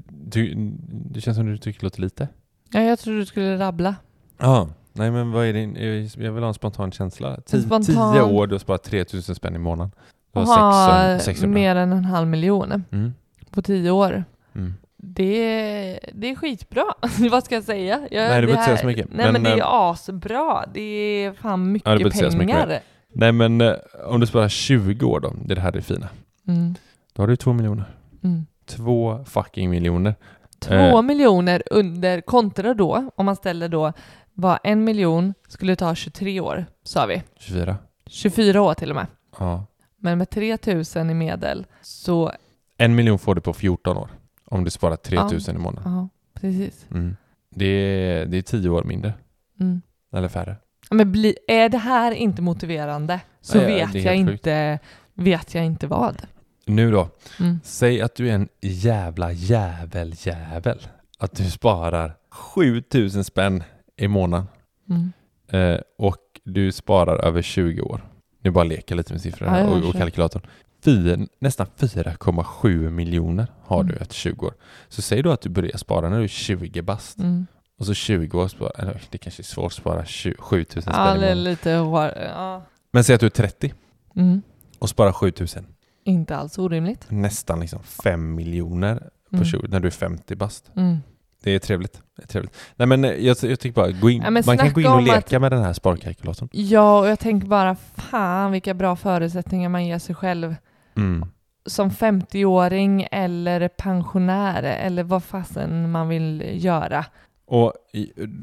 du, 0.09 0.55
det 0.90 1.21
känns 1.21 1.37
som 1.37 1.47
du 1.47 1.59
tycker 1.59 1.81
det 1.81 1.85
låter 1.87 2.01
lite. 2.01 2.29
Ja, 2.73 2.81
jag 2.81 2.99
tror 2.99 3.14
du 3.14 3.27
skulle 3.27 3.59
rabbla. 3.59 3.95
Ja, 4.38 4.68
nej 4.92 5.11
men 5.11 5.31
vad 5.33 5.47
är 5.47 5.53
din, 5.53 5.77
jag 6.25 6.33
vill 6.33 6.42
ha 6.42 6.49
en 6.49 6.55
spontan 6.55 6.92
känsla. 6.92 7.40
10 7.47 7.62
spontan- 7.62 8.21
år, 8.21 8.47
du 8.47 8.55
har 8.55 8.59
sparat 8.59 8.83
3000 8.83 9.35
spänn 9.35 9.55
i 9.55 9.59
månaden. 9.59 9.92
Du 10.33 10.38
har 10.40 10.47
ha 10.47 11.18
600. 11.18 11.18
600. 11.18 11.55
mer 11.55 11.77
än 11.77 11.92
en 11.92 12.05
halv 12.05 12.29
miljon 12.29 12.85
Mm. 12.92 13.14
på 13.51 13.62
tio 13.62 13.90
år. 13.90 14.25
Mm. 14.55 14.75
Det, 14.97 16.01
det 16.12 16.31
är 16.31 16.35
skitbra. 16.35 16.85
Vad 17.31 17.45
ska 17.45 17.55
jag 17.55 17.64
säga? 17.64 18.09
Jag, 18.11 18.29
Nej, 18.29 18.40
du 18.40 18.47
det 18.47 18.47
behöver 18.47 18.53
inte 18.53 18.64
säga 18.64 18.77
så 18.77 18.87
mycket. 18.87 19.07
Nej, 19.12 19.33
men, 19.33 19.33
Men, 19.33 19.42
det 19.42 19.51
eh, 19.51 19.66
är 19.66 19.90
asbra. 19.90 20.64
Det 20.75 20.81
är 20.81 21.33
fan 21.33 21.81
Ja, 21.85 21.95
mycket 21.95 22.16
säga 22.16 22.31
så 22.31 22.37
mycket 22.37 22.57
pengar. 22.57 22.81
Nej 23.14 23.33
men 23.33 23.61
eh, 23.61 23.73
om 24.07 24.21
du 24.21 24.27
sparar 24.27 24.49
20 24.49 25.07
år 25.07 25.21
då, 25.21 25.33
det 25.45 25.53
är 25.53 25.55
det 25.55 25.61
här 25.61 25.73
det 25.73 25.79
är 25.79 25.83
fina. 25.83 26.09
Mm. 26.49 26.75
Då 27.13 27.23
har 27.23 27.27
du 27.29 27.37
2 27.37 27.53
miljoner. 27.53 27.97
Mm. 28.25 28.47
Två 28.67 29.25
fucking 29.25 29.71
miljoner. 29.71 30.15
Två 30.59 30.75
Eh. 30.75 31.03
miljoner 31.03 31.63
under 31.71 32.21
kontra 32.21 32.75
då, 32.75 33.11
om 33.17 33.27
man 33.27 33.37
ställer 33.37 33.69
då 33.69 33.93
vad 34.35 34.59
en 34.65 34.85
miljon 34.85 35.35
skulle 35.49 35.77
ta 35.77 35.95
23 35.95 36.41
år, 36.41 36.67
sa 36.83 37.07
vi. 37.07 37.23
24. 37.39 37.77
24 38.07 38.63
år 38.63 38.75
till 38.75 38.91
och 38.91 38.97
med. 38.97 39.07
Ja. 39.39 39.67
Men 39.97 40.19
med 40.19 40.31
3000 40.31 41.11
i 41.11 41.15
medel 41.15 41.67
så, 41.83 42.33
En 42.79 42.95
miljon 42.95 43.19
får 43.19 43.35
du 43.35 43.41
på 43.41 43.53
14 43.53 43.97
år. 43.97 44.09
Om 44.45 44.65
du 44.65 44.71
sparar 44.71 44.97
3000 44.97 45.57
i 45.57 45.59
månaden. 45.59 45.93
ja, 45.93 46.09
precis. 46.41 46.87
Mm. 46.91 47.17
Det, 47.51 47.67
är, 47.67 48.27
det 48.27 48.37
är 48.39 48.43
10 48.43 48.69
år 48.69 48.85
mindre. 48.85 49.13
Mm. 49.61 49.83
Eller 50.13 50.29
färre. 50.29 50.57
Ja, 50.91 50.97
Men 50.97 51.13
bli, 51.13 51.37
är 51.49 51.69
det 51.69 51.79
här 51.79 52.13
inte 52.13 52.43
motiverande 52.43 53.21
så 53.41 53.59
Ja, 53.59 53.63
ja, 53.69 53.87
vet, 53.93 54.05
jag 54.05 54.17
inte, 54.17 54.79
vet 55.15 55.54
jag 55.54 55.65
inte 55.65 55.87
vad. 55.87 56.23
Nu 56.67 56.90
då. 56.90 57.08
Mm. 57.40 57.60
Säg 57.65 58.00
att 58.02 58.15
du 58.15 58.29
är 58.29 58.35
en 58.35 58.48
jävla 58.60 59.33
jävel 59.33 60.15
jävel. 60.19 60.79
Att 61.19 61.37
du 61.37 61.44
sparar 61.50 62.17
7000 62.31 63.25
spänn 63.25 63.63
i 63.96 64.08
månaden. 64.08 64.46
Mm. 64.90 65.13
Eh, 65.48 65.81
och 65.98 66.17
du 66.44 66.73
sparar 66.73 67.19
över 67.19 67.42
20 67.42 67.81
år. 67.81 68.04
Nu 68.42 68.50
bara 68.50 68.65
leker 68.65 68.94
lite 68.94 69.13
med 69.13 69.23
siffrorna 69.23 69.58
Ja, 69.60 69.65
ja, 69.65 69.71
och, 69.71 69.88
och 69.88 69.94
kalkylatorn. 69.94 70.42
Fy, 70.85 71.17
nästan 71.38 71.67
4,7 71.79 72.90
miljoner 72.90 73.46
har 73.63 73.81
Mm. 73.81 73.92
du 73.92 73.98
efter 74.00 74.15
20 74.15 74.46
år. 74.46 74.54
Så 74.88 75.02
säg 75.02 75.23
då 75.23 75.31
att 75.31 75.40
du 75.40 75.48
börjar 75.48 75.77
spara 75.77 76.08
när 76.08 76.19
du 76.19 76.25
är 76.25 76.29
20 76.29 76.83
bast. 76.83 77.19
Mm. 77.19 77.46
Och 77.79 77.87
så 77.87 77.94
20 77.94 78.40
år 78.42 78.48
spara, 78.48 78.71
eller 78.71 79.02
det 79.10 79.19
kanske 79.19 79.40
är 79.40 79.44
svårt 79.44 79.67
att 79.67 79.73
spara 79.73 80.04
20, 80.04 80.35
7000 80.38 80.92
Ja, 80.96 81.06
spänn 81.06 81.17
i 81.17 81.21
det 81.21 81.27
är 81.27 81.35
månaden. 81.35 81.44
lite 81.44 81.73
hår, 81.73 82.13
ja. 82.37 82.63
Men 82.92 83.04
säg 83.04 83.15
att 83.15 83.21
du 83.21 83.27
är 83.27 83.31
30 83.31 83.75
Mm. 84.17 84.42
Och 84.83 84.89
sparar 84.89 85.13
7000. 85.13 85.67
Inte 86.05 86.37
alls 86.37 86.59
orimligt. 86.59 87.07
Nästan 87.09 87.61
liksom 87.61 87.83
5 87.83 88.35
miljoner 88.35 88.97
på 89.31 89.37
Mm. 89.37 89.45
20, 89.45 89.69
när 89.69 89.81
du 89.81 89.87
är 89.87 89.93
50 89.93 90.37
bast. 90.37 90.71
Mm. 90.77 90.97
Det 91.45 91.51
är 91.51 91.59
trevligt. 91.59 92.03
Det 92.17 92.23
är 92.23 92.27
trevligt. 92.27 92.57
Nej 92.77 92.87
men 92.89 93.05
eh, 93.05 93.11
jag, 93.11 93.37
jag 93.43 93.61
tycker 93.61 93.73
bara, 93.73 93.91
gå 93.91 94.11
in, 94.11 94.23
men 94.31 94.43
man 94.47 94.59
kan 94.59 94.73
gå 94.73 94.81
in 94.81 94.87
och 94.87 95.03
leka 95.03 95.37
att- 95.37 95.41
med 95.43 95.53
den 95.53 95.63
här 95.63 95.73
sparkalkylatorn. 95.73 96.49
Ja, 96.53 96.99
och 97.01 97.09
jag 97.09 97.19
tänker 97.19 97.47
bara 97.49 97.77
fan 97.95 98.53
vilka 98.53 98.75
bra 98.75 98.97
förutsättningar 98.97 99.69
man 99.69 99.87
ger 99.87 99.99
sig 99.99 100.15
själv 100.15 100.55
Mm. 100.97 101.27
som 101.67 101.91
50-åring 101.91 103.07
eller 103.11 103.69
pensionär 103.69 104.63
eller 104.63 105.03
vad 105.03 105.25
fasen 105.25 105.91
man 105.91 106.09
vill 106.09 106.65
göra. 106.65 107.05
Och 107.47 107.73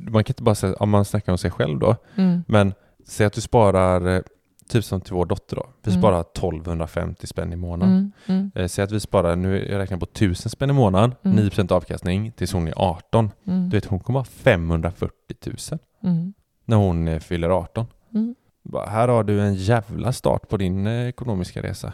man 0.08 0.24
kan 0.24 0.32
inte 0.32 0.44
bara 0.44 0.56
säga, 0.56 0.74
om 0.80 0.90
man 0.90 1.06
snackar 1.06 1.32
om 1.32 1.38
sig 1.38 1.52
själv 1.52 1.80
då, 1.80 1.96
Mm. 2.16 2.44
men 2.48 2.74
säg 3.08 3.26
att 3.26 3.34
du 3.34 3.42
sparar, 3.42 4.16
eh, 4.16 4.22
typ 4.70 4.84
som 4.86 5.02
till 5.02 5.14
vår 5.14 5.26
dotter 5.26 5.56
då, 5.56 5.68
vi 5.84 5.92
Mm. 5.92 6.02
sparar 6.02 6.20
1250 6.24 7.28
spänn 7.28 7.54
i 7.54 7.56
månaden. 7.56 8.12
Mm. 8.28 8.40
Mm. 8.40 8.52
Eh, 8.56 8.68
Säg 8.68 8.84
att 8.84 8.92
vi 8.92 9.00
sparar, 9.00 9.36
nu 9.36 9.68
jag 9.72 9.80
räknar 9.80 9.98
på 9.98 10.06
1000 10.06 10.50
spänn 10.50 10.70
i 10.70 10.74
månaden, 10.74 11.16
Mm. 11.24 11.38
9% 11.38 11.72
avkastning 11.72 12.32
tills 12.32 12.54
hon 12.54 12.68
är 12.68 12.74
18. 12.78 13.32
Mm. 13.48 13.70
Du 13.70 13.78
vet, 13.78 13.86
hon 13.86 14.00
kommer 14.00 14.20
ha 14.20 14.26
540 14.26 15.14
000 15.72 15.80
Mm. 16.04 16.34
när 16.66 16.78
hon 16.78 17.08
eh, 17.08 17.20
fyller 17.20 17.50
18. 17.50 17.86
Mm. 18.14 18.36
Här 18.88 19.08
har 19.08 19.24
du 19.24 19.42
en 19.42 19.54
jävla 19.56 20.14
start 20.14 20.50
på 20.50 20.58
din 20.58 20.88
eh, 20.88 21.08
ekonomiska 21.08 21.62
resa. 21.62 21.94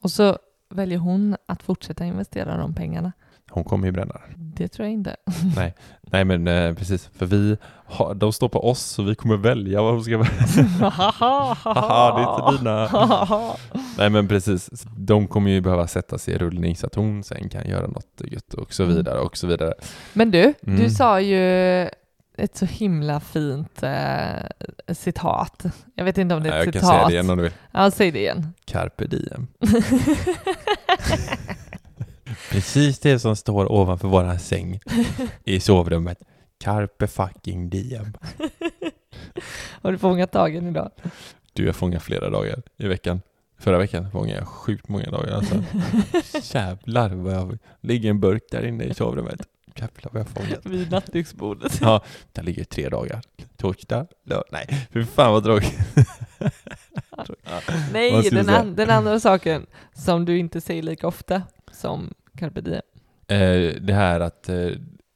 Och 0.00 0.10
så 0.10 0.38
väljer 0.70 0.98
hon 0.98 1.36
att 1.46 1.62
fortsätta 1.62 2.04
investera 2.04 2.56
de 2.56 2.74
pengarna. 2.74 3.12
Hon 3.54 3.64
kommer 3.64 3.86
ju 3.86 3.92
bränna 3.92 4.20
det. 4.36 4.68
Tror 4.68 4.86
jag 4.86 4.92
inte. 4.92 5.16
Nej 6.02 6.24
men 6.24 6.48
eh, 6.48 6.74
precis, 6.74 7.10
för 7.18 7.26
vi 7.26 7.56
har, 7.86 8.14
de 8.14 8.32
står 8.32 8.48
på 8.48 8.70
oss 8.70 8.80
så 8.82 9.02
vi 9.02 9.14
kommer 9.14 9.36
välja 9.36 9.82
vad 9.82 9.92
hon 9.92 10.04
ska 10.04 10.18
välja. 10.18 10.88
Haha, 10.90 12.16
det 12.16 12.22
är 12.22 12.48
inte 12.52 12.58
dina. 12.64 13.54
Nej 13.98 14.10
men 14.10 14.28
precis, 14.28 14.70
de 14.96 15.26
kommer 15.26 15.50
ju 15.50 15.60
behöva 15.60 15.86
sätta 15.86 16.18
sig 16.18 16.34
i 16.34 16.38
rullning 16.38 16.76
så 16.76 16.86
att 16.86 16.94
hon 16.94 17.22
sen 17.24 17.48
kan 17.48 17.68
göra 17.68 17.86
något 17.86 18.22
gött 18.24 18.54
och 18.54 18.72
så 18.74 18.82
Mm. 18.82 18.96
vidare 18.96 19.18
och 19.18 19.36
så 19.36 19.46
vidare. 19.46 19.74
Men 20.12 20.30
du, 20.30 20.54
Mm. 20.66 20.78
du 20.80 20.90
sa 20.90 21.20
ju 21.20 21.82
ett 22.36 22.56
så 22.56 22.64
himla 22.66 23.20
fint 23.20 23.82
eh, 23.82 24.94
citat. 24.94 25.64
Jag 25.94 26.04
vet 26.04 26.18
inte 26.18 26.34
om 26.34 26.42
det 26.42 26.48
är 26.48 26.52
Nej, 26.52 26.60
ett 26.60 26.64
jag 26.66 26.74
kan 26.74 26.82
citat. 26.82 26.96
säga 26.96 27.06
det 27.06 27.12
igen 27.12 27.30
om 27.30 27.36
du 27.36 27.42
vill. 27.42 27.52
Ja, 27.72 27.90
säg 27.90 28.10
det 28.10 28.18
igen. 28.18 28.54
Carpe 28.64 29.06
diem. 29.06 29.46
Precis 32.50 32.98
det 32.98 33.18
som 33.18 33.36
står 33.36 33.72
ovanför 33.72 34.08
våran 34.08 34.38
säng 34.38 34.80
i 35.44 35.60
sovrummet. 35.60 36.18
Carpe 36.60 37.06
fucking 37.06 37.70
diem. 37.70 38.14
Har 39.82 39.92
du 39.92 39.98
fångat 39.98 40.32
dagen 40.32 40.66
idag? 40.66 40.90
Du, 41.52 41.66
jag 41.66 41.76
fångar 41.76 41.98
flera 41.98 42.30
dagar 42.30 42.62
i 42.76 42.86
veckan. 42.88 43.20
Förra 43.58 43.78
veckan 43.78 44.10
fångade 44.10 44.38
jag 44.38 44.48
sjukt 44.48 44.88
många 44.88 45.10
dagar 45.10 45.32
alltså. 45.32 45.62
Jävlar 46.56 47.10
vad 47.10 47.34
jag 47.34 47.58
ligger 47.80 48.10
en 48.10 48.20
burk 48.20 48.42
där 48.50 48.66
inne 48.66 48.84
i 48.84 48.94
sovrummet. 48.94 49.40
Jävlar 49.76 50.10
vad 50.12 50.20
jag 50.20 50.28
fångat. 50.28 50.66
Vid 50.66 50.90
nattduksbordet. 50.90 51.78
Ja, 51.80 52.02
där 52.32 52.42
ligger 52.42 52.64
tre 52.64 52.88
dagar. 52.88 53.20
Torsdag, 53.56 54.06
lördag. 54.24 54.44
Nej, 54.52 54.88
fy 54.92 55.04
fan 55.04 55.32
vad 55.32 55.44
tråkigt. 55.44 55.78
Ja. 57.16 57.60
Nej, 57.92 58.30
den, 58.30 58.48
an- 58.48 58.74
den 58.74 58.90
andra 58.90 59.20
saken 59.20 59.66
som 59.92 60.24
du 60.24 60.38
inte 60.38 60.60
säger 60.60 60.82
lika 60.82 61.06
ofta 61.06 61.42
som 61.72 62.14
carpe 62.38 62.60
diem. 62.60 62.82
Eh, 63.28 63.74
det 63.80 63.94
här 63.94 64.20
att 64.20 64.48
eh, 64.48 64.56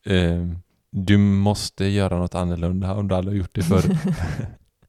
eh, 0.07 0.47
du 0.91 1.19
måste 1.19 1.85
göra 1.85 2.19
något 2.19 2.35
annorlunda 2.35 2.95
om 2.95 3.09
du 3.09 3.15
aldrig 3.15 3.35
har 3.35 3.39
gjort 3.39 3.55
det 3.55 3.63
förr. 3.63 3.85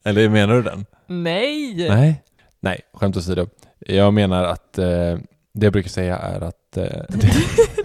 Eller 0.04 0.28
menar 0.28 0.54
du 0.54 0.62
den? 0.62 0.86
Nej! 1.06 1.88
Nej. 1.88 2.22
Nej, 2.60 2.80
skämt 2.92 3.16
åsido. 3.16 3.46
Jag 3.78 4.14
menar 4.14 4.44
att 4.44 4.78
eh, 4.78 5.18
det 5.52 5.66
jag 5.66 5.72
brukar 5.72 5.88
säga 5.90 6.16
är 6.16 6.40
att 6.40 6.76
eh, 6.76 6.82
det, 7.08 7.32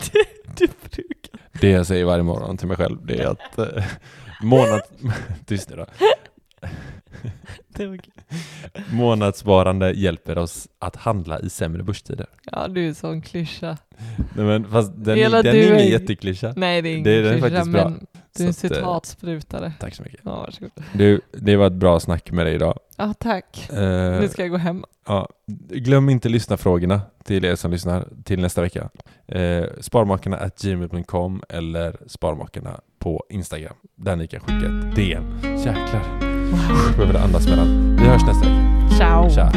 du, 0.04 0.22
du 0.56 0.68
brukar... 0.68 1.40
det 1.62 1.70
jag 1.70 1.88
säger 1.88 2.06
varje 2.06 2.24
morgon 2.24 2.58
till 2.58 2.68
mig 2.68 2.78
själv 2.78 3.06
det 3.06 3.20
är 3.20 3.28
att 3.28 3.58
eh, 3.58 3.84
månad... 4.42 4.82
Tyst 5.46 5.70
nu 5.70 5.76
då. 5.76 5.86
Månadssparande 8.92 9.92
hjälper 9.92 10.38
oss 10.38 10.68
att 10.80 10.96
handla 10.96 11.40
i 11.40 11.50
sämre 11.50 11.84
börstider. 11.84 12.26
Ja, 12.52 12.68
du 12.68 12.84
är 12.84 12.88
en 12.88 12.96
sån 12.96 13.22
klyscha. 13.22 13.78
Nej, 14.36 14.46
men 14.46 14.66
fast 14.72 14.92
den, 14.96 15.18
Hela 15.18 15.42
den 15.44 15.56
är 15.56 15.74
ingen 15.74 15.88
jätteklyscha. 15.88 16.54
Nej, 16.56 16.82
det 16.82 16.90
är 16.90 16.92
ingen 16.92 17.04
Det 17.04 17.12
är- 17.12 17.32
klyscha, 17.32 17.50
faktiskt 17.50 17.72
bra. 17.72 17.84
men 17.90 18.06
du 18.38 18.44
är 18.44 18.48
en 18.48 18.50
eh, 18.50 18.54
citatsprutare. 18.54 19.74
Tack 19.80 19.96
så 19.96 20.04
mycket. 20.04 20.20
Ja, 20.24 20.40
varsågod. 20.42 20.72
Du, 20.94 21.22
det 21.32 21.56
var 21.56 21.68
ett 21.68 21.74
bra 21.74 22.00
snack 22.00 22.32
med 22.32 22.46
dig 22.46 22.56
idag. 22.56 22.80
Ja, 22.98 23.14
tack. 23.20 23.70
Eh, 23.70 24.20
Nu 24.22 24.28
ska 24.32 24.42
jag 24.42 24.52
gå 24.52 24.58
hem. 24.58 24.84
Ja, 25.08 25.30
glöm 25.70 26.10
inte 26.10 26.30
lyssna 26.30 26.58
frågorna 26.58 27.02
till 27.24 27.46
er 27.46 27.56
som 27.56 27.72
lyssnar 27.72 28.08
till 28.24 28.40
nästa 28.42 28.62
vecka. 28.62 28.90
Eh, 29.28 29.66
sparmakarna 29.82 30.38
at 30.38 30.62
gmail.com 30.62 31.44
eller 31.50 31.96
sparmakarna 32.08 32.80
på 33.00 33.24
Instagram 33.30 33.76
där 33.96 34.16
ni 34.16 34.28
kan 34.28 34.40
skicka 34.40 34.66
ett 34.66 34.96
DM. 34.96 35.24
Jäklar, 35.44 36.35
Wow. 36.52 36.60
jag 36.88 36.98
behöver 36.98 37.20
andas 37.20 37.48
mellan. 37.48 37.96
Vi 38.00 38.08
hörs 38.08 38.26
nästa 38.26 38.50
vecka. 38.50 38.96
Ciao. 38.98 39.30
Tja! 39.30 39.52